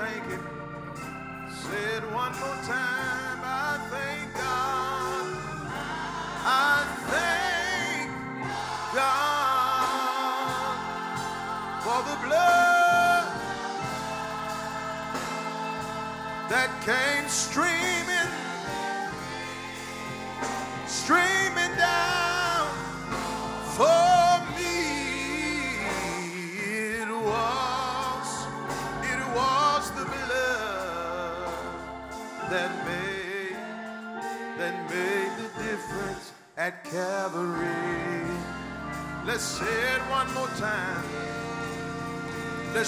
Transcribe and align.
you 0.00 0.06
thank 0.06 0.30
Him, 0.30 0.49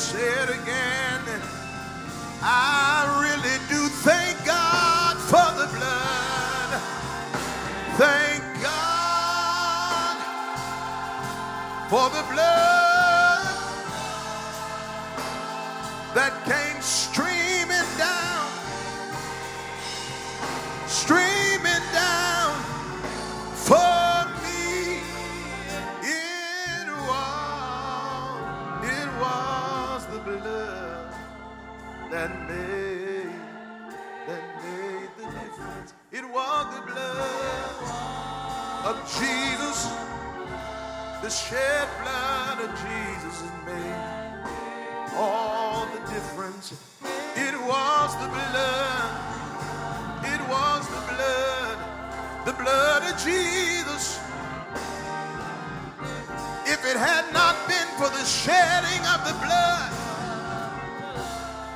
say 0.03 0.19
it 0.19 0.51
again. 0.51 0.92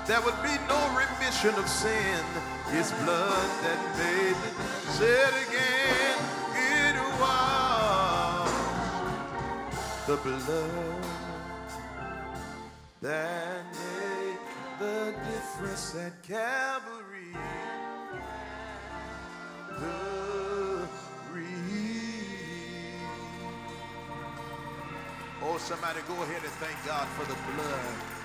There 0.07 0.21
would 0.21 0.41
be 0.43 0.57
no 0.69 0.81
remission 0.95 1.55
of 1.55 1.69
sin. 1.69 2.25
His 2.71 2.93
blood 3.03 3.51
that 3.63 3.79
made 3.99 4.37
it. 4.49 4.55
Say 4.93 5.11
it 5.11 5.49
again. 5.49 5.87
It 6.55 6.97
was 7.11 7.57
the 10.07 10.17
blood 10.17 11.05
that 13.03 13.65
made 13.73 14.39
the 14.79 15.15
difference 15.33 15.97
at 15.97 16.23
Calvary. 16.23 17.35
Oh, 25.43 25.59
somebody 25.59 26.01
go 26.09 26.15
ahead 26.23 26.43
and 26.43 26.53
thank 26.61 26.77
God 26.87 27.07
for 27.09 27.25
the 27.25 27.37
blood 27.55 28.16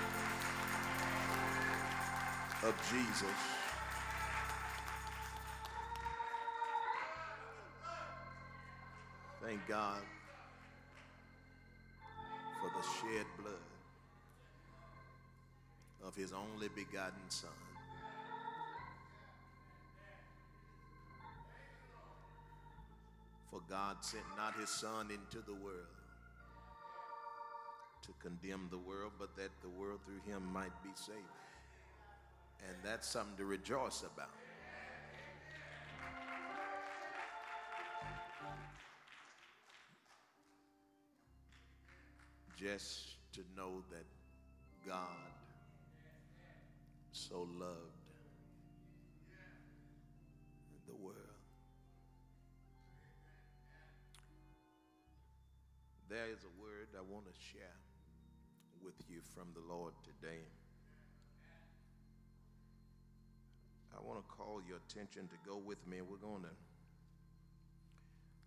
of 2.64 2.74
Jesus. 2.90 3.38
Thank 9.42 9.66
God 9.66 10.00
for 12.60 12.68
the 12.68 12.86
shed 13.00 13.26
blood 13.40 13.54
of 16.06 16.14
his 16.14 16.32
only 16.32 16.68
begotten 16.68 17.28
Son. 17.28 17.50
For 23.50 23.60
God 23.68 23.96
sent 24.00 24.22
not 24.36 24.54
his 24.54 24.70
Son 24.70 25.10
into 25.10 25.44
the 25.44 25.54
world 25.54 25.86
to 28.02 28.12
condemn 28.20 28.68
the 28.70 28.78
world, 28.78 29.12
but 29.18 29.36
that 29.36 29.50
the 29.62 29.68
world 29.68 30.00
through 30.06 30.32
him 30.32 30.42
might 30.52 30.72
be 30.82 30.90
saved. 30.94 31.18
And 32.68 32.76
that's 32.84 33.08
something 33.08 33.36
to 33.36 33.44
rejoice 33.44 34.02
about. 34.02 34.30
Just 42.56 43.16
to 43.32 43.40
know 43.56 43.82
that 43.90 44.04
God 44.86 44.98
so 47.12 47.48
loved 47.58 48.02
the 50.86 50.94
world. 50.94 51.16
There 56.08 56.26
is 56.26 56.44
a 56.44 56.60
word 56.60 56.88
I 56.96 57.00
want 57.12 57.24
to 57.26 57.32
share 57.40 57.78
with 58.84 58.94
you 59.08 59.20
from 59.34 59.48
the 59.54 59.74
Lord 59.74 59.94
today. 60.04 60.44
I 63.96 64.00
want 64.06 64.18
to 64.20 64.34
call 64.36 64.60
your 64.66 64.78
attention 64.88 65.28
to 65.28 65.36
go 65.48 65.56
with 65.56 65.86
me. 65.86 65.98
We're 66.00 66.16
going 66.16 66.42
to 66.42 66.56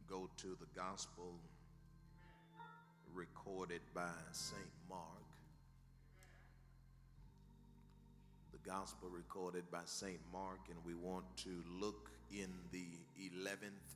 go 0.10 0.30
to 0.38 0.48
the 0.60 0.68
gospel 0.76 1.40
recorded 3.14 3.82
by 3.94 4.10
St. 4.32 4.62
Mark. 4.90 5.02
The 8.52 8.70
gospel 8.70 9.10
recorded 9.10 9.70
by 9.72 9.82
St. 9.86 10.20
Mark, 10.34 10.60
and 10.70 10.78
we 10.86 10.94
want 10.96 11.26
to 11.38 11.64
look 11.80 12.10
in 12.32 12.50
the 12.72 12.88
11th 13.22 13.96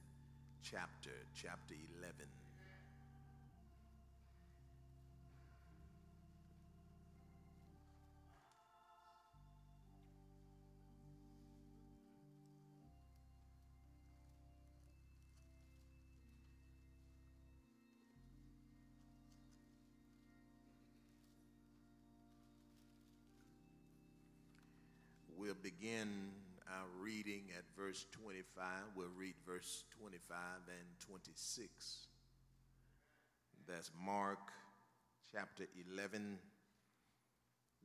chapter, 0.64 1.12
chapter 1.36 1.76
11. 2.00 2.39
Begin 25.62 26.32
our 26.70 26.88
reading 27.02 27.44
at 27.58 27.64
verse 27.78 28.06
25. 28.12 28.64
We'll 28.96 29.08
read 29.18 29.34
verse 29.46 29.84
25 30.00 30.38
and 30.68 30.88
26. 31.06 32.08
That's 33.68 33.92
Mark 34.06 34.40
chapter 35.34 35.66
11, 35.92 36.40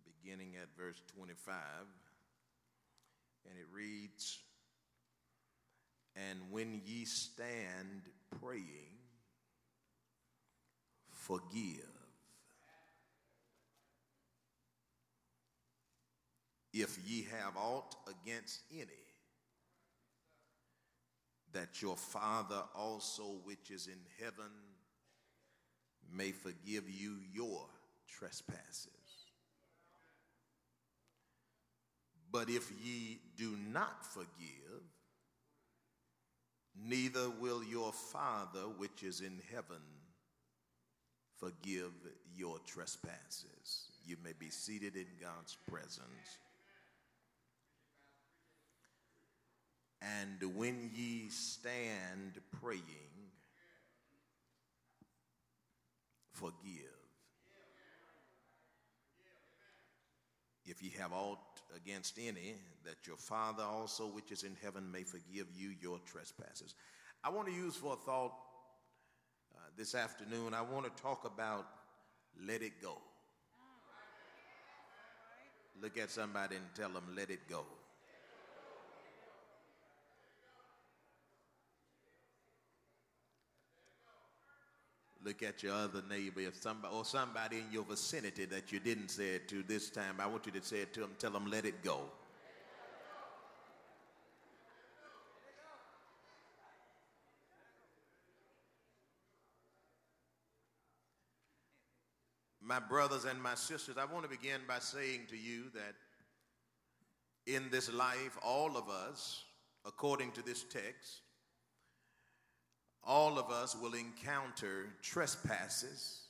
beginning 0.04 0.52
at 0.62 0.68
verse 0.78 1.02
25. 1.16 1.56
And 3.48 3.58
it 3.58 3.66
reads 3.72 4.38
And 6.14 6.38
when 6.50 6.80
ye 6.84 7.06
stand 7.06 8.02
praying, 8.40 8.94
forgive 11.10 11.94
if 16.74 16.98
ye 17.06 17.24
have 17.30 17.56
aught 17.56 17.94
against 18.08 18.62
any, 18.72 19.04
that 21.52 21.80
your 21.80 21.96
Father 21.96 22.62
also 22.74 23.22
which 23.44 23.70
is 23.70 23.86
in 23.86 24.00
heaven 24.20 24.50
may 26.12 26.32
forgive 26.32 26.90
you 26.90 27.18
your 27.32 27.66
trespasses. 28.08 28.90
But 32.32 32.50
if 32.50 32.72
ye 32.84 33.20
do 33.36 33.56
not 33.72 34.04
forgive, 34.04 34.82
neither 36.76 37.30
will 37.30 37.62
your 37.62 37.92
Father 37.92 38.62
which 38.76 39.04
is 39.04 39.20
in 39.20 39.40
heaven 39.52 39.82
forgive 41.38 41.92
your 42.36 42.58
trespasses. 42.66 43.92
You 44.04 44.16
may 44.24 44.32
be 44.36 44.50
seated 44.50 44.96
in 44.96 45.06
God's 45.20 45.56
presence. 45.70 46.38
And 50.04 50.54
when 50.54 50.90
ye 50.94 51.28
stand 51.30 52.38
praying, 52.60 52.82
forgive. 56.32 56.52
If 60.66 60.82
ye 60.82 60.90
have 60.98 61.12
aught 61.12 61.38
against 61.76 62.18
any, 62.18 62.54
that 62.84 63.06
your 63.06 63.16
Father 63.16 63.62
also, 63.62 64.06
which 64.06 64.30
is 64.30 64.42
in 64.42 64.56
heaven, 64.62 64.90
may 64.90 65.02
forgive 65.02 65.46
you 65.54 65.74
your 65.80 65.98
trespasses. 66.06 66.74
I 67.22 67.30
want 67.30 67.48
to 67.48 67.54
use 67.54 67.76
for 67.76 67.94
a 67.94 67.96
thought 67.96 68.32
uh, 69.54 69.58
this 69.76 69.94
afternoon, 69.94 70.54
I 70.54 70.62
want 70.62 70.84
to 70.84 71.02
talk 71.02 71.24
about 71.24 71.66
let 72.46 72.62
it 72.62 72.82
go. 72.82 72.98
Look 75.80 75.98
at 75.98 76.10
somebody 76.10 76.56
and 76.56 76.64
tell 76.74 76.90
them, 76.90 77.04
let 77.16 77.30
it 77.30 77.48
go. 77.48 77.64
Look 85.24 85.42
at 85.42 85.62
your 85.62 85.72
other 85.72 86.02
neighbor, 86.08 86.40
if 86.40 86.60
somebody 86.60 86.94
or 86.94 87.02
somebody 87.02 87.60
in 87.60 87.72
your 87.72 87.84
vicinity 87.84 88.44
that 88.44 88.70
you 88.70 88.78
didn't 88.78 89.08
say 89.08 89.30
it 89.30 89.48
to 89.48 89.62
this 89.62 89.88
time. 89.88 90.16
I 90.18 90.26
want 90.26 90.44
you 90.44 90.52
to 90.52 90.62
say 90.62 90.80
it 90.80 90.92
to 90.94 91.00
them. 91.00 91.12
Tell 91.18 91.30
them, 91.30 91.50
let 91.50 91.64
it 91.64 91.82
go. 91.82 92.02
My 102.66 102.80
brothers 102.80 103.24
and 103.24 103.42
my 103.42 103.54
sisters, 103.54 103.96
I 103.98 104.04
want 104.04 104.24
to 104.24 104.30
begin 104.30 104.60
by 104.66 104.78
saying 104.78 105.20
to 105.30 105.36
you 105.36 105.64
that 105.74 105.94
in 107.46 107.70
this 107.70 107.92
life, 107.92 108.38
all 108.42 108.76
of 108.76 108.88
us, 108.88 109.44
according 109.86 110.32
to 110.32 110.42
this 110.42 110.64
text, 110.64 111.20
all 113.06 113.38
of 113.38 113.50
us 113.50 113.76
will 113.80 113.94
encounter 113.94 114.86
trespasses 115.02 116.22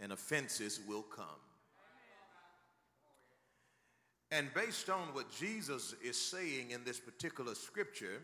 and 0.00 0.12
offenses 0.12 0.80
will 0.86 1.02
come. 1.02 1.26
And 4.30 4.52
based 4.54 4.90
on 4.90 5.14
what 5.14 5.30
Jesus 5.32 5.94
is 6.02 6.20
saying 6.20 6.70
in 6.70 6.84
this 6.84 7.00
particular 7.00 7.54
scripture, 7.54 8.20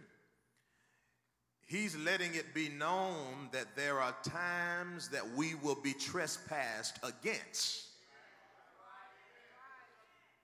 he's 1.66 1.96
letting 1.96 2.34
it 2.34 2.54
be 2.54 2.68
known 2.68 3.48
that 3.52 3.74
there 3.74 4.00
are 4.00 4.14
times 4.22 5.08
that 5.08 5.28
we 5.34 5.54
will 5.54 5.78
be 5.82 5.94
trespassed 5.94 6.98
against. 7.02 7.86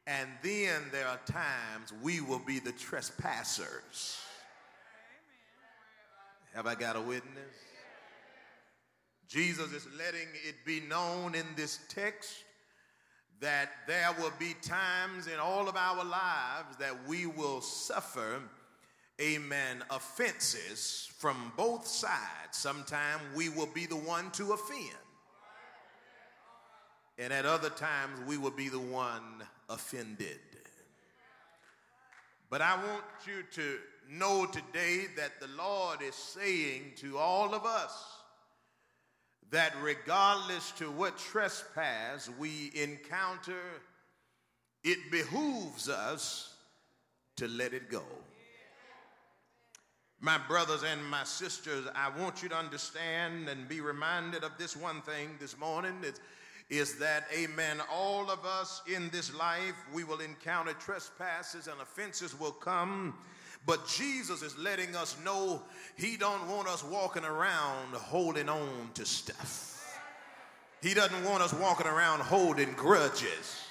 And 0.06 0.28
then 0.42 0.82
there 0.90 1.06
are 1.06 1.20
times 1.26 1.92
we 2.02 2.20
will 2.20 2.40
be 2.44 2.58
the 2.58 2.72
trespassers. 2.72 4.18
Have 6.54 6.66
I 6.66 6.74
got 6.74 6.96
a 6.96 7.00
witness? 7.00 7.54
Jesus 9.28 9.72
is 9.72 9.86
letting 9.96 10.26
it 10.46 10.56
be 10.66 10.80
known 10.80 11.36
in 11.36 11.46
this 11.54 11.78
text 11.88 12.44
that 13.40 13.70
there 13.86 14.08
will 14.18 14.32
be 14.38 14.54
times 14.60 15.28
in 15.28 15.38
all 15.38 15.68
of 15.68 15.76
our 15.76 16.04
lives 16.04 16.76
that 16.78 16.94
we 17.08 17.26
will 17.26 17.60
suffer, 17.60 18.40
amen, 19.20 19.82
offenses 19.90 21.08
from 21.18 21.52
both 21.56 21.86
sides. 21.86 22.18
Sometimes 22.52 23.22
we 23.34 23.48
will 23.48 23.68
be 23.72 23.86
the 23.86 23.96
one 23.96 24.30
to 24.32 24.52
offend. 24.52 24.90
And 27.18 27.32
at 27.32 27.46
other 27.46 27.70
times 27.70 28.18
we 28.26 28.36
will 28.36 28.50
be 28.50 28.68
the 28.68 28.80
one 28.80 29.44
offended. 29.68 30.40
But 32.50 32.62
I 32.62 32.74
want 32.74 33.04
you 33.26 33.44
to 33.52 33.78
know 34.10 34.46
today 34.46 35.06
that 35.16 35.40
the 35.40 35.48
Lord 35.56 36.02
is 36.02 36.14
saying 36.14 36.92
to 36.96 37.16
all 37.16 37.54
of 37.54 37.64
us 37.64 37.92
that 39.50 39.74
regardless 39.82 40.70
to 40.72 40.90
what 40.90 41.18
trespass 41.18 42.30
we 42.38 42.70
encounter, 42.74 43.62
it 44.84 44.98
behooves 45.10 45.88
us 45.88 46.54
to 47.36 47.48
let 47.48 47.72
it 47.72 47.90
go. 47.90 48.04
My 50.20 50.38
brothers 50.38 50.82
and 50.82 51.04
my 51.06 51.24
sisters, 51.24 51.86
I 51.94 52.10
want 52.20 52.42
you 52.42 52.48
to 52.50 52.56
understand 52.56 53.48
and 53.48 53.68
be 53.68 53.80
reminded 53.80 54.44
of 54.44 54.52
this 54.58 54.76
one 54.76 55.00
thing 55.02 55.36
this 55.40 55.58
morning. 55.58 55.94
It's, 56.02 56.20
is 56.68 56.98
that, 56.98 57.24
amen, 57.36 57.80
all 57.90 58.30
of 58.30 58.44
us 58.44 58.82
in 58.86 59.08
this 59.10 59.34
life, 59.34 59.74
we 59.92 60.04
will 60.04 60.20
encounter 60.20 60.72
trespasses 60.74 61.66
and 61.66 61.80
offenses 61.80 62.38
will 62.38 62.52
come. 62.52 63.18
But 63.66 63.86
Jesus 63.86 64.42
is 64.42 64.56
letting 64.58 64.96
us 64.96 65.16
know 65.24 65.62
he 65.96 66.16
don't 66.16 66.48
want 66.48 66.68
us 66.68 66.82
walking 66.82 67.24
around 67.24 67.94
holding 67.94 68.48
on 68.48 68.90
to 68.94 69.04
stuff. 69.04 70.00
He 70.82 70.94
doesn't 70.94 71.24
want 71.24 71.42
us 71.42 71.52
walking 71.52 71.86
around 71.86 72.20
holding 72.20 72.72
grudges, 72.72 73.64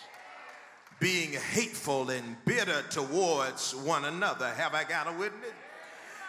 being 1.00 1.34
hateful 1.34 2.12
and 2.12 2.38
bitter 2.46 2.84
towards 2.92 3.74
one 3.74 4.06
another. 4.06 4.50
Have 4.50 4.76
I 4.76 4.84
got 4.84 5.08
a 5.08 5.18
witness? 5.18 5.52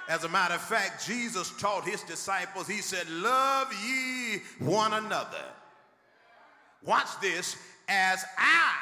As 0.08 0.24
a 0.24 0.28
matter 0.28 0.54
of 0.54 0.62
fact, 0.62 1.06
Jesus 1.06 1.52
taught 1.58 1.84
his 1.84 2.02
disciples, 2.02 2.66
he 2.66 2.78
said, 2.78 3.08
Love 3.10 3.72
ye 3.84 4.40
one 4.58 4.94
another 4.94 5.44
watch 6.84 7.08
this, 7.20 7.56
as 7.88 8.24
I, 8.38 8.74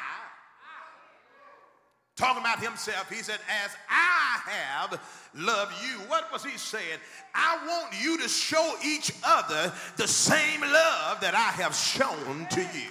talking 2.19 2.43
about 2.43 2.63
himself, 2.63 3.09
he 3.09 3.23
said, 3.23 3.39
as 3.65 3.71
I 3.89 4.41
have 4.51 5.01
loved 5.35 5.73
you. 5.83 5.99
What 6.09 6.31
was 6.33 6.45
he 6.45 6.59
saying? 6.59 6.99
I 7.35 7.59
want 7.67 7.95
you 8.03 8.19
to 8.19 8.29
show 8.29 8.75
each 8.85 9.13
other 9.25 9.73
the 9.97 10.09
same 10.09 10.61
love 10.61 11.21
that 11.21 11.35
I 11.35 11.53
have 11.63 11.75
shown 11.75 12.47
to 12.51 12.61
you. 12.61 12.91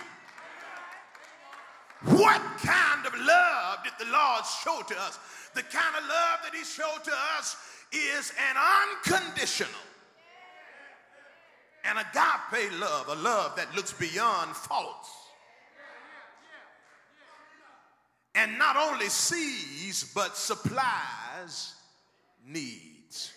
What 2.18 2.42
kind 2.64 3.06
of 3.06 3.14
love 3.20 3.84
did 3.84 3.94
the 4.00 4.12
Lord 4.12 4.44
show 4.64 4.82
to 4.88 5.02
us? 5.02 5.20
The 5.56 5.64
kind 5.64 5.96
of 5.98 6.04
love 6.08 6.40
that 6.44 6.54
he 6.54 6.64
showed 6.64 7.04
to 7.04 7.12
us 7.38 7.58
is 7.92 8.32
an 8.50 8.56
unconditional 9.06 9.82
an 11.88 11.98
agape 11.98 12.72
love, 12.80 13.08
a 13.08 13.16
love 13.16 13.56
that 13.56 13.74
looks 13.76 13.94
beyond 13.94 14.56
faults. 14.56 15.10
And 18.38 18.60
not 18.60 18.78
only 18.78 19.10
sees, 19.10 20.12
but 20.14 20.38
supplies 20.38 21.74
needs. 22.46 23.34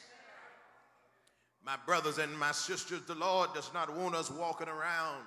My 1.64 1.76
brothers 1.86 2.18
and 2.18 2.38
my 2.38 2.52
sisters, 2.52 3.00
the 3.06 3.14
Lord 3.14 3.54
does 3.54 3.72
not 3.72 3.96
want 3.96 4.14
us 4.14 4.30
walking 4.30 4.68
around 4.68 5.24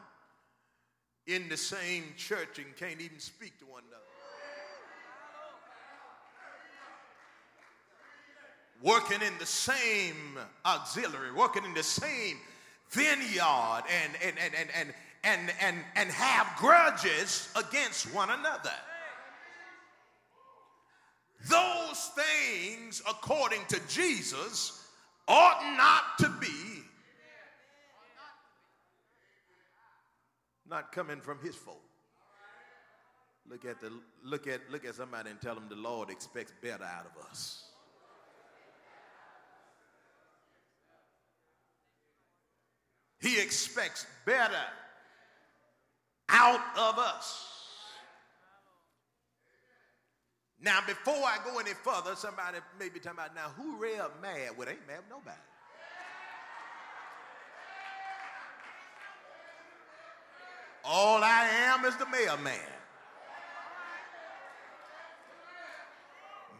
in 1.25 1.49
the 1.49 1.57
same 1.57 2.03
church 2.17 2.59
and 2.59 2.75
can't 2.77 3.01
even 3.01 3.19
speak 3.19 3.57
to 3.59 3.65
one 3.65 3.81
another. 3.87 4.03
Working 8.83 9.25
in 9.25 9.33
the 9.39 9.45
same 9.45 10.37
auxiliary, 10.65 11.31
working 11.31 11.65
in 11.65 11.73
the 11.73 11.81
same 11.81 12.37
vineyard 12.89 13.83
and, 14.03 14.13
and, 14.23 14.35
and, 14.37 14.53
and, 14.53 14.69
and, 14.75 14.93
and, 15.23 15.51
and, 15.61 15.77
and 15.95 16.09
have 16.11 16.47
grudges 16.57 17.49
against 17.55 18.13
one 18.13 18.29
another. 18.29 18.69
Those 21.49 22.11
things, 22.15 23.01
according 23.07 23.65
to 23.67 23.79
Jesus, 23.87 24.87
ought 25.27 25.75
not 25.77 26.17
to 26.19 26.29
be 26.39 26.83
not 30.69 30.91
coming 30.91 31.21
from 31.21 31.37
his 31.39 31.55
folk. 31.55 31.81
Look 33.49 33.65
at 33.65 33.79
the 33.79 33.91
look 34.23 34.47
at 34.47 34.61
look 34.71 34.85
at 34.85 34.95
somebody 34.95 35.29
and 35.29 35.39
tell 35.39 35.53
them 35.53 35.65
the 35.69 35.75
Lord 35.75 36.09
expects 36.09 36.51
better 36.61 36.83
out 36.83 37.05
of 37.05 37.29
us. 37.29 37.65
He 43.19 43.39
expects 43.39 44.05
better 44.25 44.65
out 46.29 46.61
of 46.77 46.97
us. 46.97 47.52
Now, 50.63 50.79
before 50.87 51.13
I 51.13 51.39
go 51.43 51.59
any 51.59 51.73
further, 51.73 52.15
somebody 52.15 52.59
may 52.79 52.87
be 52.87 52.99
talking 52.99 53.19
about 53.19 53.35
now 53.35 53.49
who 53.57 53.75
real 53.75 54.09
mad? 54.21 54.57
Well, 54.57 54.69
ain't 54.69 54.87
mad 54.87 54.99
with 54.99 55.09
nobody. 55.09 55.37
All 60.85 61.21
I 61.21 61.47
am 61.67 61.83
is 61.83 61.95
the 61.97 62.05
mailman. 62.05 62.53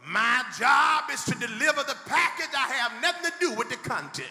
My 0.06 0.44
job 0.58 1.04
is 1.10 1.24
to 1.24 1.34
deliver 1.38 1.82
the 1.82 1.96
package. 2.06 2.54
I 2.54 2.68
have 2.74 3.00
nothing 3.00 3.30
to 3.30 3.32
do 3.40 3.52
with 3.54 3.70
the 3.70 3.76
content. 3.76 4.28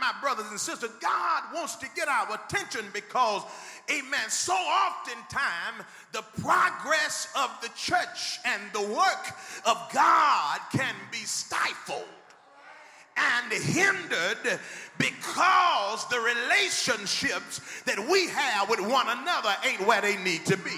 My 0.00 0.12
brothers 0.20 0.46
and 0.50 0.58
sisters, 0.58 0.90
God 1.00 1.42
wants 1.54 1.76
to 1.76 1.86
get 1.94 2.08
our 2.08 2.34
attention 2.34 2.84
because, 2.92 3.42
amen, 3.90 4.28
so 4.28 4.52
oftentimes 4.52 5.84
the 6.12 6.22
progress 6.40 7.28
of 7.38 7.50
the 7.62 7.68
church 7.76 8.38
and 8.44 8.62
the 8.72 8.82
work 8.82 9.26
of 9.66 9.90
God 9.92 10.60
can 10.72 10.94
be 11.10 11.18
stifled 11.18 12.04
and 13.16 13.52
hindered 13.52 14.60
because 14.98 16.08
the 16.08 16.18
relationships 16.18 17.60
that 17.84 17.98
we 18.10 18.28
have 18.28 18.68
with 18.70 18.80
one 18.80 19.06
another 19.08 19.54
ain't 19.66 19.86
where 19.86 20.00
they 20.00 20.16
need 20.22 20.44
to 20.46 20.56
be. 20.56 20.76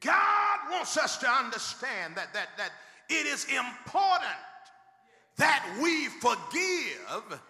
God 0.00 0.58
wants 0.82 0.98
us 0.98 1.16
to 1.18 1.30
understand 1.30 2.16
that, 2.16 2.34
that, 2.34 2.48
that 2.58 2.72
it 3.08 3.24
is 3.24 3.44
important 3.44 4.24
that 5.36 5.78
we 5.80 6.06
forgive 6.06 7.40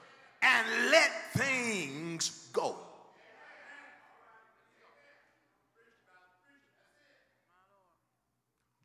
and 0.42 0.90
let 0.90 1.10
things 1.32 2.50
go. 2.52 2.76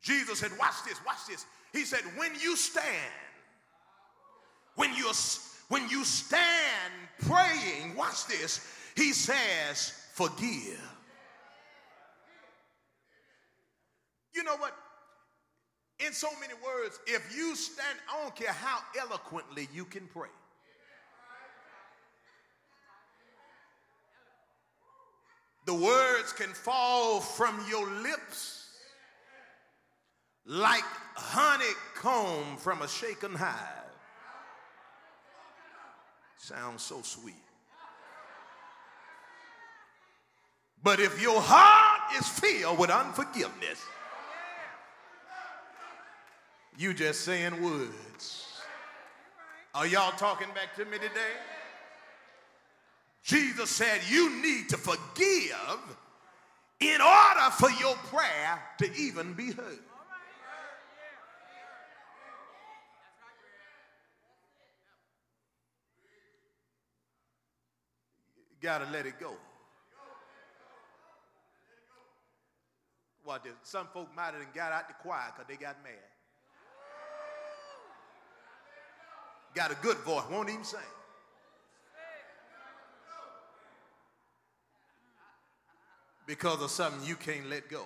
Jesus 0.00 0.38
said, 0.38 0.52
Watch 0.58 0.82
this, 0.86 0.98
watch 1.04 1.18
this. 1.28 1.44
He 1.74 1.84
said, 1.84 2.00
When 2.16 2.30
you 2.42 2.56
stand, 2.56 2.86
when 4.76 4.94
you 4.94 5.12
when 5.68 5.90
you 5.90 6.04
stand 6.04 6.94
praying, 7.26 7.94
watch 7.94 8.26
this. 8.28 8.66
He 8.96 9.12
says, 9.12 9.92
Forgive. 10.14 10.97
Know 14.48 14.56
what? 14.56 14.74
In 16.04 16.12
so 16.12 16.28
many 16.40 16.54
words, 16.54 16.98
if 17.06 17.36
you 17.36 17.54
stand, 17.56 17.98
I 18.12 18.22
don't 18.22 18.34
care 18.34 18.52
how 18.52 18.78
eloquently 18.98 19.68
you 19.74 19.84
can 19.84 20.06
pray. 20.06 20.28
The 25.66 25.74
words 25.74 26.32
can 26.32 26.48
fall 26.48 27.20
from 27.20 27.62
your 27.68 27.86
lips 28.02 28.70
like 30.46 30.84
honeycomb 31.14 32.56
from 32.56 32.80
a 32.80 32.88
shaken 32.88 33.34
hive. 33.34 33.54
Sounds 36.38 36.82
so 36.82 37.02
sweet. 37.02 37.34
But 40.82 41.00
if 41.00 41.20
your 41.20 41.38
heart 41.38 42.18
is 42.18 42.26
filled 42.28 42.78
with 42.78 42.88
unforgiveness, 42.88 43.84
you 46.78 46.94
just 46.94 47.22
saying 47.22 47.60
words. 47.60 48.46
Are 49.74 49.86
y'all 49.86 50.12
talking 50.12 50.48
back 50.54 50.76
to 50.76 50.84
me 50.84 50.96
today? 50.98 51.34
Jesus 53.24 53.68
said 53.68 54.00
you 54.08 54.40
need 54.40 54.68
to 54.70 54.76
forgive 54.76 55.52
in 56.80 57.00
order 57.00 57.50
for 57.58 57.70
your 57.72 57.94
prayer 58.06 58.62
to 58.78 58.94
even 58.94 59.34
be 59.34 59.50
heard. 59.50 59.80
got 68.60 68.78
to 68.78 68.90
let 68.90 69.06
it 69.06 69.20
go. 69.20 69.34
Did 73.44 73.52
some 73.62 73.86
folk 73.92 74.08
might 74.16 74.32
have 74.34 74.54
got 74.54 74.72
out 74.72 74.88
the 74.88 74.94
choir 74.94 75.30
because 75.32 75.46
they 75.48 75.62
got 75.62 75.76
mad. 75.84 75.92
Got 79.58 79.72
a 79.72 79.76
good 79.82 79.96
voice, 79.96 80.22
won't 80.30 80.48
even 80.48 80.62
sing. 80.62 80.78
Because 86.28 86.62
of 86.62 86.70
something 86.70 87.04
you 87.04 87.16
can't 87.16 87.50
let 87.50 87.68
go. 87.68 87.82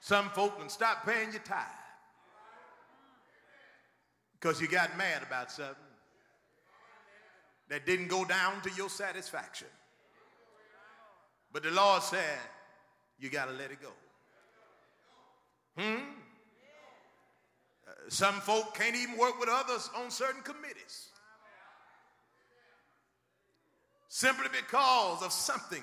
Some 0.00 0.30
folk 0.30 0.58
can 0.58 0.70
stop 0.70 1.04
paying 1.04 1.32
your 1.32 1.42
tithe 1.42 1.58
because 4.40 4.58
you 4.58 4.66
got 4.66 4.96
mad 4.96 5.22
about 5.22 5.52
something 5.52 5.74
that 7.68 7.84
didn't 7.84 8.08
go 8.08 8.24
down 8.24 8.62
to 8.62 8.70
your 8.70 8.88
satisfaction. 8.88 9.68
But 11.52 11.62
the 11.62 11.72
Lord 11.72 12.02
said, 12.02 12.38
you 13.18 13.28
got 13.28 13.50
to 13.50 13.52
let 13.52 13.70
it 13.70 13.82
go. 13.82 13.92
Hmm? 15.76 16.00
Some 18.08 18.34
folk 18.40 18.74
can't 18.74 18.94
even 18.94 19.16
work 19.16 19.40
with 19.40 19.48
others 19.48 19.90
on 19.96 20.10
certain 20.10 20.42
committees 20.42 21.08
simply 24.08 24.46
because 24.52 25.22
of 25.24 25.32
something 25.32 25.82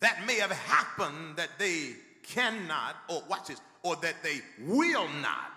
that 0.00 0.26
may 0.26 0.34
have 0.34 0.50
happened 0.52 1.36
that 1.36 1.48
they 1.58 1.94
cannot, 2.22 2.96
or 3.08 3.22
watch 3.28 3.46
this, 3.48 3.60
or 3.82 3.96
that 3.96 4.16
they 4.22 4.40
will 4.66 5.08
not 5.22 5.52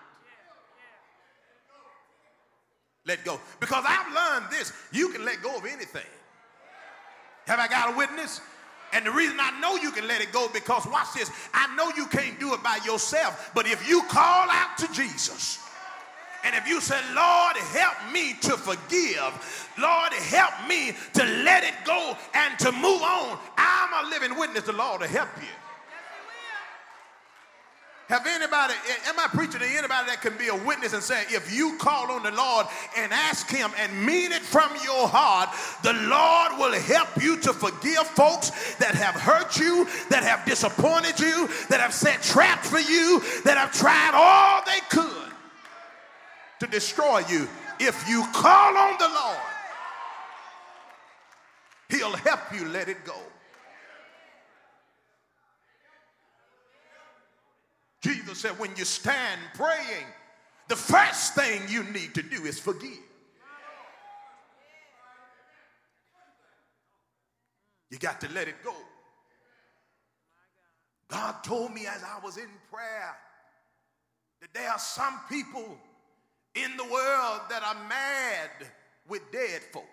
let 3.06 3.24
go. 3.24 3.38
Because 3.60 3.84
I've 3.86 4.14
learned 4.14 4.50
this 4.50 4.72
you 4.92 5.10
can 5.10 5.24
let 5.24 5.42
go 5.42 5.56
of 5.56 5.66
anything. 5.66 6.02
Have 7.46 7.58
I 7.58 7.68
got 7.68 7.92
a 7.92 7.96
witness? 7.96 8.40
And 8.94 9.04
the 9.04 9.10
reason 9.10 9.36
I 9.40 9.58
know 9.60 9.74
you 9.76 9.90
can 9.90 10.06
let 10.06 10.20
it 10.20 10.32
go 10.32 10.48
because 10.48 10.86
watch 10.86 11.12
this. 11.14 11.30
I 11.52 11.74
know 11.74 11.90
you 11.96 12.06
can't 12.06 12.38
do 12.38 12.54
it 12.54 12.62
by 12.62 12.78
yourself, 12.86 13.50
but 13.52 13.66
if 13.66 13.88
you 13.88 14.02
call 14.04 14.48
out 14.48 14.78
to 14.78 14.92
Jesus, 14.92 15.58
and 16.44 16.54
if 16.54 16.68
you 16.68 16.80
say, 16.80 17.00
Lord, 17.14 17.56
help 17.56 18.12
me 18.12 18.34
to 18.42 18.56
forgive, 18.56 19.68
Lord, 19.78 20.12
help 20.12 20.68
me 20.68 20.92
to 21.14 21.24
let 21.42 21.64
it 21.64 21.74
go 21.84 22.16
and 22.34 22.58
to 22.60 22.70
move 22.70 23.02
on, 23.02 23.38
I'm 23.56 24.06
a 24.06 24.10
living 24.10 24.38
witness. 24.38 24.64
The 24.64 24.72
Lord 24.72 25.00
to 25.00 25.08
help 25.08 25.30
you. 25.38 25.48
Have 28.08 28.26
anybody, 28.26 28.74
am 29.06 29.18
I 29.18 29.28
preaching 29.28 29.60
to 29.60 29.66
anybody 29.66 30.08
that 30.08 30.20
can 30.20 30.36
be 30.36 30.48
a 30.48 30.54
witness 30.54 30.92
and 30.92 31.02
say, 31.02 31.22
if 31.30 31.50
you 31.54 31.78
call 31.78 32.10
on 32.10 32.22
the 32.22 32.32
Lord 32.32 32.66
and 32.98 33.10
ask 33.10 33.48
Him 33.48 33.70
and 33.78 34.04
mean 34.04 34.30
it 34.30 34.42
from 34.42 34.70
your 34.84 35.08
heart, 35.08 35.48
the 35.82 35.94
Lord 35.94 36.58
will 36.58 36.78
help 36.82 37.08
you 37.22 37.38
to 37.38 37.54
forgive 37.54 38.06
folks 38.08 38.74
that 38.76 38.94
have 38.94 39.14
hurt 39.14 39.58
you, 39.58 39.86
that 40.10 40.22
have 40.22 40.44
disappointed 40.44 41.18
you, 41.18 41.48
that 41.70 41.80
have 41.80 41.94
set 41.94 42.20
traps 42.22 42.68
for 42.68 42.78
you, 42.78 43.22
that 43.44 43.56
have 43.56 43.72
tried 43.72 44.12
all 44.12 44.62
they 44.66 44.80
could 44.90 45.32
to 46.60 46.66
destroy 46.66 47.20
you. 47.30 47.48
If 47.80 48.06
you 48.06 48.22
call 48.34 48.76
on 48.76 48.98
the 48.98 49.08
Lord, 49.08 49.38
He'll 51.88 52.16
help 52.16 52.40
you 52.54 52.68
let 52.68 52.88
it 52.88 53.04
go. 53.06 53.16
Jesus 58.04 58.38
said, 58.38 58.58
when 58.58 58.70
you 58.76 58.84
stand 58.84 59.40
praying, 59.54 60.04
the 60.68 60.76
first 60.76 61.34
thing 61.34 61.62
you 61.70 61.84
need 61.84 62.14
to 62.14 62.22
do 62.22 62.44
is 62.44 62.58
forgive. 62.60 62.90
You 67.88 67.98
got 67.98 68.20
to 68.20 68.28
let 68.34 68.46
it 68.46 68.56
go. 68.62 68.74
God 71.08 71.42
told 71.42 71.72
me 71.72 71.86
as 71.86 72.02
I 72.02 72.22
was 72.22 72.36
in 72.36 72.48
prayer 72.70 73.16
that 74.42 74.52
there 74.52 74.70
are 74.70 74.78
some 74.78 75.20
people 75.30 75.78
in 76.54 76.76
the 76.76 76.84
world 76.84 77.40
that 77.48 77.62
are 77.62 77.88
mad 77.88 78.68
with 79.08 79.22
dead 79.32 79.62
folk. 79.72 79.84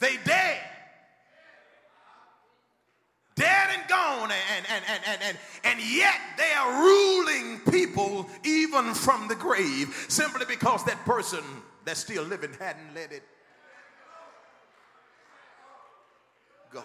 They 0.00 0.16
dead. 0.24 0.58
Dead 3.34 3.68
and 3.72 3.88
gone, 3.88 4.30
and, 4.32 4.66
and, 4.68 4.84
and, 4.88 5.02
and, 5.06 5.22
and, 5.22 5.38
and 5.62 5.94
yet 5.94 6.16
they 6.36 6.50
are 6.58 6.82
ruling 6.82 7.60
people 7.70 8.28
even 8.44 8.92
from 8.94 9.28
the 9.28 9.36
grave 9.36 9.94
simply 10.08 10.44
because 10.44 10.84
that 10.86 10.98
person 11.04 11.44
that's 11.84 12.00
still 12.00 12.24
living 12.24 12.50
hadn't 12.58 12.92
let 12.96 13.12
it 13.12 13.22
go. 16.72 16.82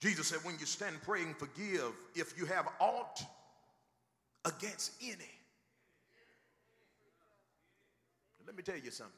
Jesus 0.00 0.28
said, 0.28 0.38
when 0.44 0.56
you 0.60 0.66
stand 0.66 1.02
praying, 1.02 1.34
forgive 1.34 1.90
if 2.14 2.38
you 2.38 2.46
have 2.46 2.68
aught 2.78 3.20
against 4.44 4.92
any. 5.02 5.39
Let 8.50 8.56
me 8.56 8.64
tell 8.64 8.84
you 8.84 8.90
something. 8.90 9.14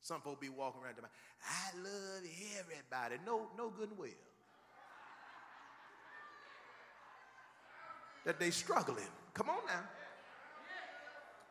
Some 0.00 0.22
folk 0.22 0.40
be 0.40 0.48
walking 0.48 0.80
around, 0.82 0.98
about, 0.98 1.10
I 1.44 1.76
love 1.76 2.24
everybody. 2.58 3.16
No, 3.26 3.48
no 3.58 3.68
good 3.68 3.90
and 3.90 3.98
well. 3.98 4.08
That 8.24 8.40
they 8.40 8.50
struggling. 8.50 9.04
Come 9.34 9.50
on 9.50 9.58
now. 9.66 9.82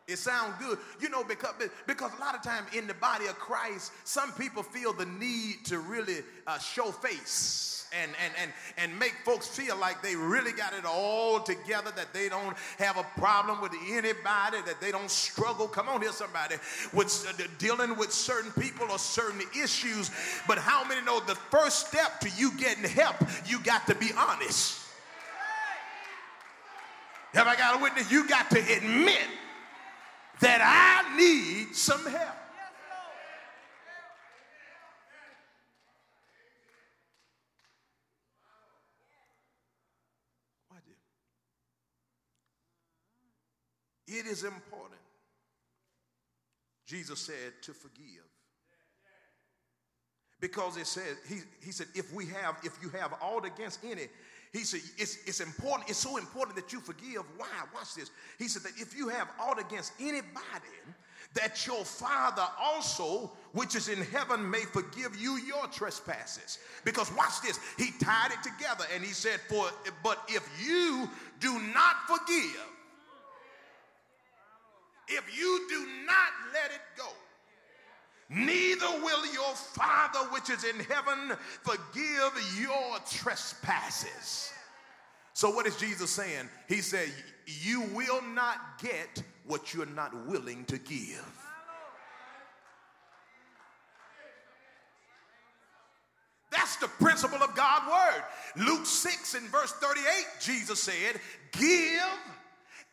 It 0.10 0.18
sounds 0.18 0.56
good, 0.60 0.80
you 1.00 1.10
know, 1.10 1.24
because, 1.24 1.54
because 1.86 2.12
a 2.18 2.20
lot 2.20 2.36
of 2.36 2.42
times 2.42 2.68
in 2.76 2.88
the 2.88 2.96
body 2.96 3.28
of 3.28 3.38
Christ, 3.38 3.92
some 4.04 4.32
people 4.34 4.64
feel 4.64 4.92
the 4.92 5.06
need 5.06 5.66
to 5.66 5.80
really 5.80 6.24
uh, 6.48 6.58
show 6.58 6.92
face 6.92 7.88
and, 8.02 8.12
and, 8.24 8.34
and, 8.42 8.52
and 8.78 9.00
make 9.00 9.14
folks 9.24 9.48
feel 9.48 9.78
like 9.78 10.02
they 10.02 10.16
really 10.16 10.52
got 10.52 10.74
it 10.74 10.86
all 10.86 11.40
together, 11.40 11.92
that 11.96 12.14
they 12.14 12.30
don't 12.30 12.56
have 12.78 12.98
a 12.98 13.06
problem 13.20 13.62
with 13.62 13.74
anybody, 13.90 14.58
that 14.66 14.78
they 14.82 14.92
don't 14.92 15.10
struggle. 15.10 15.68
Come 15.68 15.90
on 15.90 16.02
here, 16.02 16.12
somebody, 16.12 16.56
with 16.94 17.26
uh, 17.28 17.44
dealing 17.58 17.96
with 17.98 18.12
certain 18.12 18.52
people 18.62 18.88
or 18.90 19.00
certain 19.00 19.42
issues. 19.62 20.12
But 20.48 20.58
how 20.58 20.88
many 20.88 21.02
know 21.06 21.20
the 21.20 21.36
first 21.36 21.88
step 21.88 22.20
to 22.22 22.30
you 22.38 22.52
getting 22.58 22.84
help, 22.84 23.16
you 23.46 23.60
got 23.62 23.88
to 23.88 23.96
be 23.96 24.10
honest? 24.18 24.78
Have 27.34 27.48
I 27.48 27.56
got 27.56 27.80
a 27.80 27.84
witness? 27.84 28.12
You 28.12 28.28
got 28.28 28.50
to 28.52 28.60
admit 28.60 29.28
that 30.42 30.62
I 30.62 31.18
need 31.18 31.76
some 31.76 32.06
help. 32.06 32.36
It 44.12 44.26
is 44.26 44.44
important, 44.44 45.00
Jesus 46.88 47.20
said, 47.20 47.54
to 47.62 47.74
forgive. 47.74 48.26
Because 50.40 50.78
it 50.78 50.88
said, 50.88 51.16
he, 51.28 51.42
he 51.64 51.72
said, 51.72 51.88
if 51.94 52.12
we 52.12 52.26
have, 52.28 52.58
if 52.64 52.76
you 52.82 52.90
have 52.90 53.14
aught 53.22 53.46
against 53.46 53.84
any, 53.84 54.08
he 54.52 54.60
said, 54.60 54.82
it's, 54.98 55.18
it's 55.26 55.42
important, 55.42 55.90
it's 55.90 56.00
so 56.00 56.18
important 56.18 56.56
that 56.56 56.74
you 56.74 56.80
forgive. 56.80 57.24
Why? 57.38 57.48
Watch 57.74 57.94
this. 57.96 58.10
He 58.40 58.48
said 58.48 58.64
that 58.64 58.80
if 58.82 58.98
you 58.98 59.08
have 59.10 59.28
aught 59.40 59.60
against 59.60 59.94
anybody, 60.00 60.26
that 61.36 61.68
your 61.68 61.86
Father 61.86 62.46
also, 62.60 63.32
which 63.52 63.76
is 63.76 63.90
in 63.90 64.02
heaven, 64.06 64.50
may 64.50 64.62
forgive 64.62 65.16
you 65.16 65.38
your 65.38 65.68
trespasses. 65.68 66.58
Because 66.84 67.14
watch 67.16 67.42
this, 67.44 67.60
he 67.78 67.92
tied 68.04 68.32
it 68.32 68.42
together 68.42 68.86
and 68.96 69.04
he 69.04 69.14
said, 69.14 69.40
For 69.48 69.70
but 70.04 70.24
if 70.28 70.50
you 70.66 71.08
do 71.40 71.60
not 71.74 71.98
forgive, 72.08 72.66
if 75.08 75.38
you 75.38 75.68
do 75.70 75.86
not 76.06 76.54
let 76.54 76.72
it 76.72 76.82
go, 76.98 77.10
neither 78.30 78.88
will 79.04 79.26
your 79.34 79.54
Father 79.56 80.20
which 80.32 80.50
is 80.50 80.64
in 80.64 80.80
heaven 80.82 81.38
forgive 81.64 82.60
your 82.60 82.98
trespasses. 83.10 84.54
So, 85.34 85.50
what 85.50 85.66
is 85.66 85.76
Jesus 85.78 86.12
saying? 86.12 86.50
He 86.68 86.82
said, 86.82 87.10
You 87.46 87.82
will 87.94 88.22
not 88.22 88.58
get 88.82 89.24
what 89.46 89.74
you're 89.74 89.86
not 89.86 90.28
willing 90.28 90.66
to 90.66 90.78
give. 90.78 91.26
That's 96.52 96.76
the 96.78 96.88
principle 96.88 97.42
of 97.42 97.56
God's 97.56 97.88
word. 97.88 98.24
Luke 98.68 98.86
6 98.86 99.36
and 99.36 99.48
verse 99.48 99.72
38, 99.74 100.04
Jesus 100.42 100.82
said, 100.82 101.22
Give 101.52 102.04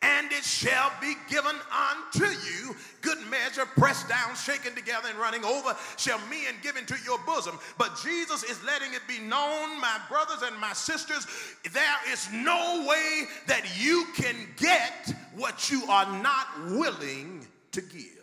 and 0.02 0.30
it 0.30 0.44
shall 0.44 0.92
be 1.00 1.14
given 1.28 1.54
unto 1.54 2.26
you. 2.26 2.76
Good 3.00 3.18
measure, 3.30 3.64
pressed 3.64 4.08
down, 4.08 4.34
shaken 4.36 4.74
together, 4.74 5.08
and 5.08 5.18
running 5.18 5.44
over, 5.44 5.74
shall 5.96 6.18
men 6.28 6.54
give 6.62 6.76
into 6.76 6.96
your 7.04 7.18
bosom. 7.26 7.58
But 7.78 7.98
Jesus 8.02 8.42
is 8.42 8.62
letting 8.64 8.92
it 8.92 9.02
be 9.08 9.18
known, 9.20 9.80
my 9.80 9.98
brothers 10.08 10.42
and 10.42 10.58
my 10.60 10.72
sisters, 10.72 11.26
there 11.72 12.12
is 12.12 12.28
no 12.32 12.84
way 12.88 13.24
that 13.46 13.64
you 13.78 14.06
can 14.16 14.36
get 14.56 15.14
what 15.34 15.70
you 15.70 15.84
are 15.84 16.20
not 16.22 16.46
willing 16.70 17.46
to 17.72 17.80
give. 17.80 18.16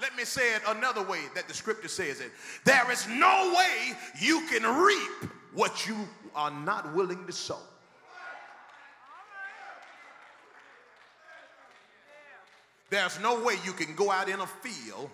Let 0.00 0.14
me 0.14 0.24
say 0.24 0.54
it 0.54 0.62
another 0.68 1.02
way 1.02 1.20
that 1.34 1.48
the 1.48 1.54
scripture 1.54 1.88
says 1.88 2.20
it. 2.20 2.30
There 2.64 2.90
is 2.90 3.08
no 3.08 3.54
way 3.56 3.96
you 4.20 4.46
can 4.50 4.62
reap 4.62 5.30
what 5.54 5.86
you 5.86 5.96
are 6.34 6.50
not 6.50 6.94
willing 6.94 7.26
to 7.26 7.32
sow. 7.32 7.58
There's 12.88 13.18
no 13.20 13.42
way 13.42 13.54
you 13.64 13.72
can 13.72 13.94
go 13.94 14.10
out 14.10 14.28
in 14.28 14.40
a 14.40 14.46
field 14.46 15.10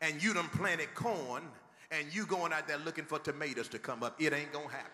and 0.00 0.22
you 0.22 0.34
done 0.34 0.48
planted 0.48 0.94
corn 0.94 1.42
and 1.90 2.06
you 2.12 2.26
going 2.26 2.52
out 2.52 2.68
there 2.68 2.78
looking 2.78 3.04
for 3.04 3.18
tomatoes 3.18 3.68
to 3.68 3.78
come 3.78 4.02
up. 4.02 4.20
It 4.20 4.32
ain't 4.32 4.52
gonna 4.52 4.68
happen. 4.68 4.90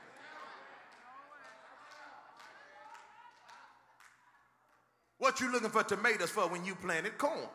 What 5.19 5.41
you 5.41 5.53
looking 5.53 5.71
for 5.71 5.83
tomatoes 5.83 6.31
for 6.31 6.49
when 6.49 6.65
you 6.65 6.75
planted 6.75 7.19
corn? 7.19 7.49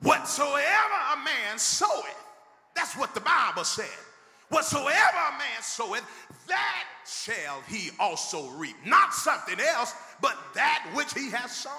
Whatsoever 0.00 0.94
a 1.14 1.16
man 1.24 1.58
soweth, 1.58 2.24
that's 2.74 2.96
what 2.96 3.14
the 3.14 3.20
Bible 3.20 3.64
said. 3.64 3.86
Whatsoever 4.48 4.88
a 4.88 5.32
man 5.32 5.60
soweth, 5.60 6.04
that 6.46 6.84
shall 7.06 7.60
he 7.68 7.90
also 7.98 8.48
reap. 8.50 8.76
Not 8.86 9.12
something 9.12 9.60
else, 9.60 9.92
but 10.20 10.36
that 10.54 10.90
which 10.94 11.12
he 11.14 11.30
has 11.30 11.50
sown. 11.52 11.72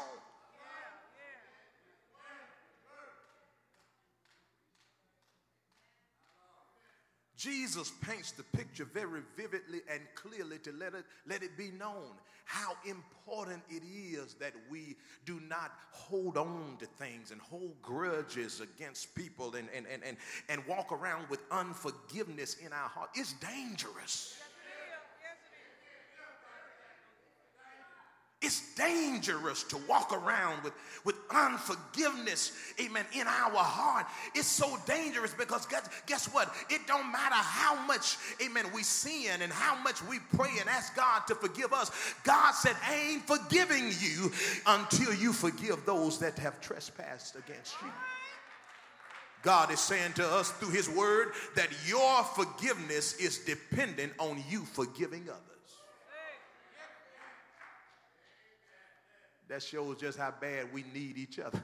Jesus 7.39 7.93
paints 8.01 8.31
the 8.31 8.43
picture 8.43 8.83
very 8.83 9.21
vividly 9.37 9.79
and 9.89 10.01
clearly 10.13 10.57
to 10.59 10.73
let 10.73 10.93
it, 10.93 11.05
let 11.25 11.41
it 11.41 11.57
be 11.57 11.71
known 11.71 12.11
how 12.43 12.73
important 12.85 13.61
it 13.69 13.81
is 13.85 14.33
that 14.33 14.51
we 14.69 14.97
do 15.23 15.39
not 15.47 15.71
hold 15.91 16.35
on 16.35 16.75
to 16.79 16.85
things 16.85 17.31
and 17.31 17.39
hold 17.39 17.81
grudges 17.81 18.59
against 18.59 19.15
people 19.15 19.55
and, 19.55 19.69
and, 19.73 19.85
and, 19.89 20.03
and, 20.03 20.17
and 20.49 20.65
walk 20.67 20.91
around 20.91 21.29
with 21.29 21.39
unforgiveness 21.49 22.55
in 22.55 22.73
our 22.73 22.89
heart. 22.89 23.09
It's 23.15 23.33
dangerous. 23.33 24.37
It's 28.41 28.73
dangerous 28.75 29.63
to 29.63 29.77
walk 29.89 30.13
around 30.13 30.63
with, 30.63 30.71
with 31.03 31.15
unforgiveness, 31.29 32.53
amen, 32.79 33.05
in 33.13 33.27
our 33.27 33.57
heart. 33.57 34.05
It's 34.33 34.47
so 34.47 34.77
dangerous 34.85 35.33
because 35.33 35.65
guess, 35.65 35.89
guess 36.05 36.27
what? 36.27 36.53
It 36.69 36.87
don't 36.87 37.11
matter 37.11 37.35
how 37.35 37.85
much, 37.85 38.15
amen, 38.41 38.67
we 38.73 38.83
sin 38.83 39.41
and 39.41 39.51
how 39.51 39.75
much 39.83 40.01
we 40.05 40.19
pray 40.37 40.51
and 40.57 40.69
ask 40.69 40.95
God 40.95 41.23
to 41.27 41.35
forgive 41.35 41.73
us. 41.73 41.91
God 42.23 42.53
said, 42.53 42.77
I 42.87 42.95
ain't 43.11 43.27
forgiving 43.27 43.91
you 43.99 44.31
until 44.65 45.13
you 45.13 45.33
forgive 45.33 45.85
those 45.85 46.17
that 46.19 46.39
have 46.39 46.61
trespassed 46.61 47.35
against 47.35 47.75
you. 47.81 47.91
God 49.41 49.69
is 49.69 49.81
saying 49.81 50.13
to 50.13 50.25
us 50.25 50.51
through 50.51 50.71
his 50.71 50.89
word 50.89 51.33
that 51.55 51.69
your 51.85 52.23
forgiveness 52.23 53.15
is 53.17 53.39
dependent 53.39 54.13
on 54.17 54.41
you 54.49 54.61
forgiving 54.61 55.23
others. 55.23 55.58
That 59.49 59.63
shows 59.63 59.97
just 59.97 60.19
how 60.19 60.31
bad 60.39 60.71
we 60.71 60.85
need 60.93 61.17
each 61.17 61.39
other. 61.39 61.59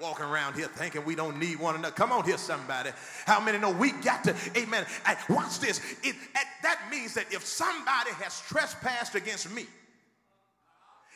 Walking 0.00 0.24
around 0.24 0.54
here 0.54 0.66
thinking 0.66 1.04
we 1.04 1.14
don't 1.14 1.38
need 1.38 1.60
one 1.60 1.76
another. 1.76 1.94
Come 1.94 2.10
on 2.10 2.24
here, 2.24 2.36
somebody. 2.36 2.90
How 3.24 3.38
many 3.38 3.58
know 3.58 3.70
we 3.70 3.92
got 3.92 4.24
to, 4.24 4.34
amen. 4.56 4.84
watch 5.28 5.60
this. 5.60 5.80
It, 6.02 6.16
that 6.64 6.80
means 6.90 7.14
that 7.14 7.26
if 7.32 7.46
somebody 7.46 8.10
has 8.20 8.40
trespassed 8.40 9.14
against 9.14 9.54
me, 9.54 9.66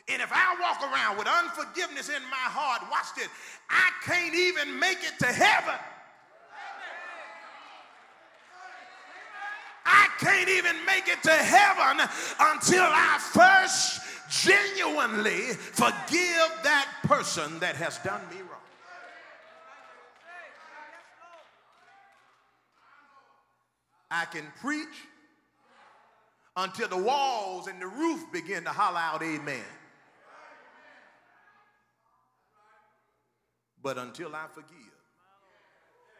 and 0.08 0.22
if 0.22 0.30
I 0.32 0.56
walk 0.60 0.80
around 0.82 1.18
with 1.18 1.26
unforgiveness 1.26 2.08
in 2.08 2.22
my 2.30 2.36
heart, 2.36 2.82
watch 2.88 3.06
this, 3.16 3.28
I 3.68 3.90
can't 4.04 4.34
even 4.34 4.78
make 4.78 4.98
it 4.98 5.18
to 5.18 5.26
heaven. 5.26 5.74
I 9.86 10.08
can't 10.18 10.48
even 10.48 10.74
make 10.84 11.08
it 11.08 11.22
to 11.22 11.30
heaven 11.30 12.06
until 12.40 12.84
I 12.84 13.18
first 13.20 14.02
genuinely 14.28 15.52
forgive 15.52 16.50
that 16.64 16.88
person 17.04 17.58
that 17.60 17.76
has 17.76 17.98
done 17.98 18.20
me 18.30 18.36
wrong. 18.38 18.60
I 24.10 24.24
can 24.24 24.44
preach 24.60 24.88
until 26.56 26.88
the 26.88 26.96
walls 26.96 27.68
and 27.68 27.80
the 27.80 27.86
roof 27.86 28.24
begin 28.32 28.64
to 28.64 28.70
holler 28.70 28.98
out, 28.98 29.22
Amen. 29.22 29.64
But 33.82 33.98
until 33.98 34.34
I 34.34 34.46
forgive, 34.52 34.76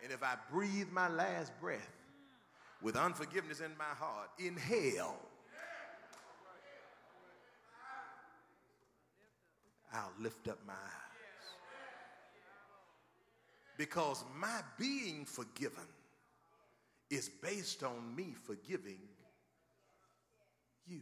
and 0.02 0.12
if 0.12 0.22
I 0.22 0.36
breathe 0.52 0.88
my 0.92 1.08
last 1.08 1.52
breath, 1.60 1.90
with 2.82 2.96
unforgiveness 2.96 3.60
in 3.60 3.76
my 3.78 3.84
heart 3.84 4.30
in 4.38 4.56
hell. 4.56 5.16
I'll 9.92 10.12
lift 10.20 10.48
up 10.48 10.58
my 10.66 10.74
eyes. 10.74 10.80
Because 13.78 14.24
my 14.38 14.60
being 14.78 15.24
forgiven 15.24 15.86
is 17.10 17.28
based 17.28 17.82
on 17.82 18.14
me 18.14 18.34
forgiving 18.44 18.98
you. 20.86 21.00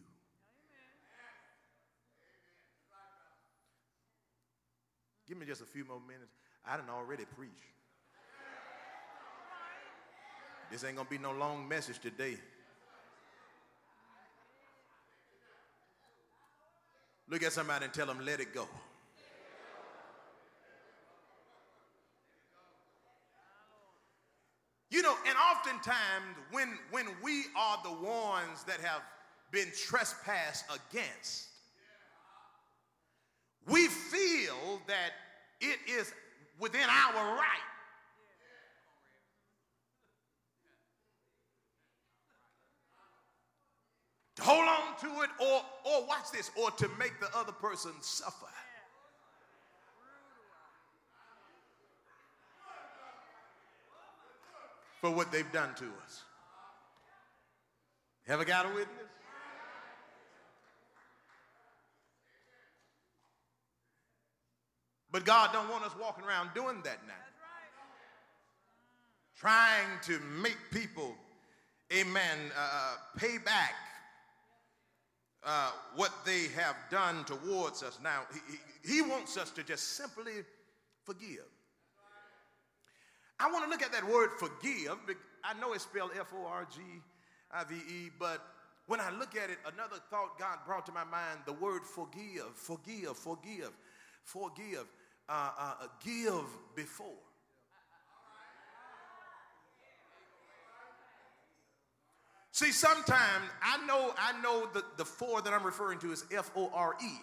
Give 5.26 5.38
me 5.38 5.46
just 5.46 5.62
a 5.62 5.66
few 5.66 5.84
more 5.84 6.00
minutes. 6.06 6.34
I 6.66 6.76
didn't 6.76 6.90
already 6.90 7.24
preached. 7.24 7.73
This 10.70 10.84
ain't 10.84 10.96
gonna 10.96 11.08
be 11.08 11.18
no 11.18 11.32
long 11.32 11.68
message 11.68 11.98
today. 11.98 12.36
Look 17.28 17.42
at 17.42 17.52
somebody 17.52 17.86
and 17.86 17.94
tell 17.94 18.06
them, 18.06 18.24
let 18.24 18.40
it 18.40 18.54
go. 18.54 18.68
You 24.90 25.02
know, 25.02 25.16
and 25.26 25.36
oftentimes 25.52 26.36
when, 26.52 26.78
when 26.92 27.06
we 27.22 27.46
are 27.56 27.78
the 27.82 27.90
ones 27.90 28.62
that 28.68 28.80
have 28.80 29.02
been 29.50 29.66
trespassed 29.76 30.64
against, 30.68 31.48
we 33.66 33.88
feel 33.88 34.80
that 34.86 35.10
it 35.60 35.78
is 35.88 36.12
within 36.60 36.88
our 36.88 37.36
right 37.36 37.73
hold 44.40 44.68
on 44.68 44.98
to 45.00 45.22
it 45.22 45.30
or 45.38 45.62
or 45.84 46.06
watch 46.06 46.30
this 46.32 46.50
or 46.60 46.70
to 46.72 46.88
make 46.98 47.20
the 47.20 47.28
other 47.36 47.52
person 47.52 47.92
suffer. 48.00 48.46
For 55.00 55.10
what 55.10 55.30
they've 55.30 55.52
done 55.52 55.74
to 55.74 55.84
us. 55.84 56.22
Ever 58.26 58.44
got 58.44 58.64
a 58.64 58.68
witness? 58.70 58.88
But 65.12 65.24
god 65.24 65.50
don't 65.52 65.70
want 65.70 65.84
us 65.84 65.92
walking 66.00 66.24
around 66.24 66.50
doing 66.54 66.80
that 66.82 66.98
now. 67.06 67.14
Trying 69.36 70.00
to 70.04 70.18
make 70.42 70.56
people 70.72 71.14
amen 71.92 72.38
uh, 72.58 72.96
pay 73.16 73.38
back 73.38 73.74
uh, 75.44 75.70
what 75.94 76.12
they 76.24 76.48
have 76.56 76.76
done 76.90 77.24
towards 77.24 77.82
us. 77.82 77.98
Now, 78.02 78.22
he, 78.84 78.94
he 78.94 79.02
wants 79.02 79.36
us 79.36 79.50
to 79.52 79.62
just 79.62 79.96
simply 79.96 80.32
forgive. 81.04 81.46
I 83.38 83.50
want 83.50 83.64
to 83.64 83.70
look 83.70 83.82
at 83.82 83.92
that 83.92 84.06
word 84.08 84.30
forgive. 84.38 84.96
I 85.44 85.58
know 85.60 85.72
it's 85.72 85.84
spelled 85.84 86.12
F 86.18 86.32
O 86.34 86.46
R 86.46 86.66
G 86.74 86.80
I 87.52 87.64
V 87.64 87.74
E, 87.74 88.10
but 88.18 88.40
when 88.86 89.00
I 89.00 89.10
look 89.10 89.36
at 89.36 89.50
it, 89.50 89.58
another 89.74 89.96
thought 90.10 90.38
God 90.38 90.58
brought 90.66 90.86
to 90.86 90.92
my 90.92 91.04
mind 91.04 91.40
the 91.46 91.52
word 91.52 91.82
forgive, 91.84 92.54
forgive, 92.54 93.16
forgive, 93.16 93.72
forgive, 94.24 94.86
uh, 95.28 95.50
uh, 95.58 95.74
give 96.04 96.44
before. 96.74 97.23
See, 102.54 102.70
sometimes 102.70 103.50
I 103.60 103.84
know 103.84 104.14
I 104.16 104.40
know 104.40 104.68
the, 104.72 104.84
the 104.96 105.04
four 105.04 105.42
that 105.42 105.52
I'm 105.52 105.66
referring 105.66 105.98
to 105.98 106.12
is 106.12 106.24
F-O-R-E. 106.30 107.20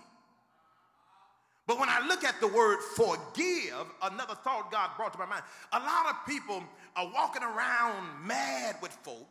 But 1.65 1.79
when 1.79 1.87
I 1.87 2.05
look 2.05 2.25
at 2.25 2.41
the 2.41 2.49
word 2.49 2.79
forgive, 2.97 3.85
another 4.03 4.35
thought 4.35 4.69
God 4.73 4.89
brought 4.97 5.13
to 5.13 5.19
my 5.19 5.25
mind. 5.25 5.43
A 5.71 5.79
lot 5.79 6.07
of 6.09 6.15
people 6.27 6.61
are 6.97 7.09
walking 7.13 7.43
around 7.43 8.27
mad 8.27 8.75
with 8.81 8.91
folk 9.03 9.25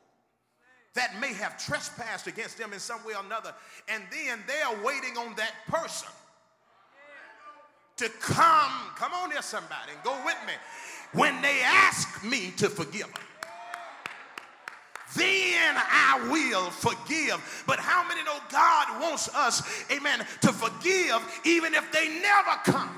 that 0.95 1.21
may 1.21 1.35
have 1.35 1.63
trespassed 1.63 2.27
against 2.27 2.57
them 2.57 2.73
in 2.73 2.79
some 2.79 3.05
way 3.05 3.13
or 3.13 3.23
another, 3.23 3.53
and 3.87 4.03
then 4.11 4.39
they 4.49 4.63
are 4.63 4.83
waiting 4.83 5.19
on 5.19 5.35
that 5.37 5.53
person 5.67 6.09
to 7.99 8.09
come. 8.21 8.73
Come 8.97 9.13
on 9.13 9.33
here, 9.33 9.43
somebody, 9.43 9.93
and 9.93 10.03
go 10.03 10.19
with 10.25 10.39
me. 10.47 10.55
When 11.13 11.43
they 11.43 11.61
ask 11.63 12.25
me 12.25 12.53
to 12.57 12.71
forgive 12.71 13.13
them 13.13 13.23
then 15.17 15.75
I 15.77 16.29
will 16.31 16.71
forgive. 16.71 17.65
But 17.67 17.79
how 17.79 18.07
many 18.07 18.23
know 18.23 18.39
God 18.51 19.01
wants 19.01 19.29
us, 19.35 19.85
amen, 19.91 20.27
to 20.43 20.53
forgive 20.53 21.21
even 21.45 21.75
if 21.75 21.91
they 21.93 22.09
never 22.21 22.57
come? 22.65 22.91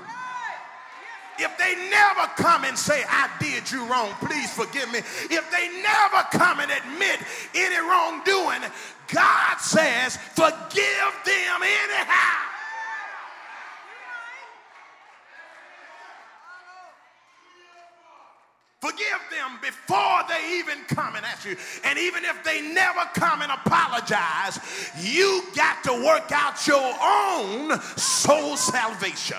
If 1.39 1.57
they 1.57 1.73
never 1.89 2.29
come 2.35 2.63
and 2.63 2.77
say, 2.77 3.03
I 3.09 3.27
did 3.39 3.71
you 3.71 3.85
wrong, 3.85 4.11
please 4.21 4.53
forgive 4.53 4.91
me. 4.91 4.99
If 4.99 5.49
they 5.49 5.81
never 5.81 6.27
come 6.31 6.59
and 6.59 6.69
admit 6.69 7.19
any 7.55 7.77
wrongdoing, 7.77 8.61
God 9.07 9.57
says, 9.57 10.17
forgive 10.35 11.13
them 11.25 11.59
anyhow. 11.63 12.52
Forgive 18.83 19.21
them 19.31 19.59
before 19.61 20.23
they 20.27 20.57
even 20.57 20.83
come 20.89 21.15
and 21.15 21.25
ask 21.25 21.45
you. 21.45 21.55
And 21.85 21.97
even 21.97 22.25
if 22.25 22.43
they 22.43 22.59
never 22.73 22.99
come 23.13 23.41
and 23.41 23.49
apologize, 23.49 24.59
you 24.99 25.41
got 25.55 25.81
to 25.85 25.93
work 26.03 26.29
out 26.33 26.67
your 26.67 26.93
own 27.01 27.79
soul 27.95 28.57
salvation. 28.57 29.37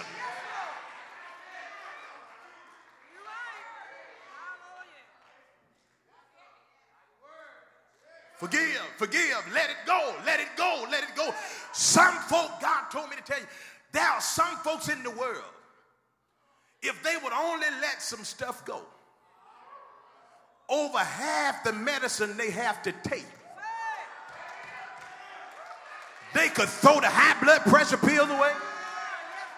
Forgive, 8.36 8.80
forgive, 8.96 9.44
let 9.52 9.68
it 9.68 9.76
go, 9.84 10.14
let 10.24 10.40
it 10.40 10.48
go, 10.56 10.86
let 10.90 11.02
it 11.02 11.14
go. 11.14 11.34
Some 11.74 12.14
folk, 12.14 12.50
God 12.62 12.84
told 12.90 13.10
me 13.10 13.16
to 13.16 13.22
tell 13.22 13.38
you, 13.38 13.46
there 13.92 14.08
are 14.08 14.22
some 14.22 14.56
folks 14.64 14.88
in 14.88 15.02
the 15.02 15.10
world, 15.10 15.44
if 16.80 17.02
they 17.02 17.16
would 17.22 17.34
only 17.34 17.66
let 17.82 18.00
some 18.00 18.24
stuff 18.24 18.64
go, 18.64 18.80
over 20.68 20.98
half 20.98 21.64
the 21.64 21.72
medicine 21.72 22.36
they 22.36 22.50
have 22.50 22.82
to 22.82 22.92
take. 23.02 23.26
They 26.34 26.48
could 26.48 26.68
throw 26.68 27.00
the 27.00 27.08
high 27.08 27.40
blood 27.42 27.60
pressure 27.62 27.96
pills 27.96 28.28
away. 28.28 28.50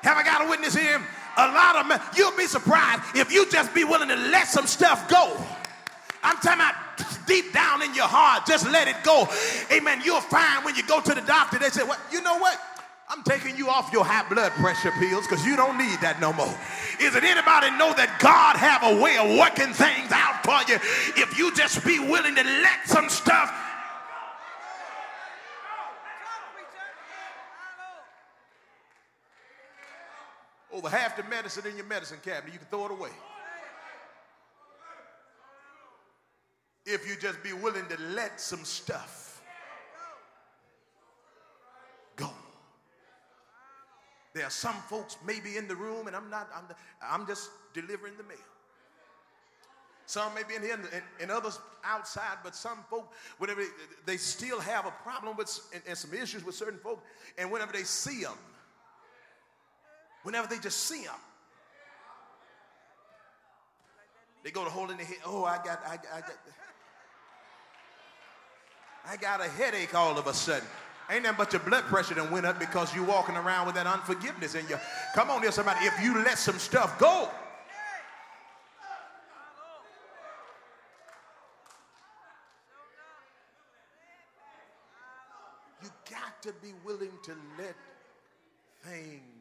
Have 0.02 0.18
I 0.18 0.22
got 0.22 0.46
a 0.46 0.50
witness 0.50 0.76
here? 0.76 1.00
A 1.38 1.48
lot 1.48 1.76
of 1.76 1.86
men, 1.86 2.00
you'll 2.16 2.36
be 2.36 2.46
surprised 2.46 3.02
if 3.14 3.32
you 3.32 3.48
just 3.50 3.74
be 3.74 3.84
willing 3.84 4.08
to 4.08 4.16
let 4.16 4.46
some 4.46 4.66
stuff 4.66 5.08
go. 5.08 5.36
I'm 6.22 6.36
talking 6.36 6.60
about 6.60 6.74
deep 7.26 7.52
down 7.52 7.82
in 7.82 7.94
your 7.94 8.06
heart, 8.06 8.46
just 8.46 8.68
let 8.70 8.88
it 8.88 8.96
go. 9.02 9.28
Amen. 9.72 10.00
You'll 10.04 10.20
find 10.20 10.64
when 10.64 10.74
you 10.74 10.86
go 10.86 11.00
to 11.00 11.14
the 11.14 11.20
doctor, 11.22 11.58
they 11.58 11.70
say, 11.70 11.82
Well, 11.82 11.98
you 12.10 12.22
know 12.22 12.38
what? 12.38 12.58
I'm 13.08 13.22
taking 13.22 13.56
you 13.56 13.68
off 13.68 13.92
your 13.92 14.04
high 14.04 14.28
blood 14.28 14.50
pressure 14.52 14.90
pills 14.98 15.26
because 15.26 15.46
you 15.46 15.54
don't 15.54 15.78
need 15.78 16.00
that 16.00 16.20
no 16.20 16.32
more. 16.32 16.54
Is 17.00 17.14
it 17.14 17.22
anybody 17.22 17.70
know 17.78 17.94
that 17.94 18.18
God 18.18 18.56
have 18.56 18.82
a 18.82 19.00
way 19.00 19.16
of 19.16 19.38
working 19.38 19.72
things 19.72 20.10
out 20.10 20.42
for 20.42 20.58
you 20.66 20.74
if 21.22 21.38
you 21.38 21.54
just 21.54 21.84
be 21.84 22.00
willing 22.00 22.34
to 22.34 22.42
let 22.42 22.86
some 22.86 23.08
stuff 23.08 23.54
over 30.72 30.88
half 30.88 31.16
the 31.16 31.22
medicine 31.24 31.64
in 31.66 31.76
your 31.76 31.86
medicine 31.86 32.18
cabinet, 32.22 32.52
you 32.52 32.58
can 32.58 32.68
throw 32.68 32.86
it 32.86 32.92
away. 32.92 33.10
If 36.84 37.08
you 37.08 37.16
just 37.16 37.42
be 37.42 37.52
willing 37.52 37.86
to 37.86 37.96
let 38.14 38.40
some 38.40 38.64
stuff 38.64 39.25
There 44.36 44.44
are 44.44 44.50
some 44.50 44.74
folks 44.90 45.16
maybe 45.26 45.56
in 45.56 45.66
the 45.66 45.74
room, 45.74 46.08
and 46.08 46.14
I'm 46.14 46.28
not, 46.28 46.50
I'm, 46.54 46.64
I'm 47.02 47.26
just 47.26 47.48
delivering 47.72 48.18
the 48.18 48.22
mail. 48.24 48.36
Some 50.04 50.34
may 50.34 50.42
be 50.42 50.56
in 50.56 50.62
here 50.62 50.74
and, 50.74 50.84
and, 50.92 51.02
and, 51.22 51.30
others 51.30 51.58
outside, 51.82 52.36
but 52.44 52.54
some 52.54 52.80
folk, 52.90 53.14
whenever 53.38 53.62
they, 53.62 53.68
they 54.04 54.16
still 54.18 54.60
have 54.60 54.84
a 54.84 54.90
problem 54.90 55.38
with 55.38 55.58
and, 55.72 55.82
and, 55.88 55.96
some 55.96 56.12
issues 56.12 56.44
with 56.44 56.54
certain 56.54 56.78
folk, 56.78 57.02
and 57.38 57.50
whenever 57.50 57.72
they 57.72 57.84
see 57.84 58.24
them, 58.24 58.36
whenever 60.22 60.46
they 60.48 60.58
just 60.58 60.80
see 60.82 61.04
them, 61.04 61.14
they 64.44 64.50
go 64.50 64.64
to 64.64 64.70
holding 64.70 64.98
their 64.98 65.06
head. 65.06 65.16
Oh, 65.24 65.46
I 65.46 65.56
got, 65.56 65.80
I, 65.86 65.94
I 65.94 66.20
got, 66.20 66.34
I 69.08 69.16
got 69.16 69.40
a 69.40 69.48
headache 69.48 69.94
all 69.94 70.18
of 70.18 70.26
a 70.26 70.34
sudden. 70.34 70.68
Ain't 71.08 71.22
that 71.22 71.38
but 71.38 71.52
your 71.52 71.62
blood 71.62 71.84
pressure 71.84 72.14
that 72.14 72.30
went 72.32 72.46
up 72.46 72.58
because 72.58 72.94
you 72.94 73.04
walking 73.04 73.36
around 73.36 73.66
with 73.66 73.76
that 73.76 73.86
unforgiveness 73.86 74.54
in 74.54 74.66
you. 74.68 74.76
Come 75.14 75.30
on 75.30 75.42
here, 75.42 75.52
somebody. 75.52 75.86
If 75.86 76.02
you 76.02 76.14
let 76.24 76.36
some 76.36 76.58
stuff 76.58 76.98
go, 76.98 77.28
you 85.82 85.88
got 86.10 86.42
to 86.42 86.52
be 86.60 86.72
willing 86.84 87.12
to 87.24 87.32
let 87.56 87.76
things 88.82 89.36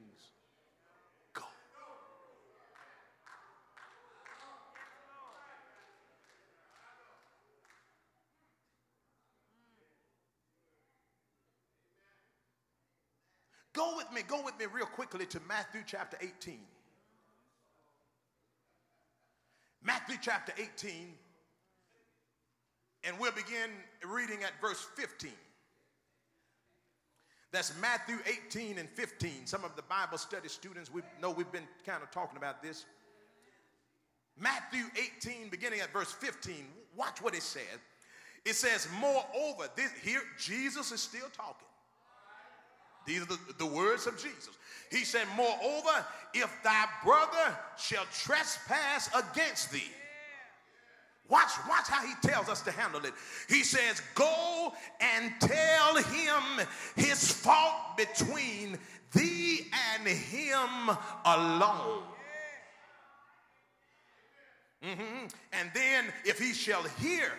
Go 13.76 13.98
with 13.98 14.05
me, 14.16 14.22
go 14.28 14.42
with 14.44 14.58
me 14.58 14.66
real 14.74 14.86
quickly 14.86 15.26
to 15.28 15.40
Matthew 15.48 15.82
chapter 15.86 16.18
18. 16.22 16.60
Matthew 19.84 20.16
chapter 20.20 20.52
18, 20.58 21.14
and 23.04 23.20
we'll 23.20 23.32
begin 23.34 23.70
reading 24.04 24.44
at 24.44 24.60
verse 24.60 24.88
15. 24.96 25.30
That's 27.52 27.74
Matthew 27.80 28.18
18 28.48 28.80
and 28.80 28.90
15. 28.90 29.46
Some 29.46 29.64
of 29.64 29.76
the 29.76 29.84
Bible 29.84 30.18
study 30.18 30.50
students 30.50 30.92
we 30.92 31.04
know 31.22 31.30
we've 31.30 31.52
been 31.52 31.68
kind 31.86 32.02
of 32.02 32.10
talking 32.10 32.38
about 32.38 32.64
this. 32.64 32.86
Matthew 34.38 34.86
18, 35.20 35.50
beginning 35.50 35.82
at 35.82 35.94
verse 35.94 36.12
15. 36.12 36.56
Watch 36.98 37.22
what 37.22 37.36
it 37.36 37.44
says. 37.44 37.62
It 38.44 38.56
says, 38.56 38.88
Moreover, 39.00 39.70
this, 39.76 39.92
here 40.04 40.22
Jesus 40.40 40.92
is 40.92 41.02
still 41.02 41.28
talking. 41.36 41.68
These 43.06 43.22
are 43.22 43.26
the, 43.26 43.40
the 43.58 43.66
words 43.66 44.08
of 44.08 44.16
Jesus. 44.16 44.50
He 44.92 45.04
said, 45.04 45.26
Moreover, 45.36 46.06
if 46.34 46.52
thy 46.64 46.86
brother 47.04 47.58
shall 47.78 48.06
trespass 48.12 49.10
against 49.14 49.72
thee, 49.72 49.92
Watch, 51.28 51.52
watch 51.68 51.88
how 51.88 52.06
he 52.06 52.14
tells 52.22 52.50
us 52.50 52.62
to 52.62 52.72
handle 52.72 53.04
it. 53.04 53.14
He 53.50 53.64
says, 53.64 54.02
Go 54.14 54.74
and 55.02 55.34
tell 55.40 55.96
him 55.96 56.68
his 56.96 57.32
fault 57.32 57.98
between 57.98 58.78
thee 59.12 59.66
and 59.96 60.08
him 60.08 60.96
alone. 61.26 62.04
Mm-hmm. 64.84 65.28
And 65.54 65.72
then, 65.74 66.06
if 66.26 66.38
he 66.38 66.54
shall 66.54 66.84
hear 66.84 67.32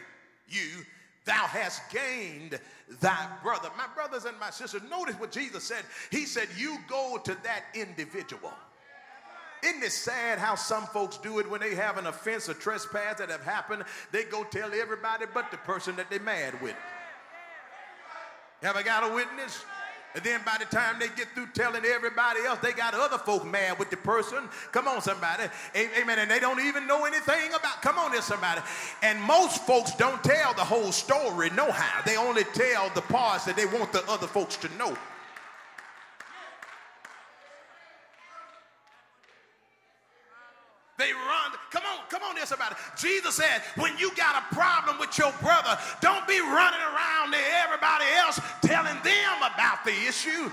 you, 0.48 0.84
thou 1.26 1.46
hast 1.46 1.82
gained 1.90 2.58
thy 3.00 3.28
brother. 3.42 3.68
My 3.76 3.86
brothers 3.94 4.24
and 4.24 4.38
my 4.40 4.50
sisters, 4.50 4.82
notice 4.88 5.16
what 5.16 5.32
Jesus 5.32 5.64
said. 5.64 5.84
He 6.10 6.24
said, 6.24 6.48
You 6.56 6.78
go 6.88 7.20
to 7.24 7.36
that 7.42 7.64
individual. 7.74 8.52
Isn't 9.62 9.82
it 9.82 9.92
sad 9.92 10.38
how 10.38 10.54
some 10.54 10.86
folks 10.86 11.18
do 11.18 11.38
it 11.38 11.50
when 11.50 11.60
they 11.60 11.74
have 11.74 11.98
an 11.98 12.06
offense 12.06 12.48
or 12.48 12.54
trespass 12.54 13.18
that 13.18 13.30
have 13.30 13.42
happened? 13.42 13.84
They 14.12 14.24
go 14.24 14.44
tell 14.44 14.72
everybody 14.72 15.26
but 15.32 15.50
the 15.50 15.56
person 15.58 15.96
that 15.96 16.08
they're 16.08 16.20
mad 16.20 16.60
with. 16.62 16.76
Have 18.62 18.76
I 18.76 18.82
got 18.82 19.10
a 19.10 19.14
witness? 19.14 19.64
And 20.14 20.24
then 20.24 20.40
by 20.46 20.56
the 20.58 20.64
time 20.64 20.98
they 20.98 21.08
get 21.08 21.28
through 21.34 21.48
telling 21.52 21.84
everybody 21.84 22.40
else, 22.46 22.58
they 22.60 22.72
got 22.72 22.94
other 22.94 23.18
folk 23.18 23.44
mad 23.44 23.78
with 23.78 23.90
the 23.90 23.98
person. 23.98 24.48
Come 24.72 24.88
on, 24.88 25.02
somebody. 25.02 25.44
Amen. 25.76 26.18
And 26.18 26.30
they 26.30 26.40
don't 26.40 26.60
even 26.60 26.86
know 26.86 27.04
anything 27.04 27.50
about. 27.50 27.82
Come 27.82 27.98
on, 27.98 28.12
there, 28.12 28.22
somebody. 28.22 28.62
And 29.02 29.20
most 29.20 29.66
folks 29.66 29.94
don't 29.96 30.22
tell 30.24 30.54
the 30.54 30.64
whole 30.64 30.90
story, 30.90 31.50
no 31.50 31.70
how. 31.70 32.02
They 32.02 32.16
only 32.16 32.44
tell 32.44 32.88
the 32.94 33.02
parts 33.02 33.44
that 33.44 33.56
they 33.56 33.66
want 33.66 33.92
the 33.92 34.02
other 34.08 34.26
folks 34.26 34.56
to 34.58 34.74
know. 34.78 34.96
They 40.98 41.12
run. 41.12 41.52
Come 41.70 41.82
on, 41.84 42.06
come 42.08 42.22
on, 42.22 42.36
this 42.36 42.52
about 42.52 42.72
it. 42.72 42.78
Jesus 42.96 43.34
said, 43.34 43.62
when 43.76 43.96
you 43.98 44.10
got 44.16 44.42
a 44.42 44.54
problem 44.54 44.98
with 44.98 45.16
your 45.18 45.32
brother, 45.42 45.78
don't 46.00 46.26
be 46.26 46.40
running 46.40 46.80
around 46.80 47.32
to 47.32 47.38
everybody 47.64 48.04
else 48.16 48.40
telling 48.62 48.96
them 49.02 49.36
about 49.38 49.84
the 49.84 49.92
issue. 50.08 50.50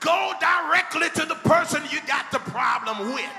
Go 0.00 0.32
directly 0.40 1.08
to 1.20 1.26
the 1.26 1.34
person 1.36 1.82
you 1.90 2.00
got 2.06 2.30
the 2.30 2.38
problem 2.38 3.14
with. 3.14 3.30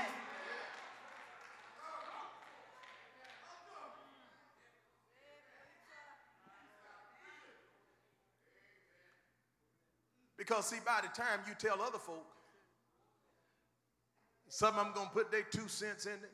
Because, 10.36 10.66
see, 10.66 10.78
by 10.84 11.00
the 11.02 11.08
time 11.08 11.40
you 11.46 11.54
tell 11.58 11.82
other 11.82 11.98
folk, 11.98 12.24
some 14.48 14.76
of 14.76 14.84
them 14.84 14.94
going 14.94 15.08
to 15.08 15.12
put 15.12 15.30
their 15.30 15.42
two 15.42 15.68
cents 15.68 16.06
in 16.06 16.12
it. 16.12 16.32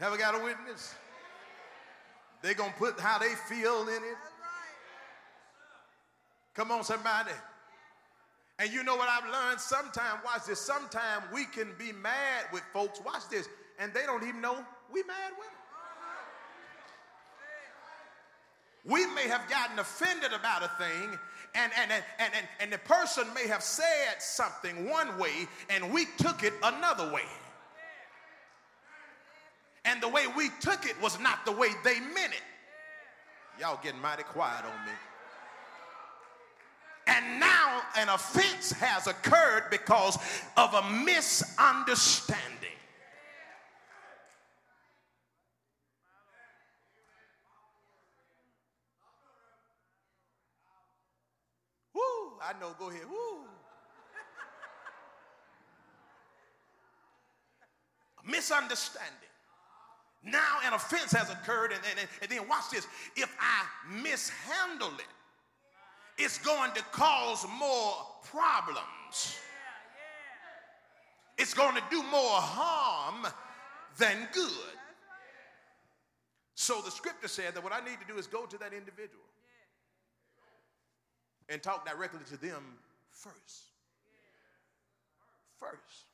Have 0.00 0.12
I 0.12 0.16
got 0.16 0.40
a 0.40 0.44
witness? 0.44 0.94
They're 2.40 2.54
going 2.54 2.70
to 2.72 2.78
put 2.78 3.00
how 3.00 3.18
they 3.18 3.34
feel 3.48 3.82
in 3.82 3.96
it. 3.96 4.16
Come 6.54 6.70
on, 6.70 6.84
somebody. 6.84 7.32
And 8.60 8.72
you 8.72 8.84
know 8.84 8.96
what 8.96 9.08
I've 9.08 9.30
learned? 9.30 9.60
Sometimes, 9.60 10.20
watch 10.24 10.46
this, 10.46 10.60
sometimes 10.60 11.24
we 11.32 11.44
can 11.46 11.72
be 11.78 11.92
mad 11.92 12.46
with 12.52 12.62
folks, 12.72 13.00
watch 13.04 13.28
this, 13.30 13.48
and 13.78 13.92
they 13.92 14.02
don't 14.02 14.22
even 14.22 14.40
know 14.40 14.64
we 14.92 15.02
mad 15.02 15.32
with 15.38 15.46
them. 15.46 15.54
We 18.84 19.06
may 19.14 19.28
have 19.28 19.48
gotten 19.48 19.78
offended 19.78 20.32
about 20.32 20.62
a 20.62 20.68
thing, 20.82 21.18
and, 21.54 21.72
and, 21.76 21.92
and, 21.92 22.02
and, 22.18 22.46
and 22.60 22.72
the 22.72 22.78
person 22.78 23.26
may 23.34 23.46
have 23.46 23.62
said 23.62 24.20
something 24.20 24.88
one 24.88 25.18
way, 25.18 25.46
and 25.70 25.92
we 25.92 26.06
took 26.18 26.42
it 26.42 26.54
another 26.62 27.12
way 27.12 27.26
and 29.88 30.02
the 30.02 30.08
way 30.08 30.26
we 30.36 30.50
took 30.60 30.84
it 30.84 31.00
was 31.00 31.18
not 31.18 31.46
the 31.46 31.52
way 31.52 31.68
they 31.82 31.98
meant 31.98 32.32
it. 32.32 32.42
Y'all 33.58 33.80
getting 33.82 34.00
mighty 34.00 34.22
quiet 34.22 34.64
on 34.64 34.86
me. 34.86 34.92
And 37.06 37.40
now 37.40 37.80
an 37.96 38.10
offense 38.10 38.70
has 38.72 39.06
occurred 39.06 39.64
because 39.70 40.18
of 40.58 40.74
a 40.74 40.82
misunderstanding. 40.90 42.44
Woo, 51.94 52.02
I 52.42 52.52
know, 52.60 52.76
go 52.78 52.90
ahead. 52.90 53.06
Woo. 53.10 53.38
Misunderstanding. 58.22 59.27
Now 60.30 60.58
an 60.64 60.72
offense 60.72 61.12
has 61.12 61.30
occurred, 61.30 61.72
and, 61.72 61.80
and, 61.90 62.08
and 62.22 62.30
then 62.30 62.48
watch 62.48 62.70
this. 62.70 62.86
If 63.16 63.34
I 63.40 63.64
mishandle 64.02 64.94
it, 64.98 66.22
it's 66.22 66.38
going 66.38 66.72
to 66.72 66.82
cause 66.92 67.46
more 67.58 67.94
problems. 68.30 69.38
It's 71.38 71.54
going 71.54 71.76
to 71.76 71.82
do 71.90 72.02
more 72.02 72.40
harm 72.40 73.26
than 73.96 74.28
good. 74.32 74.76
So 76.56 76.80
the 76.84 76.90
scripture 76.90 77.28
said 77.28 77.54
that 77.54 77.62
what 77.62 77.72
I 77.72 77.78
need 77.80 78.00
to 78.00 78.06
do 78.12 78.18
is 78.18 78.26
go 78.26 78.44
to 78.44 78.58
that 78.58 78.72
individual 78.72 79.22
and 81.48 81.62
talk 81.62 81.88
directly 81.88 82.20
to 82.30 82.36
them 82.36 82.62
first. 83.10 83.62
First. 85.60 86.07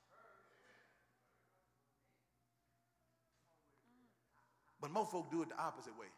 But 4.85 4.93
most 4.93 5.13
folk 5.13 5.31
do 5.31 5.41
it 5.41 5.49
the 5.49 5.59
opposite 5.59 5.99
way. 5.99 6.09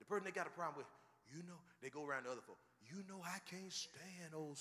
The 0.00 0.04
person 0.04 0.24
they 0.24 0.32
got 0.32 0.48
a 0.48 0.50
problem 0.50 0.78
with, 0.78 0.86
you 1.32 1.44
know, 1.46 1.54
they 1.80 1.88
go 1.88 2.04
around 2.04 2.24
to 2.24 2.30
other 2.30 2.40
folk. 2.44 2.58
You 2.90 3.04
know, 3.08 3.22
I 3.24 3.38
can't 3.48 3.72
stand 3.72 4.34
old, 4.34 4.58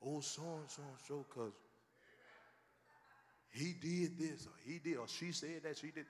old 0.00 0.24
so 0.24 0.40
and 0.40 0.70
so 0.70 0.80
and 0.80 0.98
so 1.06 1.26
because 1.28 1.52
he 3.50 3.74
did 3.78 4.18
this 4.18 4.46
or 4.46 4.54
he 4.64 4.78
did 4.78 4.96
or 4.96 5.06
she 5.06 5.32
said 5.32 5.64
that 5.64 5.76
she 5.76 5.88
did. 5.88 6.06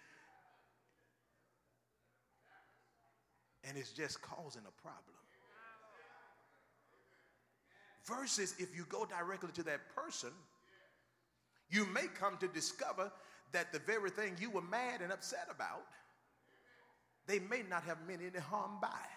And 3.65 3.77
it's 3.77 3.91
just 3.91 4.23
causing 4.23 4.63
a 4.69 4.81
problem. 4.81 5.17
Versus 8.05 8.55
if 8.61 8.77
you 8.77 8.87
go 8.89 9.05
directly 9.05 9.51
to 9.55 9.65
that 9.65 9.81
person, 9.97 10.31
you 11.71 11.87
may 11.87 12.07
come 12.21 12.37
to 12.37 12.47
discover 12.47 13.11
that 13.51 13.73
the 13.73 13.81
very 13.81 14.11
thing 14.11 14.37
you 14.39 14.51
were 14.51 14.63
mad 14.63 15.01
and 15.03 15.11
upset 15.11 15.49
about 15.51 15.83
they 17.27 17.39
may 17.39 17.63
not 17.69 17.85
have 17.85 17.99
meant 18.07 18.21
any 18.23 18.41
harm 18.41 18.73
by 18.81 18.89
it. 18.89 19.17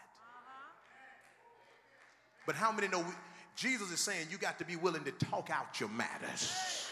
But 2.46 2.56
how 2.56 2.72
many 2.72 2.88
know 2.88 3.00
we, 3.00 3.14
Jesus 3.56 3.92
is 3.92 4.00
saying 4.00 4.28
you 4.32 4.38
got 4.38 4.58
to 4.60 4.66
be 4.66 4.76
willing 4.76 5.04
to 5.04 5.12
talk 5.12 5.50
out 5.52 5.80
your 5.80 5.90
matters? 5.90 6.89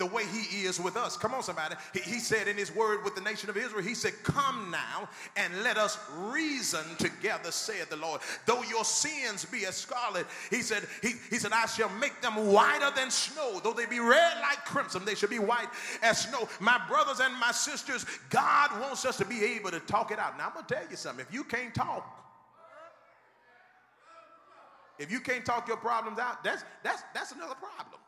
The 0.00 0.06
way 0.06 0.24
he 0.24 0.62
is 0.64 0.80
with 0.80 0.96
us. 0.96 1.16
Come 1.18 1.34
on, 1.34 1.42
somebody. 1.42 1.76
He, 1.92 2.00
he, 2.00 2.18
said 2.18 2.48
in 2.48 2.56
his 2.56 2.74
word 2.74 3.04
with 3.04 3.14
the 3.14 3.20
nation 3.20 3.50
of 3.50 3.56
Israel, 3.56 3.82
he 3.82 3.94
said, 3.94 4.14
Come 4.24 4.70
now 4.70 5.08
and 5.36 5.62
let 5.62 5.76
us 5.76 5.98
reason 6.16 6.80
together, 6.98 7.52
saith 7.52 7.90
the 7.90 7.96
Lord. 7.96 8.22
Though 8.46 8.62
your 8.62 8.84
sins 8.84 9.44
be 9.44 9.66
as 9.66 9.76
scarlet, 9.76 10.26
he 10.48 10.62
said, 10.62 10.84
he, 11.02 11.12
he 11.28 11.36
said, 11.36 11.52
I 11.52 11.66
shall 11.66 11.90
make 11.90 12.20
them 12.22 12.50
whiter 12.50 12.90
than 12.96 13.10
snow. 13.10 13.60
Though 13.62 13.74
they 13.74 13.84
be 13.84 14.00
red 14.00 14.38
like 14.40 14.64
crimson, 14.64 15.04
they 15.04 15.14
shall 15.14 15.28
be 15.28 15.38
white 15.38 15.68
as 16.02 16.22
snow. 16.22 16.48
My 16.60 16.80
brothers 16.88 17.20
and 17.20 17.34
my 17.38 17.52
sisters, 17.52 18.06
God 18.30 18.80
wants 18.80 19.04
us 19.04 19.18
to 19.18 19.26
be 19.26 19.44
able 19.44 19.70
to 19.70 19.80
talk 19.80 20.10
it 20.10 20.18
out. 20.18 20.38
Now 20.38 20.46
I'm 20.46 20.54
gonna 20.54 20.66
tell 20.66 20.90
you 20.90 20.96
something. 20.96 21.26
If 21.28 21.34
you 21.34 21.44
can't 21.44 21.74
talk, 21.74 22.16
if 24.98 25.10
you 25.12 25.20
can't 25.20 25.44
talk 25.44 25.68
your 25.68 25.76
problems 25.76 26.18
out, 26.18 26.42
that's 26.42 26.64
that's 26.82 27.02
that's 27.12 27.32
another 27.32 27.54
problem. 27.54 28.00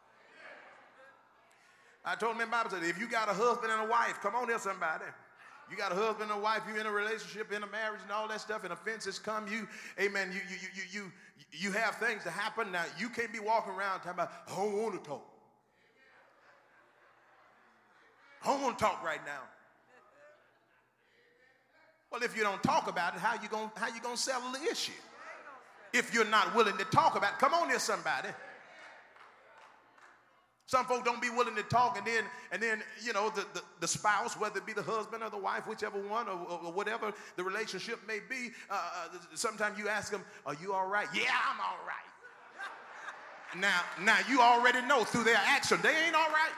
I 2.04 2.16
told 2.16 2.34
him 2.34 2.40
in 2.42 2.50
Bible 2.50 2.70
said, 2.70 2.82
if 2.82 2.98
you 2.98 3.06
got 3.06 3.28
a 3.28 3.32
husband 3.32 3.72
and 3.72 3.82
a 3.82 3.86
wife, 3.86 4.18
come 4.20 4.34
on 4.34 4.48
here, 4.48 4.58
somebody. 4.58 5.04
You 5.70 5.76
got 5.76 5.92
a 5.92 5.94
husband 5.94 6.30
and 6.30 6.38
a 6.38 6.42
wife, 6.42 6.62
you 6.68 6.78
in 6.78 6.86
a 6.86 6.90
relationship, 6.90 7.52
in 7.52 7.62
a 7.62 7.66
marriage, 7.66 8.00
and 8.02 8.10
all 8.10 8.28
that 8.28 8.40
stuff, 8.40 8.64
and 8.64 8.72
offenses 8.72 9.18
come. 9.18 9.46
You, 9.46 9.68
amen, 10.00 10.32
you, 10.32 10.40
you, 10.50 10.68
you, 10.74 10.82
you, 10.90 11.12
you 11.52 11.72
have 11.72 11.96
things 11.96 12.24
to 12.24 12.30
happen. 12.30 12.72
Now, 12.72 12.84
you 12.98 13.08
can't 13.08 13.32
be 13.32 13.38
walking 13.38 13.72
around 13.72 14.00
talking 14.00 14.12
about, 14.12 14.32
I 14.50 14.56
don't 14.56 14.82
want 14.82 15.02
to 15.02 15.08
talk. 15.08 15.26
I 18.44 18.48
don't 18.48 18.62
want 18.62 18.78
to 18.78 18.84
talk 18.84 19.04
right 19.04 19.24
now. 19.24 19.40
Well, 22.10 22.22
if 22.22 22.36
you 22.36 22.42
don't 22.42 22.62
talk 22.62 22.88
about 22.88 23.14
it, 23.14 23.20
how 23.20 23.40
you 23.40 23.48
gonna 23.48 23.72
how 23.74 23.86
you 23.86 24.00
gonna 24.02 24.18
settle 24.18 24.52
the 24.52 24.62
issue? 24.70 24.92
If 25.94 26.12
you're 26.12 26.26
not 26.26 26.54
willing 26.54 26.76
to 26.76 26.84
talk 26.84 27.16
about 27.16 27.34
it, 27.34 27.38
come 27.38 27.54
on 27.54 27.70
here, 27.70 27.78
somebody. 27.78 28.28
Some 30.72 30.87
folks 30.87 31.04
don't 31.04 31.20
be 31.20 31.28
willing 31.28 31.54
to 31.56 31.62
talk, 31.64 31.98
and 31.98 32.06
then, 32.06 32.24
and 32.50 32.62
then 32.62 32.82
you 33.04 33.12
know, 33.12 33.28
the, 33.28 33.44
the, 33.52 33.61
the 33.80 33.87
spouse, 33.87 34.40
whether 34.40 34.56
it 34.56 34.64
be 34.64 34.72
the 34.72 34.82
husband 34.82 35.22
or 35.22 35.28
the 35.28 35.37
wife, 35.37 35.66
whichever 35.66 36.00
one, 36.00 36.26
or, 36.28 36.48
or 36.64 36.72
whatever 36.72 37.12
the 37.37 37.44
relationship 37.44 37.98
may 38.08 38.20
be, 38.26 38.52
uh, 38.70 38.74
uh, 38.74 39.18
sometimes 39.35 39.78
you 39.78 39.90
ask 39.90 40.11
them, 40.11 40.22
Are 40.46 40.56
you 40.62 40.72
all 40.72 40.87
right? 40.87 41.08
Yeah, 41.12 41.24
I'm 41.46 41.61
all 41.61 41.76
right. 41.87 43.61
now, 43.61 43.82
now, 44.02 44.16
you 44.30 44.40
already 44.40 44.80
know 44.87 45.04
through 45.04 45.24
their 45.24 45.40
action, 45.44 45.78
they 45.82 45.94
ain't 46.06 46.14
all 46.14 46.30
right. 46.30 46.54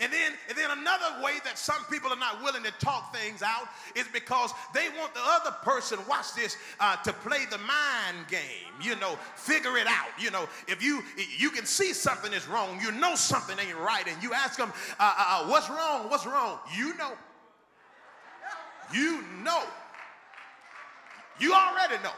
And 0.00 0.12
then, 0.12 0.32
and 0.48 0.56
then 0.56 0.67
another 0.80 1.22
way 1.22 1.32
that 1.44 1.58
some 1.58 1.84
people 1.90 2.12
are 2.12 2.18
not 2.18 2.42
willing 2.42 2.62
to 2.62 2.72
talk 2.72 3.14
things 3.14 3.42
out 3.42 3.68
is 3.94 4.06
because 4.12 4.52
they 4.74 4.88
want 4.98 5.14
the 5.14 5.20
other 5.22 5.50
person, 5.62 5.98
watch 6.08 6.34
this, 6.34 6.56
uh, 6.80 6.96
to 6.96 7.12
play 7.12 7.44
the 7.50 7.58
mind 7.58 8.28
game. 8.28 8.72
You 8.80 8.96
know, 8.96 9.18
figure 9.34 9.76
it 9.76 9.86
out. 9.86 10.08
You 10.18 10.30
know, 10.30 10.48
if 10.66 10.82
you 10.82 11.02
you 11.36 11.50
can 11.50 11.66
see 11.66 11.92
something 11.92 12.32
is 12.32 12.46
wrong, 12.48 12.78
you 12.80 12.92
know 12.92 13.14
something 13.14 13.58
ain't 13.58 13.78
right, 13.78 14.06
and 14.06 14.22
you 14.22 14.32
ask 14.32 14.58
them, 14.58 14.72
uh, 14.98 15.14
uh, 15.18 15.44
uh 15.44 15.48
"What's 15.48 15.68
wrong? 15.68 16.08
What's 16.08 16.26
wrong?" 16.26 16.58
You 16.76 16.96
know. 16.96 17.12
You 18.92 19.22
know. 19.42 19.62
You 21.38 21.52
already 21.52 22.02
know. 22.02 22.12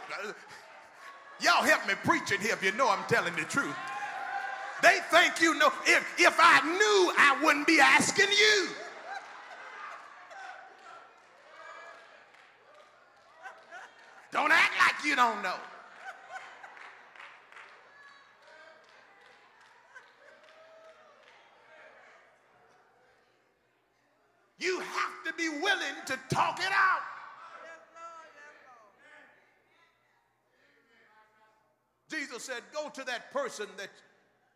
Y'all 1.40 1.62
help 1.62 1.87
me 1.87 1.94
preach 2.05 2.33
it 2.33 2.40
here 2.40 2.53
if 2.53 2.62
you 2.62 2.73
know 2.73 2.88
I'm 2.88 3.05
telling 3.09 3.35
the 3.35 3.42
truth. 3.42 3.75
They 4.83 4.99
think 5.11 5.40
you 5.40 5.55
know. 5.55 5.71
If, 5.87 6.14
if 6.19 6.37
I 6.38 6.61
knew, 6.62 7.12
I 7.19 7.38
wouldn't 7.43 7.66
be 7.66 7.81
asking 7.81 8.29
you. 8.29 8.69
Don't 14.33 14.53
act 14.53 14.73
like 14.79 15.05
you 15.05 15.16
don't 15.16 15.43
know. 15.43 15.57
You 24.59 24.79
have 24.81 25.25
to 25.27 25.33
be 25.35 25.49
willing 25.49 25.97
to 26.07 26.19
talk 26.33 26.61
it 26.61 26.73
out. 26.73 27.01
Jesus 32.11 32.43
said, 32.43 32.62
Go 32.73 32.88
to 32.90 33.05
that 33.05 33.33
person 33.33 33.66
that 33.79 33.88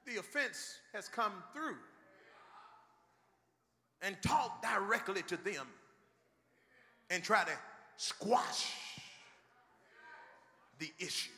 the 0.06 0.18
offense 0.18 0.78
has 0.92 1.08
come 1.08 1.32
through 1.52 1.76
and 4.02 4.16
talk 4.22 4.62
directly 4.62 5.22
to 5.22 5.36
them 5.38 5.66
and 7.10 7.22
try 7.22 7.44
to 7.44 7.52
squash 7.96 8.72
the 10.78 10.90
issue. 10.98 11.30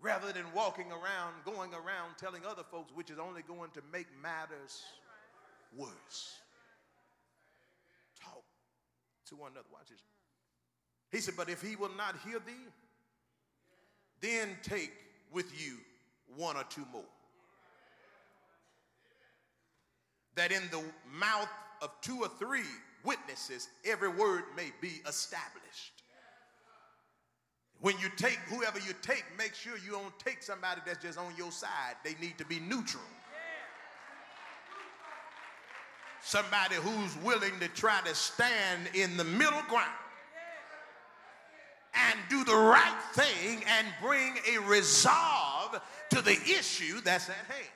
Rather 0.00 0.32
than 0.32 0.44
walking 0.54 0.92
around, 0.92 1.34
going 1.46 1.72
around 1.72 2.18
telling 2.18 2.44
other 2.44 2.62
folks, 2.62 2.92
which 2.94 3.10
is 3.10 3.18
only 3.18 3.40
going 3.42 3.70
to 3.70 3.80
make 3.90 4.06
matters 4.22 4.82
worse. 5.74 6.38
Talk 8.22 8.44
to 9.28 9.36
one 9.36 9.52
another. 9.52 9.66
Watch 9.72 9.88
this. 9.88 10.00
He 11.10 11.20
said, 11.20 11.34
But 11.36 11.48
if 11.48 11.62
he 11.62 11.74
will 11.74 11.94
not 11.96 12.16
hear 12.24 12.38
thee, 12.38 12.68
then 14.24 14.56
take 14.62 14.92
with 15.30 15.52
you 15.60 15.74
one 16.36 16.56
or 16.56 16.64
two 16.70 16.86
more. 16.92 17.02
That 20.34 20.50
in 20.50 20.62
the 20.70 20.82
mouth 21.12 21.48
of 21.82 21.90
two 22.00 22.20
or 22.22 22.28
three 22.38 22.64
witnesses, 23.04 23.68
every 23.84 24.08
word 24.08 24.44
may 24.56 24.72
be 24.80 25.02
established. 25.06 26.02
When 27.80 27.98
you 27.98 28.08
take 28.16 28.38
whoever 28.48 28.78
you 28.78 28.94
take, 29.02 29.24
make 29.36 29.54
sure 29.54 29.74
you 29.84 29.92
don't 29.92 30.18
take 30.18 30.42
somebody 30.42 30.80
that's 30.86 31.02
just 31.02 31.18
on 31.18 31.32
your 31.36 31.52
side. 31.52 31.96
They 32.02 32.14
need 32.20 32.38
to 32.38 32.46
be 32.46 32.60
neutral. 32.60 33.02
Somebody 36.22 36.76
who's 36.76 37.16
willing 37.22 37.52
to 37.60 37.68
try 37.68 38.00
to 38.06 38.14
stand 38.14 38.88
in 38.94 39.18
the 39.18 39.24
middle 39.24 39.60
ground 39.68 39.92
and 41.96 42.18
do 42.28 42.44
the 42.44 42.54
right 42.54 43.00
thing 43.12 43.62
and 43.78 43.86
bring 44.02 44.34
a 44.52 44.58
resolve 44.66 45.80
to 46.10 46.20
the 46.22 46.32
issue 46.32 47.00
that's 47.02 47.28
at 47.28 47.36
hand. 47.36 47.70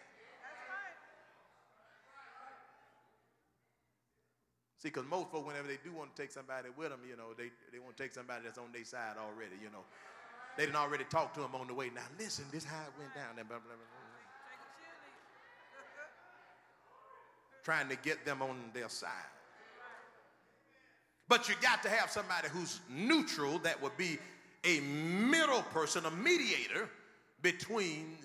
See, 4.79 4.89
because 4.89 5.07
most 5.11 5.31
folks, 5.31 5.47
whenever 5.47 5.67
they 5.67 5.79
do 5.83 5.93
want 5.93 6.15
to 6.15 6.23
take 6.23 6.31
somebody 6.31 6.69
with 6.77 6.91
them, 6.91 7.01
you 7.09 7.17
know, 7.17 7.35
they, 7.37 7.51
they 7.73 7.81
want 7.81 7.97
to 7.97 8.03
take 8.03 8.13
somebody 8.13 8.43
that's 8.45 8.59
on 8.59 8.71
their 8.73 8.85
side 8.85 9.17
already, 9.19 9.57
you 9.61 9.71
know. 9.71 9.83
They 10.57 10.67
didn't 10.67 10.77
already 10.77 11.05
talk 11.05 11.35
to 11.35 11.41
them 11.41 11.55
on 11.55 11.67
the 11.67 11.75
way. 11.75 11.91
Now, 11.93 12.03
listen, 12.19 12.45
this 12.53 12.65
how 12.65 12.83
it 12.83 12.93
went 12.99 13.15
down. 13.15 13.35
Blah, 13.35 13.45
blah, 13.45 13.59
blah, 13.59 13.75
Trying 17.65 17.89
to 17.89 17.97
get 17.97 18.25
them 18.25 18.41
on 18.41 18.57
their 18.73 18.89
side. 18.89 19.11
But 21.29 21.49
you 21.49 21.55
got 21.61 21.83
to 21.83 21.91
have 21.91 22.11
somebody 22.11 22.49
who's 22.49 22.81
neutral 22.89 23.59
that 23.61 23.81
would 23.83 23.97
be 23.97 24.19
a 24.65 24.81
middle 24.81 25.63
person, 25.63 26.07
a 26.07 26.11
mediator 26.11 26.89
between 27.43 28.17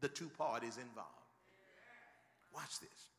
the 0.00 0.08
two 0.08 0.30
parties 0.38 0.78
involved. 0.78 1.10
Watch 2.54 2.80
this. 2.80 3.10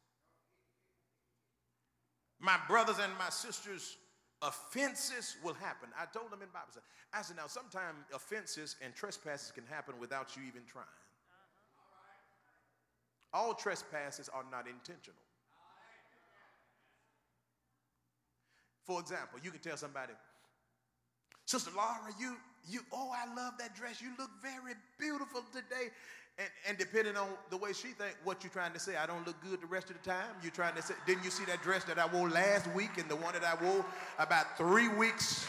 My 2.39 2.57
brothers 2.67 2.97
and 2.99 3.11
my 3.17 3.29
sisters, 3.29 3.97
offenses 4.41 5.37
will 5.43 5.53
happen. 5.53 5.89
I 5.99 6.05
told 6.05 6.31
them 6.31 6.41
in 6.41 6.49
Bible. 6.49 6.67
I 7.13 7.21
said, 7.21 7.37
now 7.37 7.47
sometimes 7.47 7.97
offenses 8.13 8.75
and 8.83 8.93
trespasses 8.93 9.51
can 9.51 9.65
happen 9.67 9.95
without 9.99 10.35
you 10.35 10.43
even 10.47 10.61
trying. 10.67 10.85
All 13.33 13.53
trespasses 13.53 14.29
are 14.29 14.45
not 14.51 14.67
intentional. 14.67 15.21
For 18.87 19.01
example, 19.01 19.37
you 19.43 19.51
can 19.51 19.59
tell 19.59 19.75
somebody, 19.75 20.13
Sister 21.45 21.71
Laura, 21.75 21.99
you, 22.17 22.37
you, 22.69 22.79
oh, 22.93 23.11
I 23.13 23.27
love 23.35 23.55
that 23.59 23.75
dress. 23.75 24.01
You 24.01 24.11
look 24.17 24.29
very 24.41 24.75
beautiful 24.97 25.43
today. 25.51 25.91
And, 26.37 26.47
and 26.69 26.77
depending 26.77 27.17
on 27.17 27.27
the 27.49 27.57
way 27.57 27.73
she 27.73 27.89
think, 27.89 28.15
what 28.23 28.43
you're 28.43 28.51
trying 28.51 28.71
to 28.71 28.79
say, 28.79 28.95
I 28.95 29.05
don't 29.05 29.27
look 29.27 29.35
good 29.43 29.61
the 29.61 29.67
rest 29.67 29.89
of 29.89 30.01
the 30.01 30.09
time. 30.09 30.27
You're 30.41 30.51
trying 30.51 30.75
to 30.75 30.81
say, 30.81 30.93
didn't 31.05 31.25
you 31.25 31.31
see 31.31 31.43
that 31.45 31.61
dress 31.61 31.83
that 31.83 31.99
I 31.99 32.07
wore 32.07 32.29
last 32.29 32.65
week 32.73 32.91
and 32.97 33.09
the 33.09 33.17
one 33.17 33.33
that 33.33 33.43
I 33.43 33.61
wore 33.61 33.85
about 34.19 34.57
three 34.57 34.87
weeks? 34.87 35.45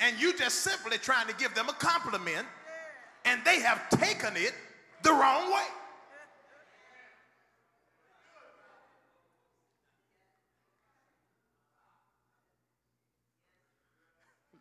and 0.00 0.20
you 0.20 0.36
just 0.36 0.62
simply 0.62 0.98
trying 0.98 1.28
to 1.28 1.34
give 1.36 1.54
them 1.54 1.68
a 1.68 1.74
compliment, 1.74 2.46
and 3.24 3.40
they 3.44 3.60
have 3.60 3.88
taken 3.90 4.36
it 4.36 4.52
the 5.04 5.12
wrong 5.12 5.52
way. 5.52 5.66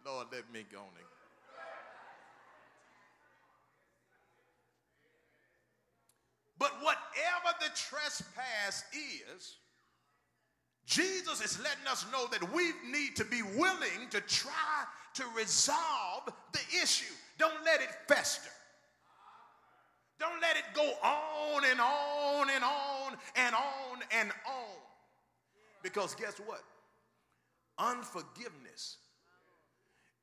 Lord, 0.06 0.28
let 0.32 0.52
me 0.52 0.66
go 0.72 0.80
on. 0.80 0.86
But 6.62 6.74
whatever 6.84 7.58
the 7.60 7.70
trespass 7.76 8.84
is, 8.94 9.56
Jesus 10.86 11.42
is 11.42 11.60
letting 11.64 11.88
us 11.90 12.06
know 12.12 12.28
that 12.28 12.54
we 12.54 12.72
need 12.88 13.16
to 13.16 13.26
be 13.26 13.42
willing 13.42 14.10
to 14.12 14.22
try 14.22 14.84
to 15.16 15.24
resolve 15.36 16.32
the 16.52 16.60
issue. 16.84 17.14
Don't 17.40 17.66
let 17.66 17.82
it 17.82 17.90
fester. 18.08 18.52
Don't 20.20 20.40
let 20.40 20.56
it 20.56 20.66
go 20.76 20.84
on 21.04 21.64
and 21.66 21.80
on 21.80 22.50
and 22.52 22.64
on 22.64 23.18
and 23.36 23.56
on 23.56 24.00
and 24.12 24.30
on. 24.48 24.78
Because 25.82 26.14
guess 26.14 26.40
what? 26.46 26.62
Unforgiveness 27.80 28.98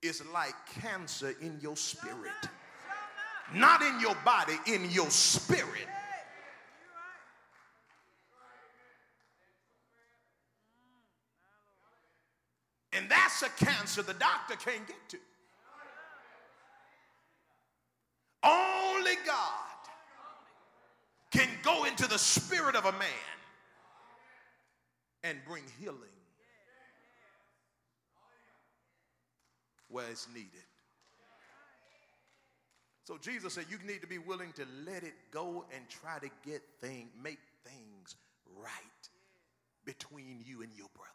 is 0.02 0.22
like 0.32 0.54
cancer 0.80 1.34
in 1.40 1.58
your 1.60 1.76
spirit. 1.76 2.48
Not 3.54 3.82
in 3.82 3.98
your 4.00 4.14
body, 4.24 4.54
in 4.66 4.90
your 4.90 5.10
spirit. 5.10 5.88
And 12.92 13.08
that's 13.10 13.42
a 13.42 13.48
cancer 13.64 14.02
the 14.02 14.14
doctor 14.14 14.56
can't 14.56 14.86
get 14.86 15.08
to. 15.10 15.18
Only 18.42 19.14
God 19.26 19.68
can 21.30 21.48
go 21.62 21.84
into 21.84 22.08
the 22.08 22.18
spirit 22.18 22.74
of 22.76 22.84
a 22.84 22.92
man 22.92 23.36
and 25.22 25.38
bring 25.46 25.62
healing 25.80 26.17
where 29.88 30.08
it's 30.10 30.28
needed. 30.34 30.66
So 33.04 33.16
Jesus 33.16 33.54
said 33.54 33.64
you 33.70 33.78
need 33.86 34.02
to 34.02 34.06
be 34.06 34.18
willing 34.18 34.52
to 34.52 34.66
let 34.84 35.02
it 35.02 35.14
go 35.30 35.64
and 35.74 35.88
try 35.88 36.18
to 36.18 36.28
get 36.44 36.62
things, 36.80 37.08
make 37.22 37.38
things 37.64 38.16
right 38.54 39.08
between 39.86 40.42
you 40.44 40.60
and 40.60 40.70
your 40.76 40.88
brother. 40.94 41.08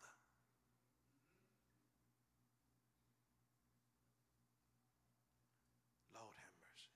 Lord 6.15 6.35
have 6.35 6.55
mercy. 6.65 6.89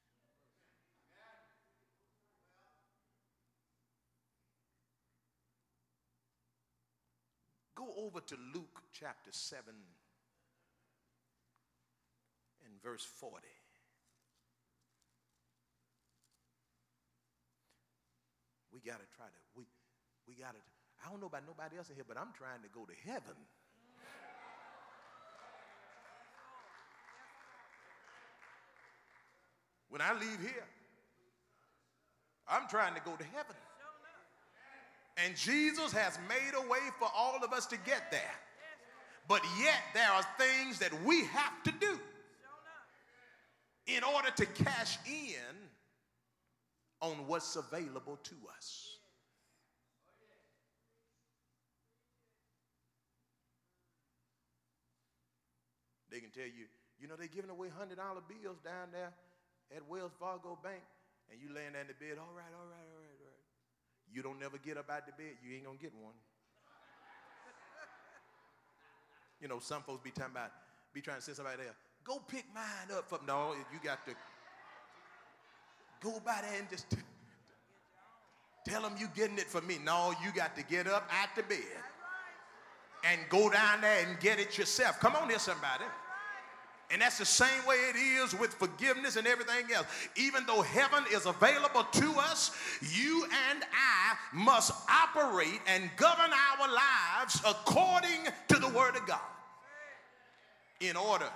Go 7.76 7.94
over 8.04 8.20
to 8.22 8.36
Luke 8.56 8.82
chapter 8.92 9.32
7 9.32 9.76
verse 12.84 13.04
40. 13.04 13.46
We 18.74 18.80
got 18.82 19.00
to 19.00 19.08
try 19.16 19.26
to, 19.26 19.40
we, 19.56 19.64
we 20.28 20.36
got 20.36 20.54
to, 20.54 20.60
I 21.06 21.10
don't 21.10 21.20
know 21.20 21.28
about 21.28 21.48
nobody 21.48 21.78
else 21.78 21.90
in 21.90 21.96
here, 21.96 22.06
but 22.08 22.18
I'm 22.18 22.34
trying 22.38 22.62
to 22.62 22.70
go 22.70 22.86
to 22.86 22.94
heaven. 23.10 23.36
When 29.90 30.02
I 30.02 30.14
leave 30.14 30.40
here, 30.42 30.68
I'm 32.48 32.68
trying 32.70 32.94
to 32.94 33.02
go 33.02 33.16
to 33.16 33.24
heaven. 33.24 33.56
And 35.18 35.36
Jesus 35.36 35.92
has 35.92 36.20
made 36.30 36.54
a 36.56 36.62
way 36.70 36.80
for 37.00 37.10
all 37.16 37.40
of 37.44 37.52
us 37.52 37.66
to 37.68 37.78
get 37.78 38.12
there. 38.12 38.22
But 39.28 39.42
yet, 39.60 39.82
there 39.94 40.10
are 40.10 40.24
things 40.38 40.80
that 40.80 40.92
we 41.04 41.26
have 41.26 41.64
to 41.64 41.72
do 41.72 42.00
in 43.88 44.04
order 44.04 44.30
to 44.36 44.46
cash 44.46 44.98
in 45.06 45.56
on 47.02 47.26
what's 47.28 47.56
available 47.56 48.20
to 48.24 48.36
us. 48.56 48.98
They 56.12 56.20
can 56.20 56.32
tell 56.32 56.46
you, 56.46 56.66
you 57.00 57.08
know, 57.08 57.16
they're 57.16 57.30
giving 57.30 57.52
away 57.52 57.68
$100 57.68 57.94
bills 57.94 58.58
down 58.66 58.90
there 58.92 59.14
at 59.76 59.88
Wells 59.88 60.12
Fargo 60.20 60.58
Bank, 60.64 60.82
and 61.32 61.40
you 61.40 61.54
laying 61.54 61.74
there 61.74 61.82
in 61.82 61.88
the 61.88 61.94
bed, 61.94 62.18
all 62.18 62.34
right, 62.34 62.50
all 62.58 62.66
right, 62.66 62.88
all 62.90 63.00
right, 63.00 63.20
all 63.22 63.30
right. 63.30 63.46
You 64.12 64.24
don't 64.24 64.40
never 64.40 64.58
get 64.58 64.78
up 64.78 64.90
out 64.90 65.06
the 65.06 65.12
bed, 65.12 65.38
you 65.44 65.54
ain't 65.54 65.66
gonna 65.66 65.78
get 65.78 65.94
one. 65.94 66.16
you 69.40 69.48
know, 69.48 69.60
some 69.60 69.84
folks 69.84 70.02
be 70.02 70.12
talking 70.12 70.32
about, 70.32 70.52
be 70.94 71.02
trying 71.02 71.18
to 71.18 71.24
send 71.24 71.38
somebody 71.38 71.62
there, 71.62 71.76
go 72.08 72.22
pick 72.30 72.46
mine 72.56 72.98
up 72.98 73.10
from, 73.10 73.20
no, 73.28 73.54
you 73.74 73.80
got 73.84 74.06
to 74.06 74.14
go 76.02 76.22
by 76.26 76.40
there 76.42 76.58
and 76.58 76.70
just 76.70 76.86
tell 78.66 78.82
them 78.82 78.94
you 78.98 79.08
getting 79.14 79.38
it 79.38 79.48
for 79.48 79.60
me. 79.62 79.78
No, 79.84 80.14
you 80.24 80.32
got 80.32 80.56
to 80.56 80.64
get 80.64 80.88
up 80.88 81.10
out 81.12 81.36
the 81.36 81.44
bed 81.44 81.60
and 83.04 83.20
go 83.28 83.50
down 83.50 83.82
there 83.82 84.06
and 84.08 84.18
get 84.22 84.40
it 84.40 84.58
yourself. 84.58 85.00
Come 85.02 85.18
on 85.18 85.30
here, 85.30 85.38
somebody. 85.38 85.84
And 86.90 87.02
that's 87.02 87.18
the 87.18 87.26
same 87.26 87.66
way 87.68 87.76
it 87.76 87.98
is 87.98 88.34
with 88.40 88.54
forgiveness 88.54 89.18
and 89.18 89.28
everything 89.28 89.66
else. 89.76 89.88
Even 90.16 90.46
though 90.46 90.62
heaven 90.62 91.04
is 91.12 91.26
available 91.26 91.84
to 91.84 92.14
us, 92.20 92.52
you 92.94 93.26
and 93.50 93.64
I 93.74 94.16
must 94.34 94.72
operate 94.90 95.60
and 95.68 95.90
govern 95.98 96.32
our 96.32 96.74
lives 96.74 97.42
according 97.46 98.32
to 98.48 98.60
the 98.60 98.70
Word 98.70 98.96
of 98.96 99.06
God 99.06 99.20
in 100.80 100.96
order 100.96 101.28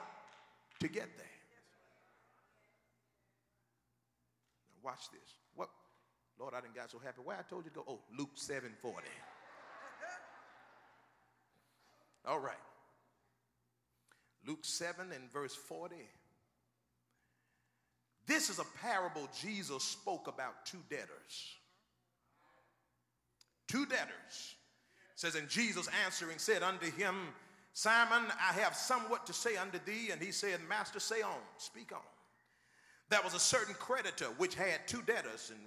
to 0.82 0.88
get 0.88 1.18
there. 1.18 1.26
Now 4.68 4.90
watch 4.90 5.10
this. 5.12 5.36
What? 5.56 5.70
Lord, 6.40 6.54
I 6.56 6.62
didn't 6.62 6.76
got 6.76 6.92
so 6.92 7.00
happy. 7.00 7.22
Why 7.24 7.36
I 7.36 7.44
told 7.50 7.64
you 7.66 7.70
to 7.72 7.76
go? 7.76 7.86
Oh, 7.88 8.00
Luke 8.18 8.32
7 8.36 8.72
40. 8.82 8.98
All 12.28 12.40
right. 12.40 12.56
Luke 14.46 14.64
7 14.64 15.12
and 15.14 15.32
verse 15.32 15.56
40. 15.56 15.96
This 18.26 18.50
is 18.50 18.60
a 18.60 18.66
parable 18.82 19.30
Jesus 19.40 19.84
spoke 19.84 20.28
about 20.28 20.66
two 20.66 20.80
debtors. 20.90 21.58
Two 23.68 23.86
debtors. 23.86 24.56
It 25.14 25.20
says, 25.20 25.36
And 25.36 25.48
Jesus 25.48 25.88
answering 26.06 26.38
said 26.40 26.64
unto 26.64 26.92
him, 26.92 27.16
Simon, 27.74 28.24
I 28.38 28.54
have 28.60 28.76
somewhat 28.76 29.26
to 29.28 29.34
say 29.34 29.56
unto 29.56 29.80
thee. 29.86 30.10
And 30.12 30.22
he 30.22 30.32
said, 30.32 30.60
Master, 30.68 31.00
say 31.00 31.22
on, 31.22 31.40
speak 31.58 31.92
on. 31.92 32.02
There 33.10 33.22
was 33.24 33.34
a 33.34 33.40
certain 33.40 33.76
creditor 33.76 34.26
which 34.38 34.56
had 34.56 34.88
two 34.88 35.02
debtors, 35.02 35.52
and 35.54 35.60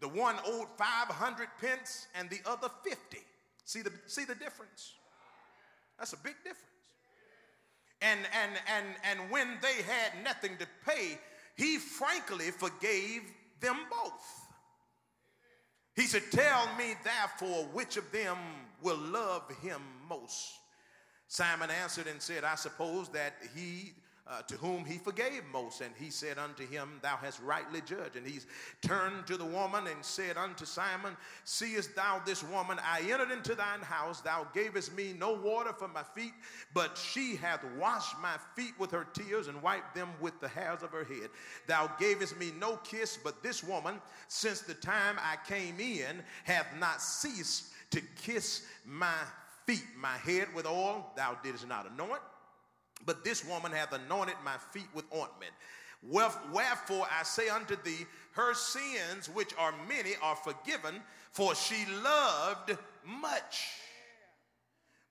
the 0.00 0.08
one 0.08 0.36
owed 0.46 0.68
500 0.78 1.48
pence 1.60 2.06
and 2.14 2.30
the 2.30 2.40
other 2.46 2.68
50. 2.84 3.18
See 3.64 3.82
the, 3.82 3.92
see 4.06 4.24
the 4.24 4.34
difference? 4.34 4.94
That's 5.98 6.12
a 6.12 6.18
big 6.18 6.36
difference. 6.44 6.58
And, 8.00 8.20
and, 8.40 8.52
and, 8.76 8.86
and 9.04 9.30
when 9.30 9.58
they 9.62 9.82
had 9.82 10.24
nothing 10.24 10.56
to 10.58 10.66
pay, 10.86 11.18
he 11.56 11.78
frankly 11.78 12.50
forgave 12.50 13.22
them 13.60 13.76
both. 13.90 14.42
He 15.94 16.02
said, 16.02 16.22
Tell 16.32 16.68
me 16.76 16.94
therefore 17.04 17.64
which 17.72 17.96
of 17.96 18.10
them 18.10 18.38
will 18.82 18.98
love 18.98 19.44
him 19.62 19.80
most. 20.08 20.52
Simon 21.32 21.70
answered 21.70 22.08
and 22.08 22.20
said, 22.20 22.44
I 22.44 22.56
suppose 22.56 23.08
that 23.08 23.32
he 23.56 23.94
uh, 24.28 24.42
to 24.42 24.54
whom 24.56 24.84
he 24.84 24.98
forgave 24.98 25.42
most. 25.50 25.80
And 25.80 25.94
he 25.98 26.10
said 26.10 26.36
unto 26.36 26.66
him, 26.66 27.00
Thou 27.00 27.16
hast 27.16 27.40
rightly 27.40 27.80
judged. 27.80 28.16
And 28.16 28.26
he 28.26 28.40
turned 28.82 29.26
to 29.28 29.38
the 29.38 29.44
woman 29.46 29.86
and 29.86 30.04
said 30.04 30.36
unto 30.36 30.66
Simon, 30.66 31.16
Seest 31.44 31.96
thou 31.96 32.20
this 32.26 32.44
woman? 32.44 32.78
I 32.84 33.00
entered 33.10 33.30
into 33.30 33.54
thine 33.54 33.80
house. 33.80 34.20
Thou 34.20 34.46
gavest 34.52 34.94
me 34.94 35.14
no 35.18 35.32
water 35.32 35.72
for 35.72 35.88
my 35.88 36.02
feet, 36.02 36.34
but 36.74 36.98
she 36.98 37.34
hath 37.34 37.64
washed 37.78 38.18
my 38.20 38.36
feet 38.54 38.74
with 38.78 38.90
her 38.90 39.06
tears 39.14 39.48
and 39.48 39.62
wiped 39.62 39.94
them 39.94 40.10
with 40.20 40.38
the 40.38 40.48
hairs 40.48 40.82
of 40.82 40.90
her 40.90 41.04
head. 41.04 41.30
Thou 41.66 41.90
gavest 41.98 42.38
me 42.38 42.52
no 42.60 42.76
kiss, 42.84 43.16
but 43.16 43.42
this 43.42 43.64
woman, 43.64 44.02
since 44.28 44.60
the 44.60 44.74
time 44.74 45.16
I 45.18 45.38
came 45.48 45.80
in, 45.80 46.22
hath 46.44 46.66
not 46.78 47.00
ceased 47.00 47.70
to 47.90 48.02
kiss 48.22 48.66
my 48.84 49.14
feet, 49.66 49.84
my 49.98 50.16
head 50.18 50.48
with 50.54 50.66
oil. 50.66 51.10
Thou 51.16 51.36
didst 51.42 51.66
not 51.66 51.90
anoint 51.90 52.20
but 53.04 53.24
this 53.24 53.44
woman 53.44 53.72
hath 53.72 53.92
anointed 53.92 54.36
my 54.44 54.56
feet 54.72 54.88
with 54.94 55.04
ointment. 55.14 55.52
Wherefore 56.02 57.06
I 57.10 57.22
say 57.22 57.48
unto 57.48 57.76
thee, 57.82 58.06
her 58.32 58.54
sins, 58.54 59.28
which 59.28 59.52
are 59.56 59.74
many, 59.88 60.14
are 60.22 60.36
forgiven, 60.36 61.00
for 61.30 61.54
she 61.54 61.86
loved 62.02 62.76
much. 63.06 63.68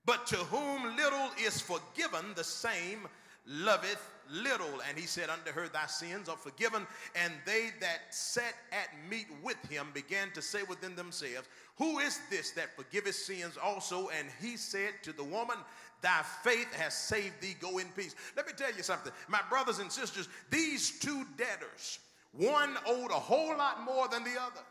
But 0.05 0.25
to 0.27 0.35
whom 0.35 0.95
little 0.97 1.29
is 1.43 1.61
forgiven, 1.61 2.25
the 2.35 2.43
same 2.43 3.07
loveth 3.47 4.05
little. 4.29 4.81
And 4.89 4.97
he 4.97 5.05
said 5.05 5.29
unto 5.29 5.51
her, 5.51 5.69
Thy 5.69 5.85
sins 5.85 6.27
are 6.27 6.37
forgiven. 6.37 6.85
And 7.15 7.33
they 7.45 7.69
that 7.79 8.13
sat 8.13 8.55
at 8.71 8.89
meat 9.09 9.27
with 9.43 9.57
him 9.69 9.87
began 9.93 10.31
to 10.31 10.41
say 10.41 10.63
within 10.63 10.95
themselves, 10.95 11.47
Who 11.81 11.97
is 11.97 12.19
this 12.29 12.51
that 12.51 12.75
forgiveth 12.75 13.15
sins 13.15 13.57
also? 13.57 14.09
And 14.09 14.27
he 14.39 14.55
said 14.55 14.91
to 15.01 15.11
the 15.11 15.23
woman, 15.23 15.57
Thy 16.03 16.21
faith 16.43 16.71
has 16.75 16.93
saved 16.93 17.41
thee. 17.41 17.55
Go 17.59 17.79
in 17.79 17.87
peace. 17.97 18.13
Let 18.37 18.45
me 18.45 18.53
tell 18.55 18.71
you 18.71 18.83
something. 18.83 19.11
My 19.27 19.39
brothers 19.49 19.79
and 19.79 19.91
sisters, 19.91 20.29
these 20.51 20.99
two 20.99 21.25
debtors, 21.37 21.97
one 22.33 22.77
owed 22.85 23.09
a 23.09 23.15
whole 23.15 23.57
lot 23.57 23.83
more 23.83 24.07
than 24.07 24.23
the 24.23 24.39
other. 24.39 24.61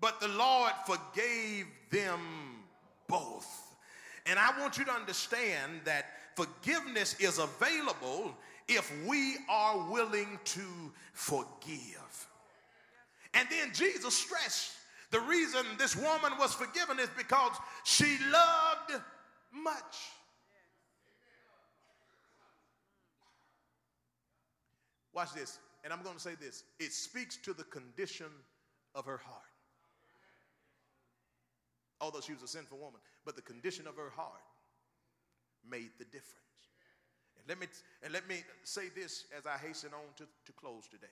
But 0.00 0.18
the 0.18 0.28
Lord 0.28 0.72
forgave 0.86 1.66
them 1.90 2.20
both. 3.06 3.76
And 4.24 4.38
I 4.38 4.58
want 4.58 4.78
you 4.78 4.86
to 4.86 4.92
understand 4.92 5.82
that 5.84 6.06
forgiveness 6.36 7.16
is 7.20 7.38
available 7.38 8.34
if 8.66 8.90
we 9.06 9.36
are 9.50 9.90
willing 9.90 10.38
to 10.46 10.64
forgive. 11.12 12.28
And 13.34 13.46
then 13.50 13.74
Jesus 13.74 14.14
stressed 14.14 14.78
the 15.12 15.20
reason 15.20 15.64
this 15.78 15.94
woman 15.94 16.32
was 16.40 16.54
forgiven 16.54 16.98
is 16.98 17.10
because 17.16 17.52
she 17.84 18.16
loved 18.32 19.04
much. 19.52 20.10
Watch 25.14 25.34
this, 25.34 25.58
and 25.84 25.92
I'm 25.92 26.02
going 26.02 26.16
to 26.16 26.20
say 26.20 26.34
this 26.40 26.64
it 26.80 26.92
speaks 26.92 27.36
to 27.36 27.52
the 27.52 27.64
condition 27.64 28.26
of 28.94 29.04
her 29.04 29.18
heart. 29.18 29.42
Although 32.00 32.20
she 32.20 32.32
was 32.32 32.42
a 32.42 32.48
sinful 32.48 32.78
woman, 32.78 33.00
but 33.24 33.36
the 33.36 33.42
condition 33.42 33.86
of 33.86 33.96
her 33.96 34.10
heart 34.16 34.42
made 35.68 35.90
the 35.98 36.04
difference. 36.06 36.38
And 37.38 37.48
let 37.48 37.60
me, 37.60 37.66
and 38.02 38.12
let 38.12 38.26
me 38.28 38.36
say 38.64 38.88
this 38.94 39.26
as 39.36 39.46
I 39.46 39.58
hasten 39.58 39.90
on 39.92 40.14
to, 40.16 40.24
to 40.46 40.52
close 40.52 40.88
today. 40.88 41.06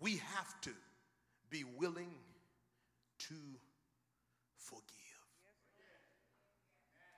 We 0.00 0.16
have 0.16 0.60
to 0.62 0.70
be 1.52 1.64
willing 1.78 2.10
to 3.18 3.34
forgive 4.56 4.82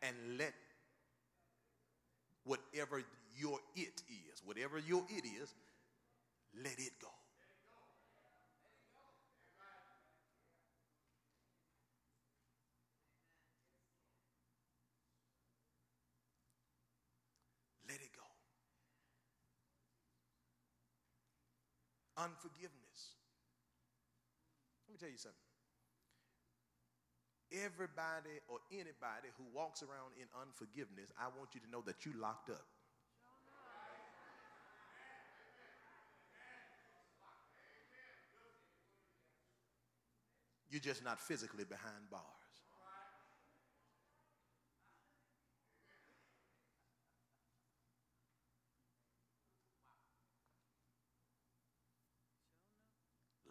and 0.02 0.38
let 0.38 0.52
whatever 2.42 3.02
your 3.38 3.58
it 3.76 4.02
is, 4.08 4.42
whatever 4.44 4.78
your 4.78 5.02
it 5.08 5.24
is, 5.24 5.54
let 6.62 6.78
it 6.78 6.92
go. 7.00 7.08
Let 17.88 17.96
it 18.00 18.10
go. 18.14 18.22
Unforgiveness. 22.22 23.23
Let 24.94 25.02
me 25.02 25.06
tell 25.08 25.12
you 25.12 25.18
something. 25.18 25.42
Everybody 27.66 28.38
or 28.46 28.58
anybody 28.70 29.34
who 29.36 29.42
walks 29.52 29.82
around 29.82 30.14
in 30.14 30.30
unforgiveness, 30.40 31.10
I 31.18 31.26
want 31.36 31.50
you 31.52 31.60
to 31.62 31.68
know 31.68 31.82
that 31.86 32.06
you 32.06 32.12
locked 32.14 32.48
up. 32.50 32.62
You're 40.70 40.80
just 40.80 41.02
not 41.02 41.18
physically 41.18 41.64
behind 41.64 42.08
bars. 42.08 42.22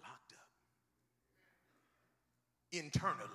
Locked 0.02 0.32
up. 0.32 0.48
Internally. 2.74 3.30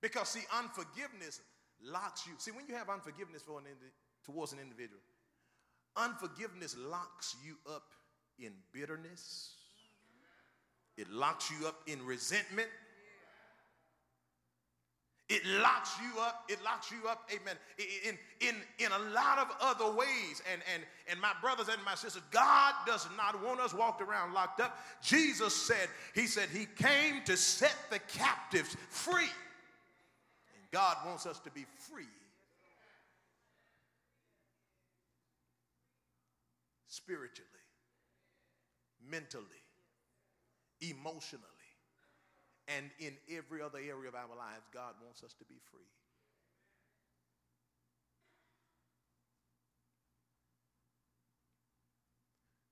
Because, 0.00 0.28
see, 0.30 0.40
unforgiveness 0.56 1.40
locks 1.82 2.26
you. 2.26 2.32
See, 2.38 2.52
when 2.52 2.66
you 2.66 2.74
have 2.74 2.88
unforgiveness 2.88 3.42
for 3.42 3.58
an 3.58 3.66
indi- 3.66 3.92
towards 4.24 4.52
an 4.52 4.58
individual, 4.58 5.00
unforgiveness 5.96 6.76
locks 6.78 7.36
you 7.44 7.56
up 7.70 7.84
in 8.38 8.52
bitterness, 8.72 9.54
it 10.96 11.10
locks 11.10 11.50
you 11.50 11.66
up 11.66 11.82
in 11.86 12.04
resentment. 12.04 12.68
It 15.30 15.46
locks 15.46 15.92
you 16.02 16.20
up, 16.20 16.44
it 16.48 16.62
locks 16.62 16.90
you 16.90 17.08
up, 17.08 17.30
amen, 17.32 17.56
in, 17.78 18.18
in, 18.40 18.56
in 18.78 18.92
a 18.92 18.98
lot 19.14 19.38
of 19.38 19.46
other 19.60 19.96
ways. 19.96 20.42
And, 20.52 20.60
and, 20.74 20.82
and 21.08 21.20
my 21.20 21.32
brothers 21.40 21.68
and 21.68 21.82
my 21.84 21.94
sisters, 21.94 22.22
God 22.30 22.74
does 22.84 23.08
not 23.16 23.42
want 23.42 23.60
us 23.60 23.72
walked 23.72 24.02
around 24.02 24.34
locked 24.34 24.60
up. 24.60 24.78
Jesus 25.00 25.54
said, 25.54 25.88
He 26.14 26.26
said, 26.26 26.48
He 26.50 26.66
came 26.76 27.22
to 27.24 27.36
set 27.36 27.76
the 27.90 28.00
captives 28.00 28.76
free. 28.90 29.22
And 29.22 30.70
God 30.72 30.96
wants 31.06 31.24
us 31.24 31.38
to 31.40 31.50
be 31.50 31.64
free. 31.78 32.04
Spiritually 36.88 37.46
mentally, 39.10 39.44
emotionally, 40.80 41.44
and 42.76 42.90
in 42.98 43.14
every 43.36 43.62
other 43.62 43.78
area 43.78 44.08
of 44.08 44.14
our 44.14 44.36
lives, 44.36 44.68
God 44.72 44.94
wants 45.02 45.24
us 45.24 45.34
to 45.34 45.44
be 45.44 45.58
free. 45.70 45.90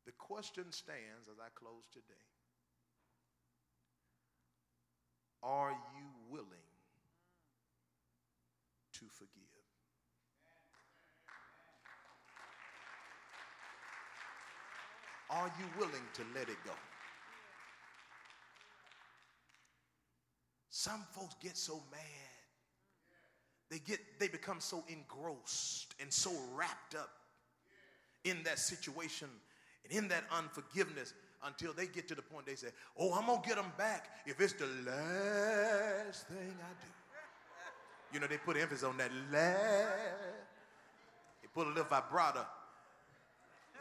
The 0.07 0.12
question 0.12 0.70
stands 0.70 1.28
as 1.30 1.38
I 1.40 1.49
close 1.55 1.86
today 1.92 2.24
Are 5.42 5.70
you 5.70 6.07
willing 6.30 6.68
to 8.94 9.05
forgive? 9.12 9.44
Are 15.30 15.53
you 15.59 15.66
willing 15.78 16.07
to 16.14 16.22
let 16.34 16.49
it 16.49 16.57
go? 16.64 16.72
Some 20.79 21.05
folks 21.11 21.35
get 21.43 21.57
so 21.57 21.83
mad. 21.91 22.01
They 23.68 23.81
get 23.81 23.99
they 24.20 24.29
become 24.29 24.61
so 24.61 24.85
engrossed 24.87 25.97
and 26.01 26.12
so 26.12 26.31
wrapped 26.55 26.95
up 26.95 27.11
in 28.22 28.45
that 28.45 28.61
situation 28.61 29.29
and 29.83 29.93
in 29.93 30.07
that 30.07 30.22
unforgiveness 30.31 31.14
until 31.43 31.72
they 31.72 31.89
get 31.89 32.07
to 32.07 32.14
the 32.14 32.22
point 32.22 32.47
they 32.47 32.55
say, 32.55 32.68
"Oh, 32.97 33.12
I'm 33.12 33.26
going 33.26 33.43
to 33.43 33.49
get 33.49 33.57
them 33.57 33.72
back 33.76 34.07
if 34.24 34.41
it's 34.41 34.53
the 34.53 34.68
last 34.87 36.29
thing 36.29 36.55
I 36.61 36.72
do." 36.85 36.93
You 38.12 38.20
know, 38.20 38.29
they 38.29 38.39
put 38.39 38.57
emphasis 38.57 38.85
on 38.85 38.99
that 38.99 39.11
last. 39.33 39.99
They 41.43 41.49
put 41.53 41.66
a 41.66 41.70
little 41.70 41.87
vibrato 41.87 42.47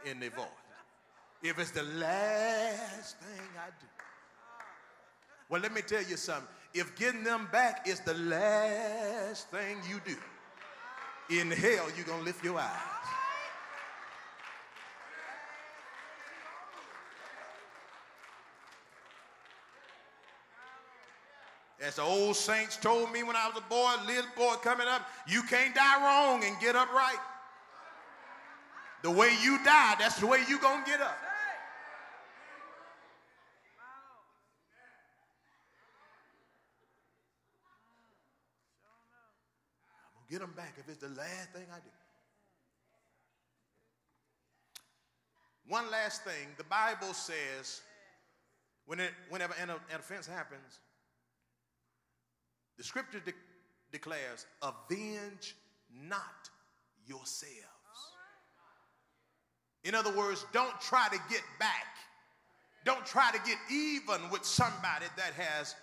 in 0.04 0.18
their 0.18 0.30
voice 0.30 0.46
if 1.44 1.60
it's 1.60 1.70
the 1.70 1.84
last 1.84 3.18
thing 3.18 3.46
I 3.56 3.68
do. 3.80 3.86
Well, 5.48 5.62
let 5.62 5.72
me 5.72 5.82
tell 5.82 6.02
you 6.02 6.16
something. 6.16 6.57
If 6.74 6.96
getting 6.96 7.24
them 7.24 7.48
back 7.50 7.88
is 7.88 8.00
the 8.00 8.14
last 8.14 9.48
thing 9.50 9.78
you 9.88 10.00
do, 10.06 10.16
in 11.30 11.50
hell, 11.50 11.86
you're 11.96 12.06
going 12.06 12.20
to 12.20 12.24
lift 12.24 12.44
your 12.44 12.58
eyes. 12.58 12.98
As 21.80 21.94
the 21.96 22.02
old 22.02 22.36
saints 22.36 22.76
told 22.76 23.12
me 23.12 23.22
when 23.22 23.36
I 23.36 23.48
was 23.48 23.56
a 23.56 23.68
boy, 23.68 23.92
little 24.06 24.30
boy 24.36 24.54
coming 24.62 24.88
up, 24.88 25.08
you 25.28 25.42
can't 25.42 25.74
die 25.74 26.02
wrong 26.02 26.42
and 26.44 26.58
get 26.60 26.74
up 26.74 26.92
right. 26.92 27.18
The 29.02 29.10
way 29.10 29.30
you 29.42 29.62
die, 29.64 29.94
that's 29.98 30.18
the 30.18 30.26
way 30.26 30.42
you're 30.48 30.58
going 30.58 30.84
to 30.84 30.90
get 30.90 31.00
up. 31.00 31.16
Get 40.30 40.40
them 40.40 40.52
back 40.56 40.74
if 40.78 40.88
it's 40.88 41.02
the 41.02 41.08
last 41.08 41.52
thing 41.52 41.66
I 41.72 41.78
do. 41.78 41.90
One 45.66 45.90
last 45.90 46.24
thing 46.24 46.48
the 46.56 46.64
Bible 46.64 47.12
says 47.12 47.82
when 48.86 49.00
it, 49.00 49.10
whenever 49.28 49.54
an, 49.60 49.70
an 49.70 49.76
offense 49.94 50.26
happens, 50.26 50.80
the 52.78 52.84
scripture 52.84 53.20
de- 53.20 53.32
declares, 53.92 54.46
avenge 54.62 55.54
not 55.92 56.48
yourselves. 57.06 57.54
In 59.84 59.94
other 59.94 60.14
words, 60.16 60.46
don't 60.52 60.78
try 60.80 61.08
to 61.08 61.18
get 61.30 61.42
back. 61.58 61.86
Don't 62.84 63.04
try 63.04 63.30
to 63.30 63.38
get 63.46 63.58
even 63.70 64.30
with 64.30 64.44
somebody 64.44 65.06
that 65.16 65.34
has, 65.34 65.74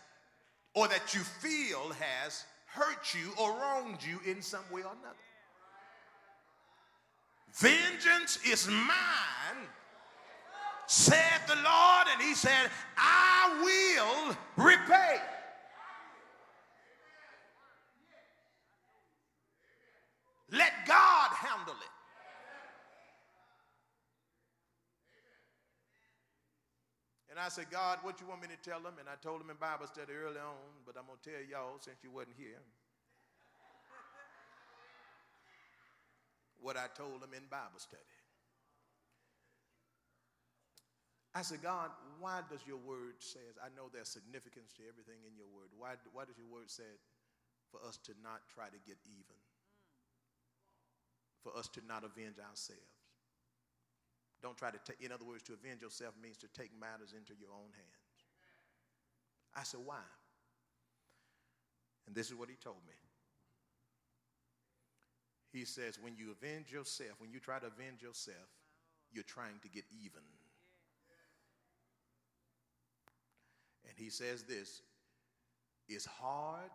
or 0.73 0.87
that 0.87 1.13
you 1.13 1.21
feel 1.21 1.91
has 1.99 2.43
hurt 2.75 3.13
you 3.13 3.31
or 3.41 3.51
wronged 3.51 3.99
you 4.03 4.19
in 4.29 4.41
some 4.41 4.63
way 4.69 4.81
or 4.81 4.91
another. 5.01 5.15
Vengeance 7.53 8.37
is 8.45 8.67
mine, 8.67 9.67
said 10.87 11.39
the 11.47 11.55
Lord, 11.55 12.07
and 12.11 12.21
He 12.21 12.33
said, 12.33 12.69
I 12.97 13.57
will 13.63 14.35
repay. 14.65 15.21
Let 20.51 20.73
God 20.85 21.31
handle 21.31 21.73
it. 21.73 21.89
And 27.35 27.43
I 27.43 27.51
said, 27.51 27.67
God, 27.67 27.99
what 27.99 28.23
you 28.23 28.31
want 28.31 28.39
me 28.39 28.47
to 28.47 28.55
tell 28.63 28.79
them? 28.79 28.95
And 28.95 29.11
I 29.11 29.19
told 29.19 29.43
them 29.43 29.51
in 29.51 29.59
Bible 29.59 29.91
study 29.91 30.15
early 30.15 30.39
on, 30.39 30.71
but 30.87 30.95
I'm 30.95 31.03
going 31.03 31.19
to 31.19 31.27
tell 31.27 31.43
y'all 31.43 31.75
since 31.83 31.99
you 31.99 32.07
wasn't 32.07 32.39
here 32.39 32.63
what 36.63 36.79
I 36.79 36.87
told 36.95 37.19
them 37.19 37.35
in 37.35 37.43
Bible 37.51 37.75
study. 37.75 38.15
I 41.35 41.43
said, 41.43 41.59
God, 41.59 41.91
why 42.23 42.39
does 42.47 42.63
your 42.63 42.79
word 42.79 43.19
say, 43.19 43.43
I 43.59 43.67
know 43.75 43.91
there's 43.91 44.07
significance 44.07 44.71
to 44.79 44.87
everything 44.87 45.19
in 45.27 45.35
your 45.35 45.51
word. 45.51 45.75
Why, 45.75 45.99
why 46.15 46.23
does 46.23 46.39
your 46.39 46.47
word 46.47 46.71
say 46.71 46.87
for 47.67 47.83
us 47.83 47.99
to 48.07 48.15
not 48.23 48.47
try 48.47 48.71
to 48.71 48.79
get 48.87 48.95
even? 49.11 49.35
For 51.43 51.51
us 51.51 51.67
to 51.75 51.83
not 51.83 52.07
avenge 52.07 52.39
ourselves? 52.39 53.04
Don't 54.45 54.55
try 54.55 54.69
to 54.69 54.77
take, 54.85 55.01
in 55.01 55.11
other 55.11 55.25
words, 55.25 55.41
to 55.45 55.53
avenge 55.53 55.81
yourself 55.81 56.13
means 56.21 56.37
to 56.37 56.47
take 56.55 56.69
matters 56.79 57.15
into 57.17 57.33
your 57.33 57.49
own 57.49 57.73
hands. 57.73 58.21
I 59.55 59.63
said, 59.63 59.79
why? 59.83 60.05
And 62.05 62.15
this 62.15 62.27
is 62.27 62.35
what 62.35 62.47
he 62.47 62.55
told 62.55 62.77
me. 62.87 62.93
He 65.51 65.65
says, 65.65 65.97
when 65.99 66.15
you 66.15 66.29
avenge 66.29 66.71
yourself, 66.71 67.13
when 67.17 67.31
you 67.31 67.39
try 67.39 67.57
to 67.57 67.65
avenge 67.65 68.03
yourself, 68.03 68.37
you're 69.11 69.23
trying 69.23 69.57
to 69.63 69.67
get 69.67 69.83
even. 69.89 70.21
And 73.89 73.97
he 73.97 74.11
says 74.11 74.43
this 74.43 74.83
it's 75.89 76.05
hard 76.05 76.69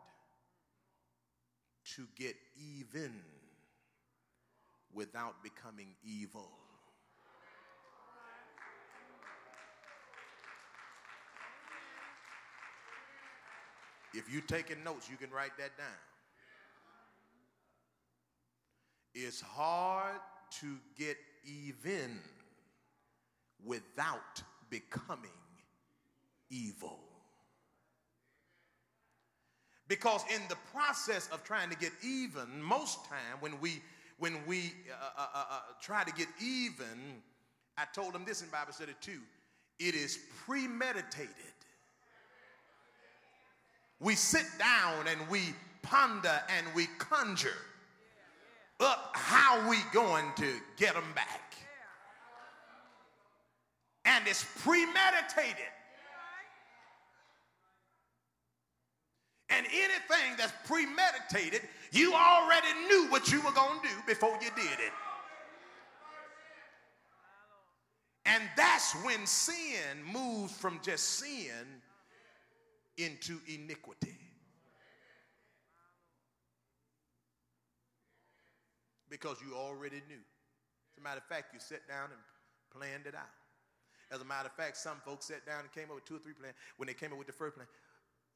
to 1.94 2.08
get 2.16 2.34
even 2.56 3.14
without 4.92 5.40
becoming 5.44 5.94
evil. 6.02 6.50
If 14.12 14.32
you're 14.32 14.42
taking 14.42 14.82
notes, 14.82 15.08
you 15.10 15.16
can 15.16 15.30
write 15.30 15.56
that 15.58 15.76
down. 15.76 15.86
It's 19.14 19.40
hard 19.40 20.20
to 20.60 20.76
get 20.98 21.16
even 21.44 22.18
without 23.64 24.42
becoming 24.68 25.30
evil. 26.50 26.98
Because 29.88 30.22
in 30.32 30.40
the 30.48 30.56
process 30.72 31.28
of 31.32 31.42
trying 31.42 31.68
to 31.70 31.76
get 31.76 31.92
even, 32.02 32.62
most 32.62 33.04
time 33.06 33.40
when 33.40 33.60
we 33.60 33.82
when 34.18 34.38
we 34.46 34.72
uh, 34.90 35.20
uh, 35.20 35.26
uh, 35.34 35.44
uh 35.50 35.60
try 35.80 36.04
to 36.04 36.12
get 36.12 36.28
even, 36.40 37.22
I 37.76 37.84
told 37.92 38.12
them 38.12 38.24
this 38.24 38.42
in 38.42 38.48
Bible 38.50 38.72
study 38.72 38.92
too. 39.00 39.20
It 39.80 39.94
is 39.94 40.18
premeditated. 40.46 41.59
We 44.00 44.14
sit 44.14 44.46
down 44.58 45.06
and 45.06 45.28
we 45.28 45.54
ponder 45.82 46.40
and 46.56 46.66
we 46.74 46.86
conjure 46.98 47.50
up 48.80 49.10
how 49.14 49.68
we 49.68 49.76
going 49.92 50.24
to 50.36 50.54
get 50.76 50.94
them 50.94 51.04
back. 51.14 51.54
And 54.06 54.26
it's 54.26 54.44
premeditated. 54.62 55.68
And 59.50 59.66
anything 59.66 60.36
that's 60.38 60.52
premeditated, 60.64 61.68
you 61.92 62.14
already 62.14 62.68
knew 62.88 63.10
what 63.10 63.30
you 63.30 63.40
were 63.42 63.52
going 63.52 63.80
to 63.82 63.88
do 63.88 63.94
before 64.06 64.38
you 64.40 64.48
did 64.56 64.78
it. 64.78 64.92
And 68.24 68.44
that's 68.56 68.94
when 69.04 69.26
sin 69.26 70.04
moves 70.10 70.52
from 70.52 70.78
just 70.82 71.18
sin 71.18 71.82
into 73.04 73.38
iniquity. 73.46 74.16
Because 79.08 79.38
you 79.44 79.56
already 79.56 80.02
knew. 80.08 80.22
As 80.94 80.98
a 80.98 81.02
matter 81.02 81.18
of 81.18 81.24
fact, 81.24 81.52
you 81.52 81.60
sat 81.60 81.86
down 81.88 82.10
and 82.10 82.20
planned 82.72 83.06
it 83.06 83.14
out. 83.14 83.34
As 84.12 84.20
a 84.20 84.24
matter 84.24 84.46
of 84.46 84.52
fact, 84.52 84.76
some 84.76 84.96
folks 85.04 85.26
sat 85.26 85.44
down 85.46 85.60
and 85.60 85.72
came 85.72 85.84
up 85.90 85.96
with 85.96 86.04
two 86.04 86.16
or 86.16 86.18
three 86.18 86.32
plans. 86.32 86.54
When 86.76 86.86
they 86.86 86.94
came 86.94 87.12
up 87.12 87.18
with 87.18 87.26
the 87.26 87.32
first 87.32 87.56
plan, 87.56 87.66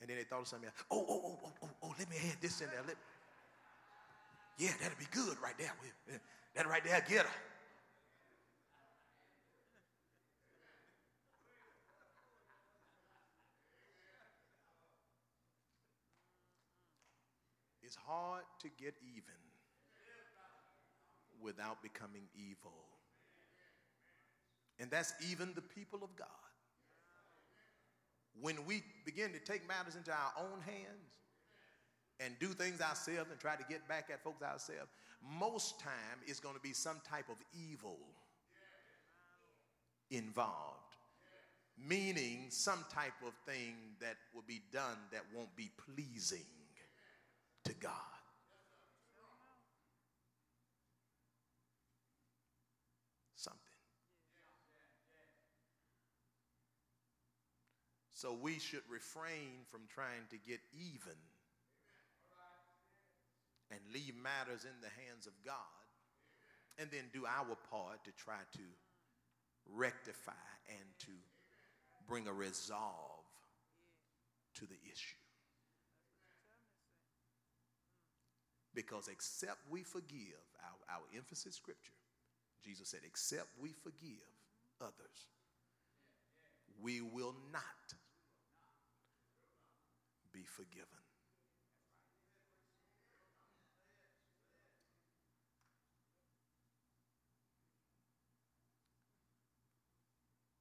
and 0.00 0.10
then 0.10 0.16
they 0.16 0.24
thought 0.24 0.40
of 0.40 0.48
something 0.48 0.68
else. 0.68 0.76
Oh, 0.90 1.04
oh, 1.08 1.20
oh, 1.24 1.40
oh, 1.44 1.52
oh, 1.62 1.70
oh, 1.82 1.94
let 1.98 2.10
me 2.10 2.16
add 2.30 2.38
this 2.40 2.60
in 2.60 2.68
there. 2.70 2.82
Let, 2.86 2.96
yeah, 4.58 4.70
that'll 4.80 4.98
be 4.98 5.06
good 5.10 5.36
right 5.42 5.56
there. 5.58 5.72
That 6.54 6.68
right 6.68 6.84
there, 6.84 7.04
get 7.08 7.26
her. 7.26 7.32
It's 17.95 18.03
hard 18.09 18.42
to 18.59 18.68
get 18.82 18.95
even 19.03 19.38
without 21.40 21.80
becoming 21.80 22.22
evil. 22.34 22.72
And 24.80 24.90
that's 24.90 25.14
even 25.30 25.53
the 25.55 25.61
people 25.61 26.01
of 26.03 26.16
God. 26.16 26.26
When 28.40 28.66
we 28.66 28.82
begin 29.05 29.32
to 29.32 29.38
take 29.38 29.68
matters 29.68 29.95
into 29.95 30.11
our 30.11 30.32
own 30.36 30.61
hands 30.62 31.20
and 32.18 32.36
do 32.40 32.49
things 32.49 32.80
ourselves 32.80 33.30
and 33.30 33.38
try 33.38 33.55
to 33.55 33.64
get 33.68 33.86
back 33.86 34.09
at 34.12 34.24
folks 34.24 34.42
ourselves, 34.42 34.90
most 35.38 35.78
time 35.78 36.18
it's 36.26 36.40
going 36.40 36.57
to 36.57 36.61
be 36.61 36.72
some 36.72 37.01
type 37.09 37.28
of 37.28 37.36
evil 37.70 38.01
involved, 40.11 40.97
meaning 41.78 42.47
some 42.49 42.84
type 42.92 43.12
of 43.24 43.34
thing 43.47 43.76
that 44.01 44.16
will 44.34 44.45
be 44.49 44.62
done 44.72 44.99
that 45.12 45.22
won't 45.32 45.55
be 45.55 45.70
pleasing 45.95 46.40
God. 47.85 48.14
So 58.24 58.32
we 58.32 58.59
should 58.59 58.80
refrain 58.89 59.68
from 59.68 59.82
trying 59.93 60.24
to 60.30 60.39
get 60.49 60.59
even 60.72 61.18
and 63.70 63.80
leave 63.93 64.14
matters 64.16 64.64
in 64.64 64.80
the 64.80 64.89
hands 65.05 65.26
of 65.26 65.35
God 65.45 65.55
and 66.78 66.91
then 66.91 67.11
do 67.12 67.26
our 67.26 67.55
part 67.70 68.03
to 68.05 68.12
try 68.16 68.41
to 68.55 68.62
rectify 69.74 70.32
and 70.70 70.89
to 71.01 71.12
bring 72.09 72.26
a 72.26 72.32
resolve 72.32 73.28
to 74.55 74.62
the 74.62 74.78
issue. 74.91 75.23
Because 78.74 79.08
except 79.08 79.58
we 79.70 79.82
forgive, 79.82 80.42
our, 80.64 80.96
our 80.96 81.04
emphasis 81.16 81.54
scripture, 81.54 81.92
Jesus 82.64 82.88
said, 82.88 83.00
except 83.06 83.46
we 83.60 83.70
forgive 83.70 84.26
others, 84.80 85.28
we 86.82 87.00
will 87.00 87.34
not 87.52 87.62
be 90.32 90.42
forgiven. 90.44 90.88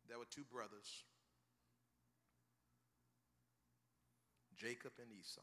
There 0.07 0.19
were 0.19 0.25
two 0.29 0.43
brothers, 0.53 1.03
Jacob 4.55 4.91
and 5.01 5.11
Esau. 5.19 5.41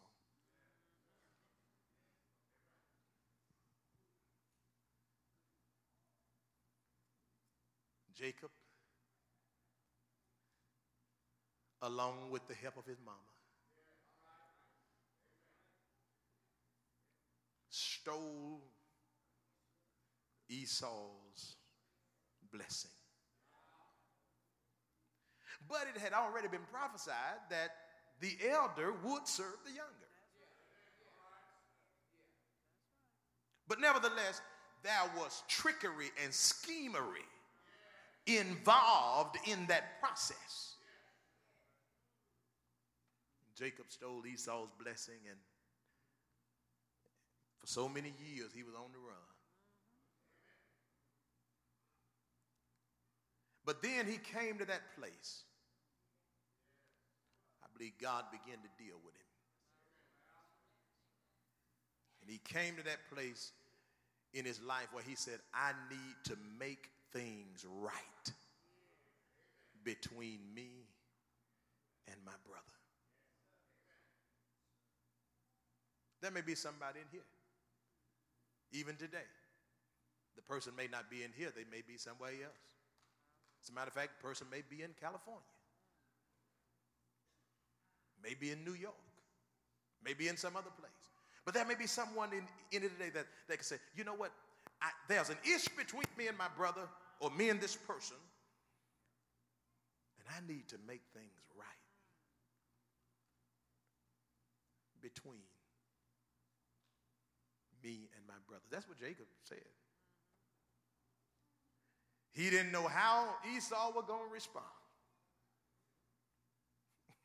Jacob, 8.20 8.50
along 11.80 12.30
with 12.30 12.46
the 12.48 12.54
help 12.54 12.76
of 12.76 12.84
his 12.84 12.98
mama, 13.02 13.16
stole 17.70 18.60
Esau's 20.50 21.56
blessing. 22.52 22.90
But 25.66 25.86
it 25.94 25.98
had 25.98 26.12
already 26.12 26.48
been 26.48 26.66
prophesied 26.70 27.14
that 27.48 27.70
the 28.20 28.36
elder 28.50 28.92
would 29.02 29.26
serve 29.26 29.56
the 29.64 29.70
younger. 29.70 29.86
But 33.66 33.80
nevertheless, 33.80 34.42
there 34.82 35.10
was 35.16 35.42
trickery 35.48 36.10
and 36.22 36.32
schemery 36.32 37.29
involved 38.26 39.36
in 39.46 39.66
that 39.66 40.00
process. 40.00 40.74
Jacob 43.56 43.86
stole 43.88 44.22
Esau's 44.26 44.70
blessing 44.78 45.18
and 45.28 45.36
for 47.60 47.66
so 47.66 47.88
many 47.88 48.14
years, 48.34 48.52
he 48.54 48.62
was 48.62 48.74
on 48.74 48.90
the 48.92 48.98
run. 48.98 49.16
But 53.66 53.82
then 53.82 54.06
he 54.06 54.16
came 54.16 54.56
to 54.58 54.64
that 54.64 54.96
place. 54.98 55.44
I 57.62 57.66
believe 57.76 57.92
God 58.00 58.24
began 58.32 58.58
to 58.62 58.82
deal 58.82 58.96
with 59.04 59.14
him. 59.14 59.26
And 62.22 62.30
he 62.30 62.38
came 62.38 62.76
to 62.76 62.84
that 62.84 63.10
place 63.14 63.52
in 64.32 64.44
his 64.46 64.60
life 64.62 64.88
where 64.92 65.04
he 65.04 65.14
said, 65.14 65.40
I 65.52 65.72
need 65.90 66.16
to 66.24 66.36
make 66.58 66.90
things 67.12 67.64
right 67.80 68.32
between 69.84 70.38
me 70.54 70.86
and 72.06 72.16
my 72.24 72.32
brother. 72.46 72.64
There 76.20 76.30
may 76.30 76.42
be 76.42 76.54
somebody 76.54 77.00
in 77.00 77.06
here 77.10 77.26
even 78.72 78.96
today. 78.96 79.26
The 80.36 80.42
person 80.42 80.72
may 80.76 80.86
not 80.86 81.10
be 81.10 81.24
in 81.24 81.30
here, 81.36 81.52
they 81.54 81.64
may 81.70 81.82
be 81.86 81.96
somewhere 81.96 82.30
else. 82.30 82.64
As 83.62 83.68
a 83.68 83.72
matter 83.72 83.88
of 83.88 83.94
fact, 83.94 84.20
the 84.20 84.28
person 84.28 84.46
may 84.50 84.62
be 84.68 84.82
in 84.82 84.90
California, 85.00 85.42
maybe 88.22 88.50
in 88.50 88.64
New 88.64 88.74
York, 88.74 88.94
maybe 90.04 90.28
in 90.28 90.36
some 90.36 90.56
other 90.56 90.70
place. 90.78 90.92
But 91.44 91.54
there 91.54 91.64
may 91.64 91.74
be 91.74 91.86
someone 91.86 92.30
in, 92.32 92.44
in 92.70 92.84
it 92.84 92.96
today 92.96 93.10
that 93.14 93.26
they 93.48 93.56
can 93.56 93.64
say, 93.64 93.76
you 93.96 94.04
know 94.04 94.14
what? 94.14 94.30
I, 94.82 94.88
there's 95.08 95.28
an 95.28 95.38
issue 95.44 95.70
between 95.76 96.06
me 96.16 96.28
and 96.28 96.38
my 96.38 96.48
brother 96.56 96.88
or 97.20 97.30
me 97.30 97.50
and 97.50 97.60
this 97.60 97.76
person, 97.76 98.16
and 100.18 100.28
I 100.28 100.40
need 100.50 100.68
to 100.68 100.76
make 100.86 101.02
things 101.14 101.32
right 101.56 101.66
between 105.02 105.42
me 107.82 108.08
and 108.16 108.26
my 108.26 108.34
brother. 108.46 108.64
That's 108.70 108.88
what 108.88 108.98
Jacob 108.98 109.26
said. 109.44 109.58
He 112.32 112.48
didn't 112.48 112.72
know 112.72 112.86
how 112.86 113.34
Esau 113.56 113.92
was 113.94 114.04
going 114.06 114.28
to 114.28 114.32
respond. 114.32 114.64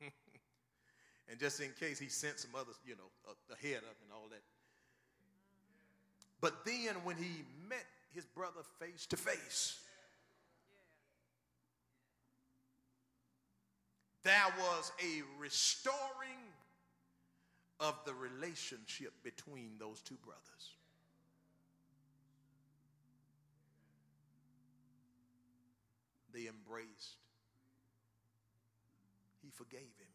and 1.30 1.38
just 1.38 1.60
in 1.60 1.70
case 1.78 1.98
he 1.98 2.08
sent 2.08 2.40
some 2.40 2.50
others, 2.54 2.76
you 2.84 2.96
know, 2.96 3.10
ahead 3.52 3.78
of 3.78 3.94
and 4.02 4.12
all 4.12 4.28
that. 4.30 4.42
But 6.46 6.64
then 6.64 6.94
when 7.02 7.16
he 7.16 7.42
met 7.68 7.84
his 8.14 8.24
brother 8.24 8.60
face 8.78 9.04
to 9.06 9.16
face, 9.16 9.80
there 14.22 14.54
was 14.56 14.92
a 15.02 15.22
restoring 15.40 16.38
of 17.80 17.98
the 18.06 18.14
relationship 18.14 19.12
between 19.24 19.72
those 19.80 20.00
two 20.02 20.14
brothers. 20.24 20.70
They 26.32 26.46
embraced. 26.46 27.16
He 29.42 29.50
forgave 29.50 29.80
him. 29.80 30.14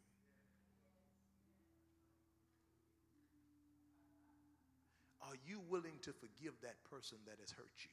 You 5.48 5.62
willing 5.70 5.98
to 6.04 6.14
forgive 6.14 6.54
that 6.62 6.76
person 6.90 7.18
that 7.26 7.38
has 7.40 7.52
hurt 7.52 7.74
you? 7.80 7.92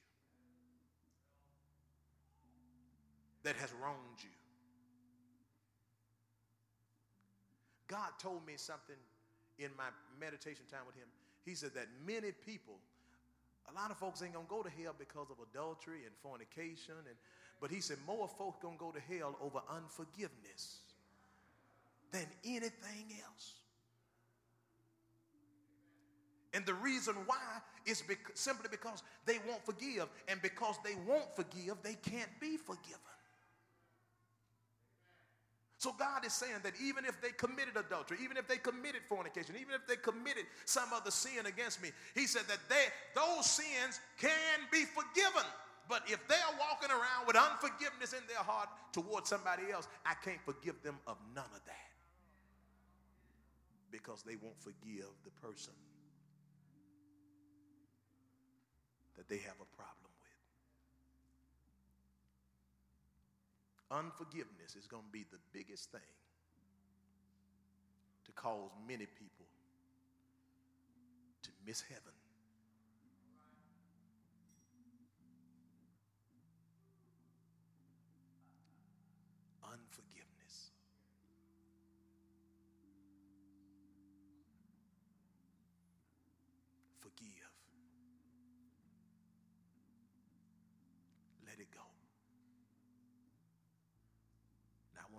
That 3.45 3.57
has 3.57 3.73
wronged 3.83 4.23
you? 4.23 4.31
God 7.89 8.11
told 8.19 8.47
me 8.47 8.55
something 8.57 8.97
in 9.59 9.71
my 9.77 9.89
meditation 10.21 10.65
time 10.71 10.85
with 10.87 10.95
him. 10.95 11.09
He 11.45 11.55
said 11.55 11.75
that 11.75 11.87
many 12.07 12.33
people, 12.45 12.79
a 13.71 13.75
lot 13.75 13.91
of 13.91 13.97
folks 13.97 14.23
ain't 14.23 14.35
gonna 14.35 14.47
go 14.49 14.63
to 14.63 14.71
hell 14.71 14.95
because 14.99 15.29
of 15.31 15.37
adultery 15.51 16.05
and 16.05 16.15
fornication, 16.23 16.95
and 17.09 17.17
but 17.61 17.71
he 17.71 17.81
said 17.81 17.97
more 18.07 18.29
folks 18.29 18.59
gonna 18.63 18.77
go 18.79 18.93
to 18.93 19.01
hell 19.01 19.37
over 19.41 19.61
unforgiveness 19.71 20.79
than 22.13 22.27
anything 22.45 23.09
else. 23.25 23.58
And 26.59 26.67
the 26.67 26.75
reason 26.75 27.15
why 27.27 27.63
is 27.87 28.03
simply 28.35 28.67
because 28.69 29.05
they 29.27 29.39
won't 29.47 29.65
forgive, 29.65 30.09
and 30.27 30.43
because 30.43 30.75
they 30.85 30.97
won't 31.07 31.37
forgive, 31.37 31.77
they 31.85 31.95
can't 31.95 32.31
be 32.41 32.57
forgiven. 32.57 32.99
So 35.79 35.95
God 35.97 36.27
is 36.27 36.33
saying 36.33 36.59
that 36.65 36.73
even 36.85 37.05
if 37.05 37.21
they 37.21 37.29
committed 37.29 37.77
adultery, 37.77 38.19
even 38.25 38.37
if 38.37 38.49
they 38.49 38.57
committed 38.57 39.03
fornication, 39.09 39.55
even 39.55 39.73
if 39.73 39.87
they 39.87 39.95
committed 39.95 40.47
some 40.65 40.89
other 40.93 41.13
sin 41.13 41.47
against 41.47 41.81
me, 41.81 41.91
He 42.17 42.27
said 42.27 42.43
that 42.49 42.59
they, 42.69 42.87
those 43.15 43.47
sins 43.47 44.01
can 44.19 44.59
be 44.73 44.83
forgiven. 44.83 45.47
But 45.89 46.03
if 46.09 46.27
they 46.27 46.35
are 46.35 46.59
walking 46.59 46.91
around 46.91 47.29
with 47.29 47.37
unforgiveness 47.37 48.15
in 48.15 48.27
their 48.27 48.43
heart 48.43 48.69
towards 48.93 49.29
somebody 49.29 49.71
else, 49.73 49.87
I 50.05 50.15
can't 50.25 50.43
forgive 50.45 50.83
them 50.83 50.99
of 51.07 51.19
none 51.37 51.55
of 51.55 51.65
that. 51.67 51.87
Because 53.93 54.25
they 54.25 54.35
won't 54.35 54.61
forgive 54.61 55.07
the 55.23 55.31
person 55.41 55.75
that 59.19 59.29
they 59.29 59.39
have 59.39 59.59
a 59.61 59.77
problem. 59.77 60.11
With. 63.91 63.99
Unforgiveness 63.99 64.77
is 64.79 64.87
going 64.87 65.03
to 65.03 65.13
be 65.13 65.27
the 65.31 65.43
biggest 65.53 65.91
thing 65.91 66.01
to 68.25 68.33
cause 68.33 68.71
many 68.87 69.07
people 69.07 69.47
to 71.43 71.51
miss 71.67 71.83
heaven. 71.83 72.18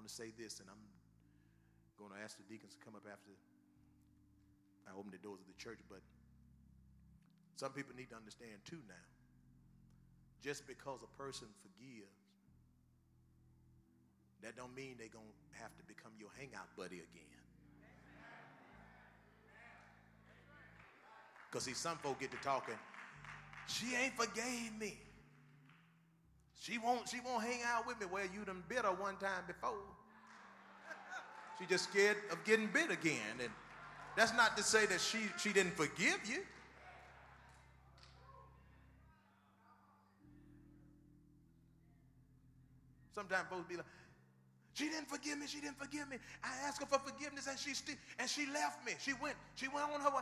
To 0.09 0.15
say 0.15 0.33
this, 0.33 0.59
and 0.59 0.65
I'm 0.65 0.81
going 2.01 2.09
to 2.09 2.19
ask 2.25 2.33
the 2.41 2.47
deacons 2.49 2.73
to 2.73 2.81
come 2.81 2.97
up 2.97 3.05
after 3.05 3.29
I 4.89 4.97
open 4.97 5.13
the 5.13 5.21
doors 5.21 5.37
of 5.37 5.45
the 5.45 5.59
church, 5.61 5.77
but 5.85 6.01
some 7.61 7.71
people 7.77 7.93
need 7.93 8.09
to 8.09 8.17
understand 8.17 8.57
too 8.65 8.81
now. 8.89 9.05
Just 10.41 10.65
because 10.65 11.05
a 11.05 11.11
person 11.21 11.47
forgives, 11.61 12.09
that 14.41 14.55
don't 14.55 14.73
mean 14.73 14.95
they're 14.97 15.13
going 15.13 15.29
to 15.29 15.61
have 15.61 15.75
to 15.77 15.83
become 15.83 16.11
your 16.17 16.29
hangout 16.39 16.73
buddy 16.75 17.03
again. 17.05 17.37
Because 21.51 21.65
see, 21.65 21.73
some 21.73 21.97
folk 21.97 22.19
get 22.19 22.31
to 22.31 22.37
talking, 22.37 22.79
she 23.67 23.93
ain't 23.95 24.15
forgave 24.15 24.73
me. 24.79 24.97
She 26.59 26.77
won't, 26.77 27.07
she 27.09 27.19
won't 27.19 27.43
hang 27.43 27.59
out 27.65 27.85
with 27.85 27.99
me 27.99 28.05
where 28.05 28.25
you 28.25 28.45
done 28.45 28.63
bit 28.67 28.85
her 28.85 28.93
one 28.93 29.17
time 29.17 29.43
before. 29.47 29.98
She 31.59 31.65
just 31.65 31.91
scared 31.91 32.17
of 32.31 32.43
getting 32.45 32.67
bit 32.67 32.89
again. 32.89 33.35
And 33.41 33.49
that's 34.15 34.33
not 34.33 34.55
to 34.57 34.63
say 34.63 34.85
that 34.85 35.01
she, 35.01 35.17
she 35.37 35.51
didn't 35.51 35.73
forgive 35.73 36.19
you. 36.25 36.43
Sometimes 43.13 43.47
folks 43.49 43.65
be 43.67 43.75
like, 43.75 43.85
she 44.73 44.85
didn't 44.85 45.09
forgive 45.09 45.37
me, 45.37 45.47
she 45.47 45.59
didn't 45.59 45.77
forgive 45.77 46.07
me. 46.09 46.17
I 46.41 46.67
asked 46.67 46.79
her 46.79 46.85
for 46.85 46.99
forgiveness 46.99 47.47
and 47.47 47.59
she 47.59 47.73
st- 47.73 47.97
and 48.17 48.29
she 48.29 48.45
left 48.45 48.85
me. 48.85 48.93
She 48.97 49.11
went, 49.21 49.35
she 49.55 49.67
went 49.67 49.91
on 49.93 49.99
her 49.99 50.09
way. 50.09 50.21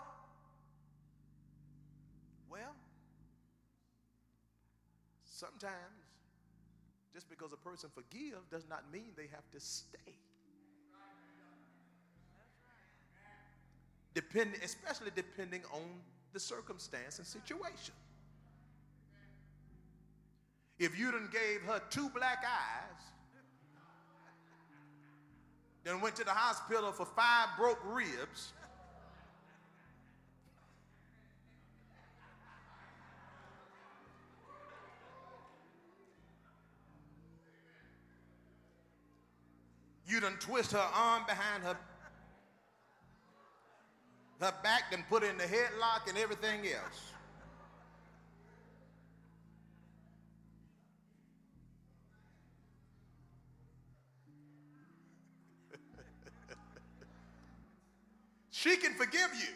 Well, 2.49 2.73
sometimes 5.25 5.73
just 7.13 7.29
because 7.29 7.53
a 7.53 7.57
person 7.57 7.91
forgives 7.93 8.47
does 8.49 8.65
not 8.67 8.91
mean 8.91 9.11
they 9.15 9.27
have 9.31 9.47
to 9.51 9.59
stay. 9.59 10.15
Especially 14.63 15.11
depending 15.15 15.61
on 15.73 15.81
the 16.33 16.39
circumstance 16.39 17.19
and 17.19 17.27
situation. 17.27 17.93
If 20.79 20.97
you 20.97 21.11
done 21.11 21.29
gave 21.31 21.61
her 21.63 21.81
two 21.89 22.09
black 22.09 22.43
eyes, 22.45 23.03
then 25.83 26.01
went 26.01 26.15
to 26.17 26.23
the 26.23 26.31
hospital 26.31 26.91
for 26.91 27.05
five 27.05 27.49
broke 27.57 27.79
ribs, 27.85 28.53
You 40.07 40.21
done 40.21 40.37
twist 40.39 40.71
her 40.71 40.87
arm 40.93 41.23
behind 41.27 41.63
her, 41.63 41.77
her 44.39 44.53
back, 44.63 44.93
and 44.93 45.07
put 45.09 45.23
in 45.23 45.37
the 45.37 45.43
headlock 45.43 46.07
and 46.07 46.17
everything 46.17 46.61
else. 46.67 47.11
she 58.51 58.77
can 58.77 58.93
forgive 58.93 59.29
you, 59.39 59.53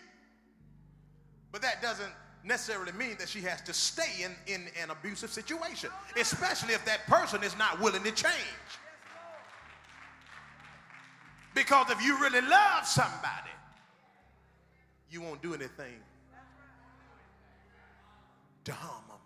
but 1.51 1.61
that 1.61 1.81
doesn't 1.81 2.11
necessarily 2.43 2.91
mean 2.93 3.15
that 3.19 3.29
she 3.29 3.41
has 3.41 3.61
to 3.61 3.73
stay 3.73 4.23
in, 4.23 4.31
in 4.47 4.67
an 4.81 4.89
abusive 4.89 5.29
situation, 5.29 5.89
especially 6.19 6.73
if 6.73 6.83
that 6.85 7.05
person 7.05 7.43
is 7.43 7.55
not 7.57 7.79
willing 7.79 8.03
to 8.03 8.11
change. 8.11 8.33
Because 11.53 11.91
if 11.91 12.01
you 12.03 12.19
really 12.19 12.41
love 12.41 12.85
somebody, 12.85 13.51
you 15.11 15.21
won't 15.21 15.41
do 15.41 15.53
anything 15.53 15.99
to 18.63 18.71
harm 18.71 19.03
them. 19.09 19.17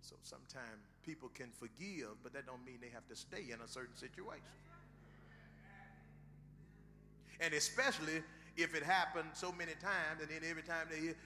So 0.00 0.14
sometimes 0.22 0.80
people 1.04 1.30
can 1.34 1.48
forgive, 1.58 2.08
but 2.22 2.32
that 2.32 2.46
don't 2.46 2.64
mean 2.64 2.78
they 2.80 2.90
have 2.94 3.06
to 3.08 3.16
stay 3.16 3.52
in 3.52 3.60
a 3.60 3.68
certain 3.68 3.96
situation. 3.96 4.42
And 7.40 7.52
especially 7.52 8.22
if 8.56 8.74
it 8.74 8.82
happened 8.82 9.28
so 9.34 9.52
many 9.52 9.72
times, 9.72 10.20
and 10.20 10.30
then 10.30 10.48
every 10.48 10.62
time 10.62 10.86
they 10.90 11.00
hear, 11.00 11.16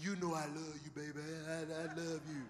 you 0.00 0.16
know 0.16 0.34
I 0.34 0.46
love 0.46 0.78
you, 0.84 0.90
baby, 0.94 1.20
I, 1.48 1.82
I 1.82 1.94
love 1.94 2.20
you. 2.28 2.42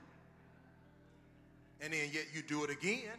And 1.81 1.93
then 1.93 2.11
yet 2.13 2.27
you 2.35 2.43
do 2.43 2.65
it 2.65 2.71
again. 2.71 3.17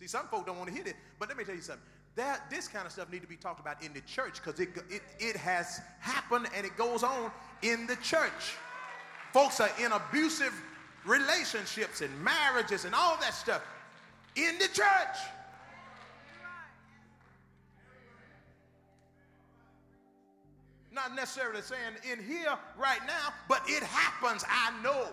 See, 0.00 0.06
some 0.06 0.28
folk 0.28 0.46
don't 0.46 0.56
want 0.56 0.70
to 0.70 0.74
hear 0.74 0.86
it, 0.86 0.96
but 1.18 1.28
let 1.28 1.36
me 1.36 1.44
tell 1.44 1.54
you 1.54 1.60
something. 1.60 1.84
That 2.16 2.48
this 2.50 2.66
kind 2.66 2.86
of 2.86 2.92
stuff 2.92 3.12
need 3.12 3.20
to 3.20 3.28
be 3.28 3.36
talked 3.36 3.60
about 3.60 3.82
in 3.82 3.92
the 3.92 4.00
church 4.00 4.42
because 4.42 4.58
it, 4.58 4.70
it, 4.88 5.02
it 5.18 5.36
has 5.36 5.80
happened 6.00 6.48
and 6.56 6.64
it 6.64 6.76
goes 6.76 7.02
on 7.02 7.30
in 7.62 7.86
the 7.86 7.96
church. 7.96 8.56
Folks 9.32 9.60
are 9.60 9.70
in 9.78 9.92
abusive 9.92 10.54
relationships 11.04 12.00
and 12.00 12.10
marriages 12.24 12.84
and 12.84 12.94
all 12.94 13.16
that 13.20 13.34
stuff 13.34 13.62
in 14.36 14.58
the 14.58 14.68
church. 14.68 15.16
Not 20.92 21.14
necessarily 21.14 21.62
saying 21.62 21.94
in 22.10 22.24
here 22.24 22.56
right 22.76 23.00
now, 23.06 23.32
but 23.48 23.62
it 23.66 23.82
happens, 23.82 24.44
I 24.48 24.72
know. 24.82 25.08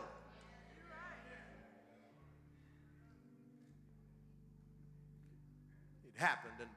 Happened 6.18 6.54
and 6.60 6.70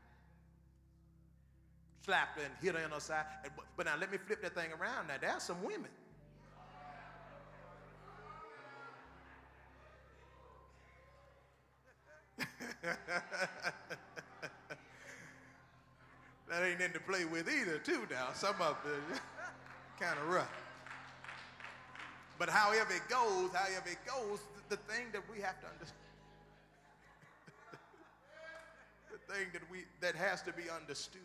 slapped 2.04 2.38
her 2.38 2.44
and 2.44 2.54
hit 2.62 2.74
her 2.74 2.84
in 2.84 2.90
her 2.90 3.00
side. 3.00 3.24
But 3.76 3.86
now 3.86 3.96
let 3.98 4.10
me 4.10 4.18
flip 4.18 4.42
that 4.42 4.54
thing 4.54 4.70
around. 4.80 5.08
Now 5.08 5.14
there's 5.20 5.42
some 5.42 5.62
women. 5.62 5.90
that 16.48 16.62
ain't 16.62 16.80
in 16.80 16.92
to 16.92 17.00
play 17.00 17.24
with 17.24 17.48
either, 17.48 17.78
too, 17.78 18.06
now. 18.10 18.28
Some 18.34 18.56
of 18.60 18.76
them 18.84 19.02
kind 20.00 20.18
of 20.18 20.28
rough. 20.28 20.50
But 22.38 22.48
however 22.48 22.94
it 22.94 23.06
goes, 23.08 23.50
however 23.52 23.90
it 23.90 23.98
goes, 24.06 24.40
the 24.70 24.76
thing 24.76 25.06
that 25.12 25.22
we 25.30 25.42
have 25.42 25.60
to 25.60 25.66
understand, 25.66 26.00
thing 29.30 29.46
that 29.52 29.62
we 29.70 29.84
that 30.00 30.14
has 30.14 30.42
to 30.42 30.52
be 30.52 30.64
understood. 30.68 31.22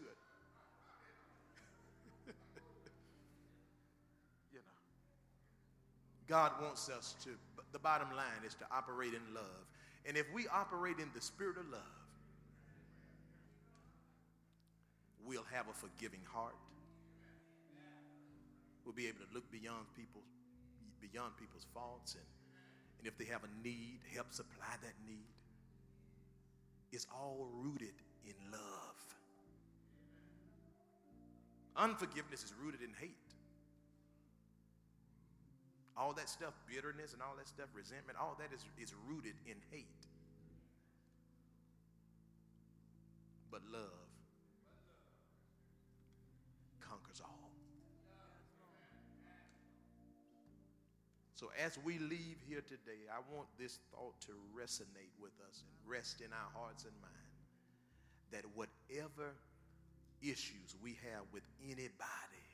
you 4.53 4.59
know. 4.59 4.77
God 6.27 6.51
wants 6.61 6.89
us 6.89 7.15
to, 7.23 7.29
the 7.71 7.79
bottom 7.79 8.09
line 8.15 8.45
is 8.45 8.53
to 8.55 8.65
operate 8.71 9.13
in 9.13 9.33
love. 9.33 9.65
And 10.07 10.15
if 10.17 10.27
we 10.33 10.47
operate 10.47 10.99
in 10.99 11.09
the 11.15 11.21
spirit 11.21 11.57
of 11.57 11.67
love, 11.71 11.81
we'll 15.25 15.47
have 15.51 15.67
a 15.67 15.73
forgiving 15.73 16.21
heart. 16.31 16.55
We'll 18.85 18.93
be 18.93 19.07
able 19.07 19.25
to 19.25 19.33
look 19.33 19.49
beyond 19.51 19.87
people, 19.97 20.21
beyond 21.01 21.33
people's 21.39 21.65
faults, 21.73 22.13
and, 22.13 22.23
and 22.99 23.07
if 23.07 23.17
they 23.17 23.25
have 23.25 23.41
a 23.43 23.49
need, 23.67 23.97
help 24.13 24.31
supply 24.31 24.77
that 24.83 24.93
need. 25.07 25.25
It's 26.95 27.07
all 27.13 27.45
rooted 27.51 27.93
in 28.25 28.35
love. 28.53 28.95
Unforgiveness 31.75 32.41
is 32.45 32.53
rooted 32.63 32.81
in 32.81 32.91
hate. 32.97 33.11
All 35.97 36.13
that 36.13 36.29
stuff, 36.29 36.53
bitterness 36.73 37.11
and 37.11 37.21
all 37.21 37.35
that 37.37 37.49
stuff, 37.49 37.67
resentment, 37.73 38.17
all 38.17 38.37
that 38.39 38.47
is, 38.55 38.63
is 38.81 38.95
rooted 39.09 39.35
in 39.45 39.55
hate. 39.71 40.07
But 43.51 43.59
love 43.69 44.04
So 51.36 51.51
as 51.61 51.77
we 51.83 51.99
leave 51.99 52.38
here 52.47 52.61
today, 52.61 53.11
I 53.11 53.19
want 53.36 53.47
this 53.59 53.79
thought 53.91 54.19
to 54.21 54.31
resonate 54.55 55.11
with 55.19 55.33
us 55.49 55.63
and 55.67 55.91
rest 55.91 56.21
in 56.21 56.31
our 56.31 56.51
hearts 56.55 56.86
and 56.86 56.93
minds 57.01 57.25
that 58.31 58.43
whatever 58.55 59.36
issues 60.21 60.75
we 60.81 60.91
have 61.11 61.23
with 61.33 61.43
anybody, 61.61 62.45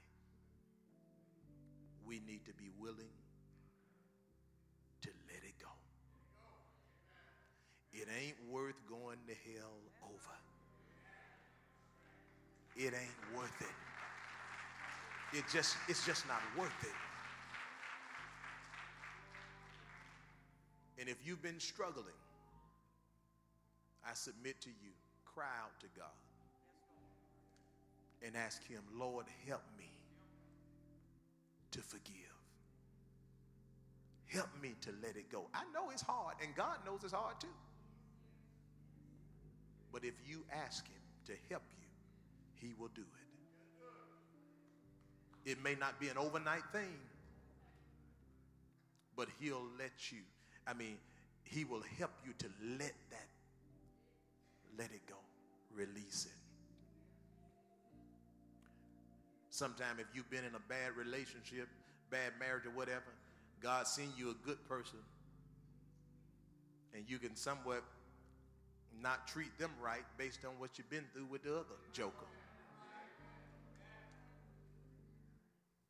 we 2.07 2.21
need 2.27 2.43
to 2.45 2.53
be 2.53 2.71
willing 2.79 3.13
to 5.03 5.09
let 5.29 5.43
it 5.43 5.53
go. 5.61 5.69
It 7.93 8.07
ain't 8.19 8.37
worth 8.49 8.81
going 8.89 9.19
to 9.27 9.35
hell 9.53 9.77
over. 10.03 10.37
It 12.75 12.93
ain't 12.95 13.37
worth 13.37 13.61
it. 13.61 15.37
It 15.37 15.45
just 15.53 15.77
it's 15.87 16.03
just 16.03 16.27
not 16.27 16.41
worth 16.57 16.83
it. 16.83 17.10
And 21.01 21.09
if 21.09 21.17
you've 21.25 21.41
been 21.41 21.59
struggling, 21.59 22.05
I 24.07 24.13
submit 24.13 24.61
to 24.61 24.69
you, 24.69 24.91
cry 25.25 25.49
out 25.61 25.77
to 25.79 25.87
God 25.97 26.05
and 28.23 28.37
ask 28.37 28.63
him, 28.67 28.81
Lord, 28.95 29.25
help 29.47 29.63
me 29.79 29.89
to 31.71 31.79
forgive. 31.79 32.13
Help 34.27 34.49
me 34.61 34.75
to 34.81 34.91
let 35.01 35.15
it 35.17 35.31
go. 35.31 35.47
I 35.53 35.63
know 35.73 35.89
it's 35.91 36.03
hard, 36.03 36.35
and 36.41 36.55
God 36.55 36.77
knows 36.85 36.99
it's 37.03 37.13
hard 37.13 37.41
too. 37.41 37.47
But 39.91 40.05
if 40.05 40.13
you 40.25 40.45
ask 40.65 40.87
Him 40.87 41.01
to 41.25 41.33
help 41.49 41.63
you, 41.79 41.87
He 42.55 42.73
will 42.79 42.91
do 42.95 43.01
it. 43.01 43.07
It 45.51 45.61
may 45.63 45.75
not 45.75 45.99
be 45.99 46.09
an 46.09 46.17
overnight 46.17 46.63
thing, 46.71 46.97
but 49.17 49.27
He'll 49.39 49.67
let 49.77 50.11
you. 50.11 50.19
I 50.67 50.73
mean, 50.73 50.97
He 51.43 51.63
will 51.65 51.83
help 51.97 52.11
you 52.25 52.33
to 52.39 52.45
let 52.79 52.93
that, 53.09 53.27
let 54.77 54.91
it 54.91 55.01
go, 55.07 55.15
release 55.75 56.25
it. 56.25 56.37
Sometime 59.49 59.97
if 59.99 60.07
you've 60.13 60.29
been 60.29 60.45
in 60.45 60.55
a 60.55 60.69
bad 60.69 60.95
relationship, 60.97 61.67
bad 62.09 62.33
marriage, 62.39 62.65
or 62.65 62.71
whatever, 62.71 63.11
God 63.61 63.85
seen 63.85 64.09
you 64.17 64.29
a 64.29 64.45
good 64.45 64.63
person, 64.67 64.99
and 66.95 67.03
you 67.07 67.17
can 67.19 67.35
somewhat 67.35 67.83
not 69.01 69.27
treat 69.27 69.57
them 69.57 69.71
right 69.83 70.03
based 70.17 70.45
on 70.45 70.51
what 70.57 70.77
you've 70.77 70.89
been 70.89 71.05
through 71.13 71.25
with 71.25 71.43
the 71.43 71.53
other 71.53 71.65
joker. 71.93 72.25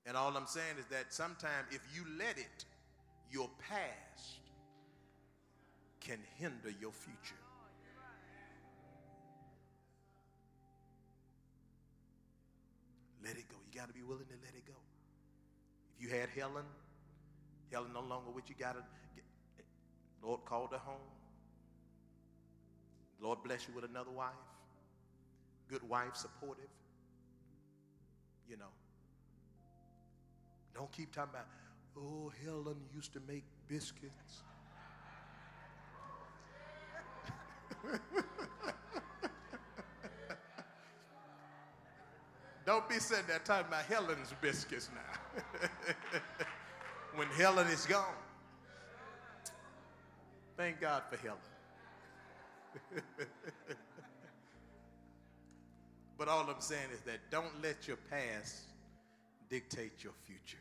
And 0.05 0.17
all 0.17 0.35
I'm 0.35 0.47
saying 0.47 0.77
is 0.79 0.85
that 0.87 1.13
sometimes 1.13 1.67
if 1.71 1.81
you 1.95 2.03
let 2.17 2.37
it, 2.37 2.65
your 3.31 3.49
past 3.69 4.40
can 6.01 6.17
hinder 6.37 6.71
your 6.81 6.91
future. 6.91 7.35
Let 13.23 13.37
it 13.37 13.47
go. 13.47 13.55
You 13.71 13.79
got 13.79 13.87
to 13.87 13.93
be 13.93 14.01
willing 14.01 14.25
to 14.25 14.35
let 14.43 14.55
it 14.55 14.65
go. 14.65 14.73
If 15.95 16.03
you 16.03 16.09
had 16.09 16.29
Helen, 16.29 16.65
Helen 17.71 17.93
no 17.93 18.01
longer 18.01 18.31
with 18.31 18.49
you, 18.49 18.55
got 18.59 18.73
to, 18.73 18.83
Lord 20.23 20.43
called 20.45 20.71
her 20.71 20.79
home. 20.79 20.97
Lord 23.21 23.39
bless 23.43 23.67
you 23.67 23.75
with 23.75 23.85
another 23.85 24.09
wife. 24.09 24.33
Good 25.69 25.87
wife, 25.87 26.15
supportive. 26.15 26.69
You 28.49 28.57
know. 28.57 28.73
Don't 30.73 30.91
keep 30.91 31.13
talking 31.13 31.31
about, 31.33 31.47
oh, 31.95 32.31
Helen 32.43 32.77
used 32.93 33.13
to 33.13 33.21
make 33.27 33.43
biscuits. 33.67 34.43
Don't 42.65 42.87
be 42.87 42.99
sitting 42.99 43.25
there 43.27 43.39
talking 43.39 43.67
about 43.67 43.85
Helen's 43.85 44.33
biscuits 44.41 44.89
now. 44.93 45.01
when 47.15 47.27
Helen 47.29 47.67
is 47.67 47.85
gone. 47.85 48.05
Thank 50.57 50.79
God 50.79 51.03
for 51.09 51.17
Helen. 51.17 51.39
but 56.17 56.27
all 56.27 56.47
I'm 56.49 56.61
saying 56.61 56.89
is 56.93 57.01
that 57.01 57.19
don't 57.29 57.61
let 57.61 57.87
your 57.87 57.97
past 58.09 58.61
dictate 59.49 60.03
your 60.03 60.13
future. 60.25 60.57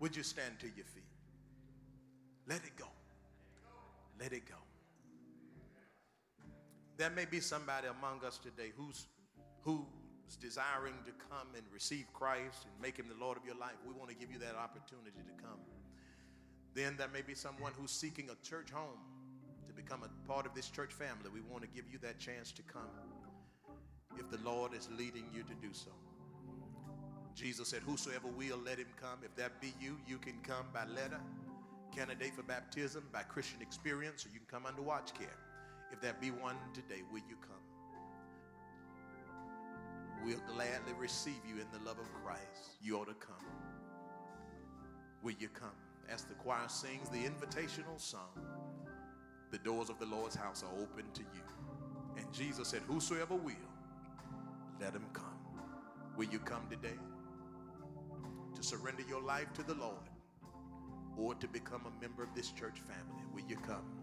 Would 0.00 0.16
you 0.16 0.22
stand 0.22 0.58
to 0.60 0.66
your 0.66 0.86
feet? 0.86 1.04
Let 2.46 2.58
it 2.64 2.76
go. 2.76 2.88
Let 4.18 4.32
it 4.32 4.46
go. 4.48 4.56
There 7.00 7.08
may 7.08 7.24
be 7.24 7.40
somebody 7.40 7.86
among 7.86 8.22
us 8.26 8.36
today 8.36 8.72
who's 8.76 9.06
who's 9.62 10.36
desiring 10.38 10.92
to 11.06 11.12
come 11.30 11.48
and 11.56 11.64
receive 11.72 12.04
Christ 12.12 12.66
and 12.66 12.74
make 12.82 12.98
him 12.98 13.06
the 13.08 13.18
Lord 13.18 13.38
of 13.38 13.46
your 13.46 13.54
life. 13.54 13.72
We 13.88 13.94
want 13.94 14.10
to 14.10 14.14
give 14.14 14.30
you 14.30 14.38
that 14.40 14.54
opportunity 14.54 15.16
to 15.16 15.42
come. 15.42 15.60
Then 16.74 16.98
there 16.98 17.08
may 17.08 17.22
be 17.22 17.34
someone 17.34 17.72
who's 17.74 17.90
seeking 17.90 18.28
a 18.28 18.46
church 18.46 18.68
home 18.70 19.00
to 19.66 19.72
become 19.72 20.02
a 20.02 20.28
part 20.28 20.44
of 20.44 20.54
this 20.54 20.68
church 20.68 20.92
family. 20.92 21.30
We 21.32 21.40
want 21.40 21.62
to 21.62 21.70
give 21.70 21.86
you 21.90 21.96
that 22.02 22.18
chance 22.18 22.52
to 22.52 22.62
come 22.64 23.08
if 24.18 24.30
the 24.30 24.44
Lord 24.44 24.74
is 24.74 24.90
leading 24.98 25.24
you 25.34 25.42
to 25.44 25.54
do 25.54 25.72
so. 25.72 25.92
Jesus 27.34 27.68
said, 27.68 27.80
Whosoever 27.80 28.28
will, 28.28 28.58
let 28.58 28.76
him 28.76 28.92
come. 29.00 29.20
If 29.24 29.34
that 29.36 29.58
be 29.62 29.72
you, 29.80 29.96
you 30.06 30.18
can 30.18 30.38
come 30.42 30.66
by 30.74 30.84
letter, 30.84 31.20
candidate 31.96 32.34
for 32.34 32.42
baptism, 32.42 33.04
by 33.10 33.22
Christian 33.22 33.62
experience, 33.62 34.26
or 34.26 34.28
you 34.34 34.40
can 34.40 34.48
come 34.50 34.66
under 34.66 34.82
watch 34.82 35.14
care. 35.14 35.38
If 35.92 36.00
there 36.00 36.14
be 36.20 36.30
one 36.30 36.56
today, 36.72 37.02
will 37.10 37.22
you 37.28 37.36
come? 37.40 37.56
We'll 40.24 40.42
gladly 40.54 40.92
receive 40.98 41.40
you 41.48 41.54
in 41.54 41.66
the 41.72 41.84
love 41.84 41.98
of 41.98 42.12
Christ. 42.22 42.76
You 42.82 42.98
ought 42.98 43.08
to 43.08 43.14
come. 43.14 43.44
Will 45.22 45.34
you 45.38 45.48
come? 45.48 45.70
As 46.08 46.24
the 46.24 46.34
choir 46.34 46.68
sings 46.68 47.08
the 47.08 47.18
invitational 47.18 47.98
song, 47.98 48.30
the 49.50 49.58
doors 49.58 49.90
of 49.90 49.98
the 49.98 50.06
Lord's 50.06 50.36
house 50.36 50.62
are 50.62 50.80
open 50.80 51.04
to 51.14 51.22
you. 51.22 51.42
And 52.16 52.30
Jesus 52.32 52.68
said, 52.68 52.82
Whosoever 52.86 53.34
will, 53.34 53.54
let 54.80 54.94
him 54.94 55.06
come. 55.12 55.24
Will 56.16 56.28
you 56.28 56.38
come 56.38 56.66
today 56.68 56.98
to 58.54 58.62
surrender 58.62 59.02
your 59.08 59.22
life 59.22 59.52
to 59.54 59.62
the 59.62 59.74
Lord 59.74 59.94
or 61.16 61.34
to 61.34 61.48
become 61.48 61.82
a 61.86 62.00
member 62.00 62.22
of 62.22 62.34
this 62.34 62.50
church 62.50 62.78
family? 62.80 63.24
Will 63.34 63.48
you 63.48 63.56
come? 63.56 63.99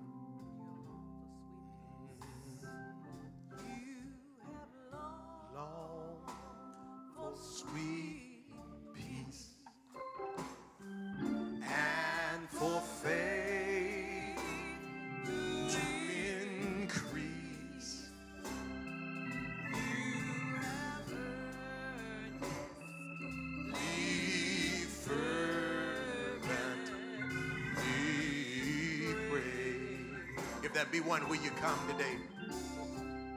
that 30.77 30.91
be 30.91 30.99
one 30.99 31.27
Will 31.27 31.37
you 31.37 31.49
come 31.59 31.79
today. 31.87 32.17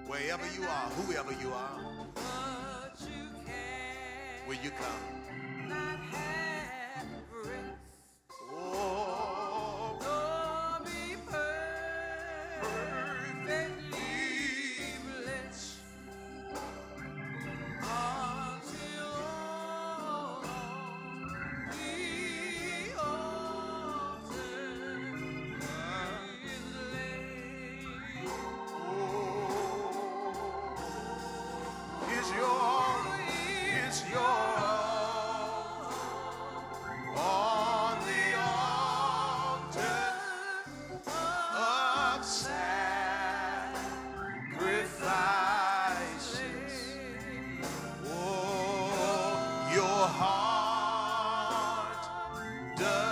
Wherever 0.06 0.44
you 0.54 0.64
are, 0.64 0.90
whoever 0.90 1.32
you 1.40 1.50
are, 1.54 1.80
will 4.46 4.58
you 4.62 4.70
come? 4.70 5.29
heart 50.08 51.96
does. 52.78 53.09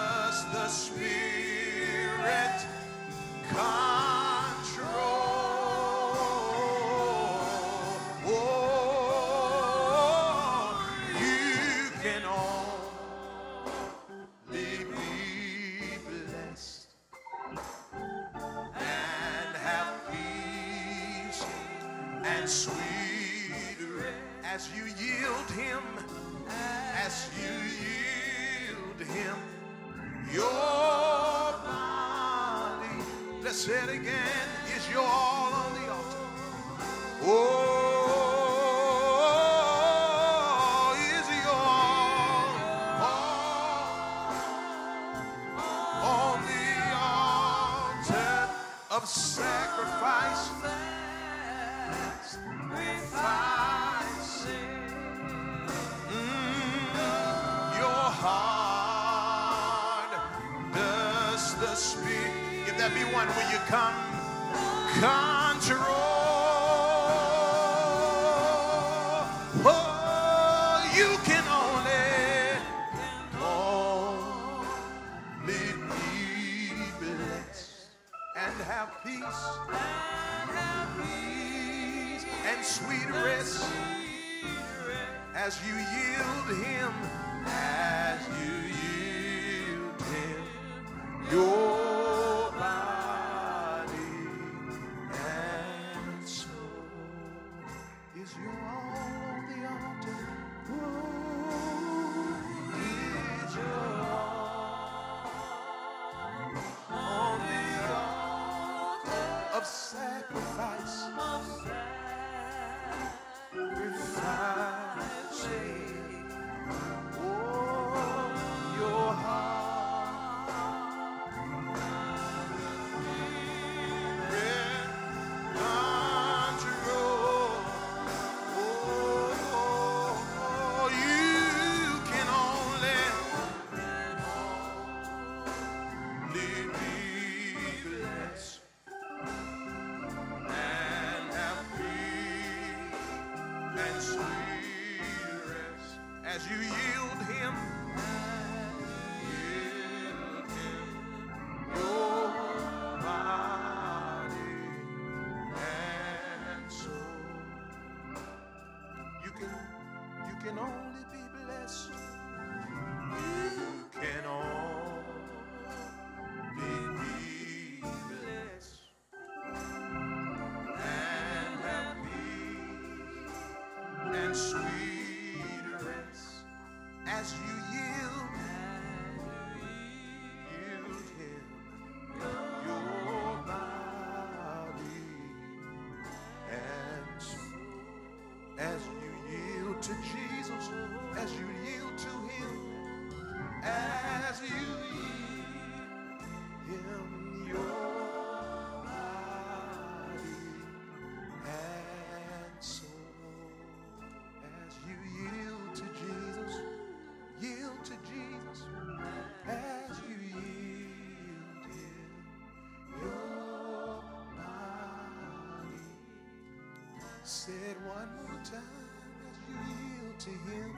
Say 217.29 217.53
it 217.53 217.76
one 217.87 218.09
more 218.22 218.43
time 218.43 218.89
as 219.29 219.37
you 219.47 219.55
yield 219.68 220.18
to 220.18 220.31
him, 220.31 220.72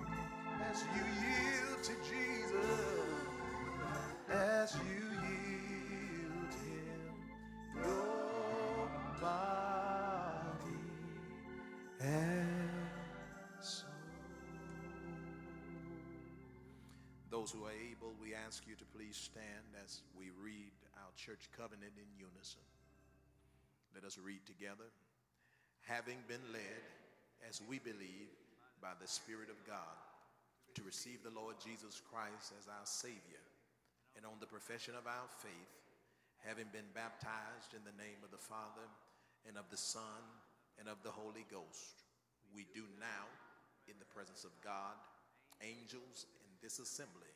as 0.69 0.83
you 0.97 1.05
yield 1.23 1.83
to 1.85 1.93
Jesus, 2.11 2.81
as 4.29 4.75
you 4.75 5.05
yield 5.29 6.53
him 6.53 7.15
your 7.77 8.91
body 9.21 10.81
and 12.01 12.71
soul. 13.61 13.89
Those 17.31 17.53
who 17.53 17.65
are 17.65 17.71
able, 17.71 18.13
we 18.21 18.35
ask 18.35 18.67
you 18.67 18.75
to 18.75 18.85
please 18.87 19.17
stand 19.17 19.45
as 19.85 20.03
we 20.19 20.31
read 20.43 20.73
our 20.97 21.13
church 21.17 21.49
covenant 21.57 21.93
in 21.97 22.09
unison. 22.19 22.63
Let 23.95 24.03
us 24.05 24.19
read 24.19 24.45
together. 24.47 24.91
Having 25.91 26.23
been 26.31 26.47
led, 26.55 26.87
as 27.43 27.59
we 27.67 27.83
believe, 27.83 28.31
by 28.79 28.95
the 29.03 29.11
Spirit 29.11 29.51
of 29.51 29.59
God, 29.67 29.99
to 30.79 30.87
receive 30.87 31.19
the 31.27 31.35
Lord 31.35 31.59
Jesus 31.59 31.99
Christ 31.99 32.55
as 32.55 32.71
our 32.71 32.87
Savior, 32.87 33.43
and 34.15 34.23
on 34.23 34.39
the 34.39 34.47
profession 34.47 34.95
of 34.95 35.11
our 35.11 35.27
faith, 35.43 35.75
having 36.47 36.71
been 36.71 36.87
baptized 36.95 37.75
in 37.75 37.83
the 37.83 37.99
name 37.99 38.23
of 38.23 38.31
the 38.31 38.39
Father, 38.39 38.87
and 39.51 39.59
of 39.59 39.67
the 39.67 39.83
Son, 39.83 40.23
and 40.79 40.87
of 40.87 41.03
the 41.03 41.11
Holy 41.11 41.43
Ghost, 41.51 42.07
we 42.55 42.71
do 42.71 42.87
now, 43.03 43.27
in 43.91 43.99
the 43.99 44.13
presence 44.15 44.47
of 44.47 44.55
God, 44.63 44.95
angels, 45.59 46.31
and 46.47 46.55
this 46.63 46.79
assembly, 46.79 47.35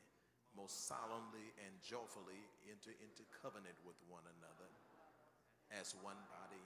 most 0.54 0.86
solemnly 0.86 1.50
and 1.66 1.74
joyfully 1.82 2.38
enter 2.70 2.94
into 3.02 3.26
covenant 3.34 3.82
with 3.82 3.98
one 4.06 4.22
another 4.38 4.70
as 5.74 5.98
one 6.06 6.22
body. 6.30 6.62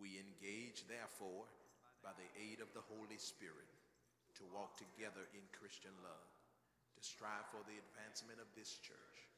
We 0.00 0.16
engage, 0.16 0.88
therefore, 0.88 1.44
by 2.00 2.16
the 2.16 2.30
aid 2.40 2.64
of 2.64 2.72
the 2.72 2.84
Holy 2.88 3.20
Spirit, 3.20 3.68
to 4.40 4.48
walk 4.56 4.80
together 4.80 5.28
in 5.36 5.44
Christian 5.52 5.92
love, 6.00 6.28
to 6.96 7.00
strive 7.04 7.44
for 7.52 7.60
the 7.68 7.76
advancement 7.76 8.40
of 8.40 8.48
this 8.56 8.80
church 8.80 9.28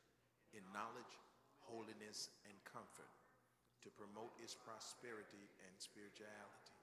in 0.55 0.63
knowledge, 0.71 1.19
holiness, 1.67 2.31
and 2.47 2.55
comfort, 2.63 3.11
to 3.83 3.91
promote 3.99 4.31
its 4.39 4.55
prosperity 4.55 5.51
and 5.67 5.75
spirituality, 5.83 6.79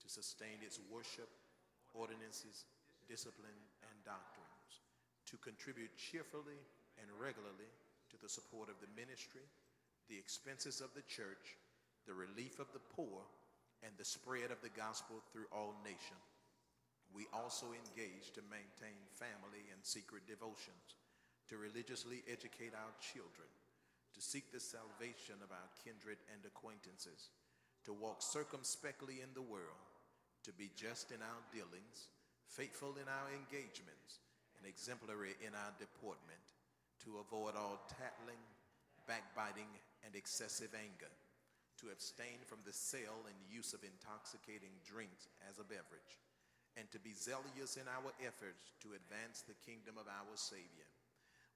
to 0.00 0.08
sustain 0.08 0.56
its 0.64 0.80
worship, 0.88 1.28
ordinances, 1.92 2.64
discipline, 3.04 3.60
and 3.84 3.96
doctrines, 4.08 4.80
to 5.28 5.36
contribute 5.44 5.92
cheerfully 6.00 6.56
and 6.96 7.12
regularly 7.20 7.68
to 8.08 8.16
the 8.24 8.32
support 8.32 8.72
of 8.72 8.80
the 8.80 8.88
ministry, 8.96 9.44
the 10.08 10.16
expenses 10.16 10.80
of 10.80 10.88
the 10.96 11.04
church, 11.04 11.59
the 12.10 12.18
relief 12.18 12.58
of 12.58 12.66
the 12.74 12.82
poor, 12.90 13.22
and 13.86 13.94
the 13.94 14.04
spread 14.04 14.50
of 14.50 14.58
the 14.66 14.74
gospel 14.74 15.22
through 15.30 15.46
all 15.54 15.78
nations. 15.86 16.26
We 17.14 17.30
also 17.30 17.70
engage 17.70 18.34
to 18.34 18.50
maintain 18.50 18.98
family 19.14 19.62
and 19.70 19.78
secret 19.86 20.26
devotions, 20.26 20.98
to 21.46 21.54
religiously 21.54 22.26
educate 22.26 22.74
our 22.74 22.90
children, 22.98 23.46
to 23.46 24.20
seek 24.20 24.50
the 24.50 24.58
salvation 24.58 25.38
of 25.38 25.54
our 25.54 25.70
kindred 25.86 26.18
and 26.34 26.42
acquaintances, 26.42 27.30
to 27.86 27.94
walk 27.94 28.26
circumspectly 28.26 29.22
in 29.22 29.30
the 29.38 29.46
world, 29.46 29.86
to 30.42 30.50
be 30.50 30.74
just 30.74 31.14
in 31.14 31.22
our 31.22 31.42
dealings, 31.54 32.10
faithful 32.50 32.98
in 32.98 33.06
our 33.06 33.30
engagements, 33.30 34.18
and 34.58 34.66
exemplary 34.66 35.38
in 35.46 35.54
our 35.54 35.72
deportment, 35.78 36.58
to 37.06 37.22
avoid 37.22 37.54
all 37.54 37.86
tattling, 37.86 38.42
backbiting, 39.06 39.70
and 40.04 40.18
excessive 40.18 40.74
anger, 40.74 41.14
to 41.80 41.88
abstain 41.88 42.44
from 42.44 42.60
the 42.62 42.76
sale 42.76 43.24
and 43.24 43.48
use 43.48 43.72
of 43.72 43.80
intoxicating 43.80 44.76
drinks 44.84 45.32
as 45.48 45.56
a 45.56 45.64
beverage, 45.64 46.20
and 46.76 46.84
to 46.92 47.00
be 47.00 47.16
zealous 47.16 47.80
in 47.80 47.88
our 47.88 48.12
efforts 48.20 48.76
to 48.84 48.92
advance 48.92 49.40
the 49.42 49.56
kingdom 49.64 49.96
of 49.96 50.04
our 50.04 50.36
Savior. 50.36 50.88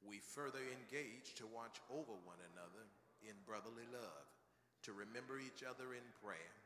We 0.01 0.25
further 0.25 0.65
engage 0.65 1.37
to 1.37 1.49
watch 1.49 1.77
over 1.93 2.17
one 2.25 2.41
another 2.57 2.89
in 3.21 3.37
brotherly 3.45 3.85
love, 3.93 4.27
to 4.89 4.97
remember 4.97 5.37
each 5.41 5.61
other 5.61 5.93
in 5.93 6.05
prayer, 6.25 6.57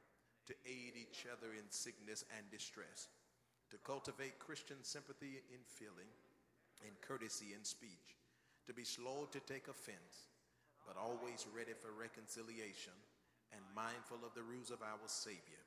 to 0.47 0.55
aid 0.63 0.95
each 0.95 1.27
other 1.27 1.55
in 1.55 1.67
sickness 1.71 2.23
and 2.39 2.47
distress, 2.51 3.11
to 3.75 3.79
cultivate 3.83 4.39
Christian 4.39 4.81
sympathy 4.83 5.43
in 5.51 5.63
feeling 5.67 6.09
and 6.87 6.95
courtesy 7.03 7.59
in 7.59 7.67
speech, 7.67 8.15
to 8.67 8.73
be 8.73 8.87
slow 8.87 9.27
to 9.31 9.43
take 9.51 9.67
offense, 9.67 10.31
but 10.87 10.97
always 10.97 11.47
ready 11.55 11.75
for 11.75 11.91
reconciliation 11.95 12.95
and 13.53 13.77
mindful 13.77 14.21
of 14.25 14.35
the 14.35 14.45
rules 14.45 14.71
of 14.71 14.83
our 14.83 15.07
Savior 15.07 15.63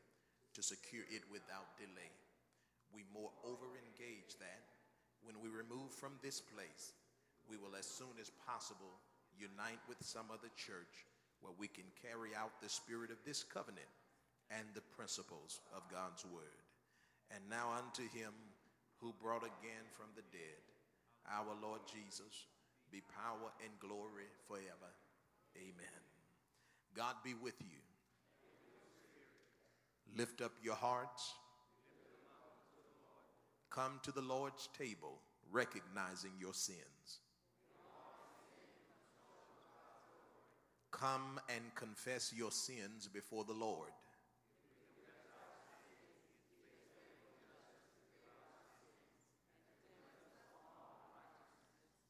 to 0.53 0.61
secure 0.61 1.07
it 1.09 1.23
without 1.31 1.77
delay. 1.79 2.13
We 2.91 3.07
moreover 3.13 3.79
engage 3.79 4.35
that 4.39 4.63
when 5.23 5.39
we 5.39 5.49
remove 5.49 5.93
from 5.93 6.19
this 6.19 6.41
place, 6.41 6.93
we 7.49 7.57
will 7.57 7.77
as 7.77 7.87
soon 7.87 8.19
as 8.19 8.31
possible 8.45 8.99
unite 9.37 9.81
with 9.87 10.01
some 10.03 10.27
other 10.29 10.51
church 10.57 11.07
where 11.39 11.55
we 11.57 11.67
can 11.67 11.87
carry 11.97 12.35
out 12.37 12.61
the 12.61 12.69
spirit 12.69 13.09
of 13.09 13.23
this 13.25 13.41
covenant 13.41 13.89
and 14.51 14.67
the 14.73 14.85
principles 14.93 15.61
of 15.73 15.89
God's 15.89 16.25
word. 16.25 16.61
And 17.33 17.41
now 17.49 17.71
unto 17.79 18.03
him 18.11 18.35
who 18.99 19.15
brought 19.17 19.47
again 19.47 19.87
from 19.95 20.11
the 20.13 20.27
dead 20.29 20.61
our 21.29 21.55
Lord 21.61 21.81
Jesus 21.87 22.49
be 22.91 23.01
power 23.01 23.49
and 23.63 23.71
glory 23.79 24.27
forever. 24.47 24.91
Amen. 25.55 26.10
God 26.95 27.15
be 27.23 27.33
with 27.33 27.55
you. 27.61 27.77
Lift 30.17 30.41
up 30.41 30.51
your 30.61 30.75
hearts. 30.75 31.33
Come 33.69 33.99
to 34.03 34.11
the 34.11 34.21
Lord's 34.21 34.67
table, 34.77 35.19
recognizing 35.51 36.31
your 36.39 36.53
sins. 36.53 37.21
Come 40.91 41.39
and 41.49 41.63
confess 41.75 42.33
your 42.35 42.51
sins 42.51 43.07
before 43.11 43.45
the 43.45 43.53
Lord. 43.53 43.89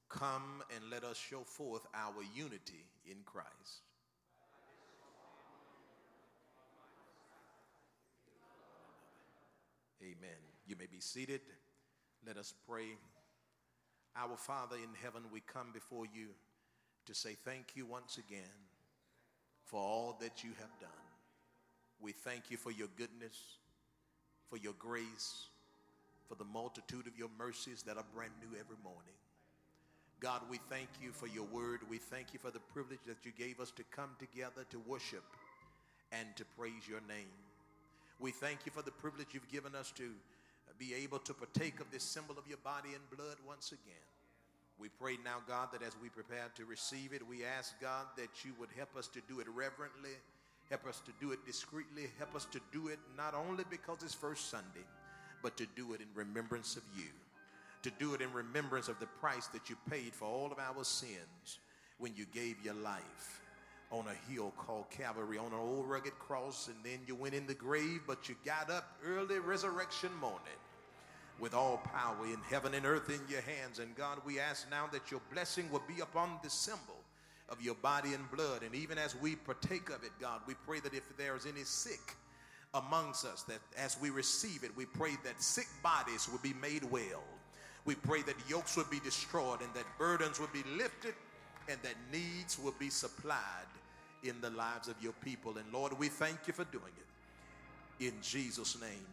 Come 0.10 0.64
and 0.76 0.90
let 0.90 1.04
us 1.04 1.18
show 1.18 1.44
forth 1.44 1.86
our 1.94 2.22
unity 2.36 2.86
in 3.06 3.18
Christ. 3.24 3.91
Amen. 10.02 10.40
You 10.66 10.76
may 10.78 10.88
be 10.92 11.00
seated. 11.00 11.42
Let 12.26 12.38
us 12.38 12.54
pray. 12.68 12.98
Our 14.16 14.36
Father 14.36 14.76
in 14.76 14.90
heaven, 15.04 15.22
we 15.32 15.42
come 15.42 15.68
before 15.74 16.06
you 16.06 16.30
to 17.06 17.14
say 17.14 17.36
thank 17.46 17.76
you 17.76 17.86
once 17.86 18.18
again 18.18 18.58
for 19.66 19.80
all 19.80 20.18
that 20.22 20.44
you 20.44 20.50
have 20.60 20.80
done. 20.80 20.90
We 22.00 22.12
thank 22.12 22.50
you 22.50 22.58
for 22.58 22.72
your 22.72 22.88
goodness, 22.98 23.38
for 24.50 24.58
your 24.58 24.74
grace, 24.80 25.48
for 26.28 26.36
the 26.36 26.46
multitude 26.46 27.06
of 27.08 27.18
your 27.18 27.30
mercies 27.38 27.84
that 27.84 27.98
are 27.98 28.06
brand 28.14 28.34
new 28.42 28.58
every 28.60 28.78
morning. 28.84 29.14
God, 30.20 30.42
we 30.50 30.60
thank 30.70 30.90
you 31.02 31.12
for 31.12 31.28
your 31.28 31.46
word. 31.46 31.80
We 31.90 31.98
thank 31.98 32.34
you 32.34 32.40
for 32.40 32.52
the 32.52 32.60
privilege 32.60 33.00
that 33.08 33.24
you 33.24 33.32
gave 33.38 33.60
us 33.60 33.72
to 33.72 33.84
come 33.96 34.12
together 34.20 34.66
to 34.70 34.80
worship 34.80 35.24
and 36.12 36.28
to 36.36 36.46
praise 36.58 36.88
your 36.88 37.02
name. 37.08 37.41
We 38.22 38.30
thank 38.32 38.68
you 38.68 38.72
for 38.72 38.84
the 38.84 38.92
privilege 38.92 39.30
you've 39.34 39.52
given 39.52 39.74
us 39.76 39.92
to 39.98 40.12
be 40.78 40.94
able 40.94 41.18
to 41.20 41.34
partake 41.34 41.80
of 41.80 41.90
this 41.92 42.04
symbol 42.04 42.38
of 42.38 42.48
your 42.48 42.60
body 42.64 42.90
and 42.94 43.18
blood 43.18 43.38
once 43.48 43.72
again. 43.72 44.06
We 44.80 44.90
pray 44.90 45.18
now, 45.26 45.38
God, 45.48 45.70
that 45.74 45.82
as 45.82 45.94
we 46.02 46.10
prepare 46.10 46.46
to 46.56 46.66
receive 46.66 47.14
it, 47.14 47.28
we 47.28 47.44
ask, 47.44 47.74
God, 47.82 48.06
that 48.18 48.46
you 48.46 48.52
would 48.60 48.70
help 48.78 48.96
us 48.96 49.08
to 49.10 49.22
do 49.28 49.40
it 49.40 49.48
reverently, 49.50 50.12
help 50.70 50.86
us 50.86 51.02
to 51.06 51.12
do 51.20 51.32
it 51.32 51.44
discreetly, 51.48 52.10
help 52.20 52.36
us 52.36 52.46
to 52.52 52.60
do 52.72 52.90
it 52.90 53.00
not 53.18 53.34
only 53.34 53.64
because 53.72 54.04
it's 54.04 54.14
First 54.14 54.50
Sunday, 54.52 54.86
but 55.42 55.58
to 55.58 55.66
do 55.76 55.94
it 55.94 56.02
in 56.02 56.08
remembrance 56.14 56.78
of 56.78 56.84
you. 56.96 57.10
to 57.84 57.92
do 57.98 58.14
it 58.14 58.22
in 58.22 58.32
remembrance 58.32 58.88
of 58.88 59.00
the 59.00 59.08
price 59.08 59.48
that 59.48 59.68
you 59.68 59.76
paid 59.90 60.14
for 60.14 60.26
all 60.26 60.52
of 60.52 60.60
our 60.60 60.84
sins 60.84 61.60
when 61.98 62.14
you 62.16 62.26
gave 62.32 62.56
your 62.64 62.76
life 62.76 63.42
on 63.92 64.06
a 64.08 64.32
hill 64.32 64.54
called 64.58 64.90
Calvary 64.90 65.38
on 65.38 65.48
an 65.48 65.60
old 65.60 65.86
rugged 65.88 66.18
cross, 66.18 66.68
and 66.68 66.78
then 66.84 67.00
you 67.06 67.16
went 67.16 67.36
in 67.36 67.46
the 67.46 67.54
grave, 67.54 68.02
but 68.08 68.30
you 68.30 68.36
got 68.46 68.70
up 68.70 68.98
early 69.06 69.40
resurrection 69.40 70.10
morning 70.20 70.40
with 71.40 71.54
all 71.54 71.78
power 71.78 72.26
in 72.26 72.38
heaven 72.50 72.74
and 72.74 72.86
earth 72.86 73.10
in 73.10 73.20
your 73.30 73.42
hands. 73.42 73.80
And 73.80 73.96
God, 73.96 74.20
we 74.26 74.40
ask 74.40 74.70
now 74.70 74.88
that 74.92 75.12
your 75.12 75.20
blessing 75.34 75.70
will 75.72 75.84
be 75.88 76.02
upon 76.02 76.40
this 76.42 76.54
symbol 76.54 76.98
of 77.50 77.62
your 77.62 77.76
body 77.76 78.14
and 78.14 78.32
blood. 78.32 78.64
And 78.64 78.74
even 78.76 78.98
as 78.98 79.16
we 79.16 79.36
partake 79.36 79.90
of 79.90 80.04
it, 80.04 80.12
God, 80.20 80.42
we 80.48 80.54
pray 80.66 80.80
that 80.80 80.94
if 80.94 81.04
there 81.18 81.36
is 81.36 81.46
any 81.46 81.64
sick 81.64 82.16
amongst 82.74 83.26
us, 83.26 83.44
that 83.44 83.60
as 83.78 84.00
we 84.00 84.10
receive 84.10 84.64
it, 84.64 84.72
we 84.78 84.86
pray 84.86 85.18
that 85.26 85.42
sick 85.42 85.68
bodies 85.84 86.30
will 86.32 86.40
be 86.40 86.54
made 86.62 86.84
well. 86.86 87.24
We 87.84 87.96
pray 87.96 88.22
that 88.22 88.36
yokes 88.48 88.78
would 88.78 88.90
be 88.90 89.00
destroyed 89.00 89.62
and 89.62 89.74
that 89.74 89.86
burdens 89.98 90.40
would 90.40 90.54
be 90.54 90.64
lifted 90.78 91.16
and 91.68 91.80
that 91.82 91.96
needs 92.12 92.60
will 92.60 92.76
be 92.80 92.90
supplied 92.90 93.68
in 94.24 94.40
the 94.42 94.50
lives 94.52 94.88
of 94.88 94.96
your 95.02 95.14
people. 95.24 95.58
And 95.58 95.66
Lord, 95.74 95.98
we 95.98 96.08
thank 96.10 96.48
you 96.48 96.54
for 96.54 96.66
doing 96.66 96.94
it. 96.98 98.06
In 98.06 98.14
Jesus' 98.22 98.80
name. 98.80 99.06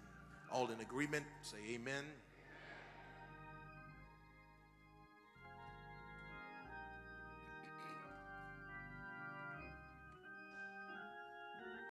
All 0.51 0.69
in 0.71 0.81
agreement, 0.81 1.25
say 1.43 1.59
amen. 1.75 2.05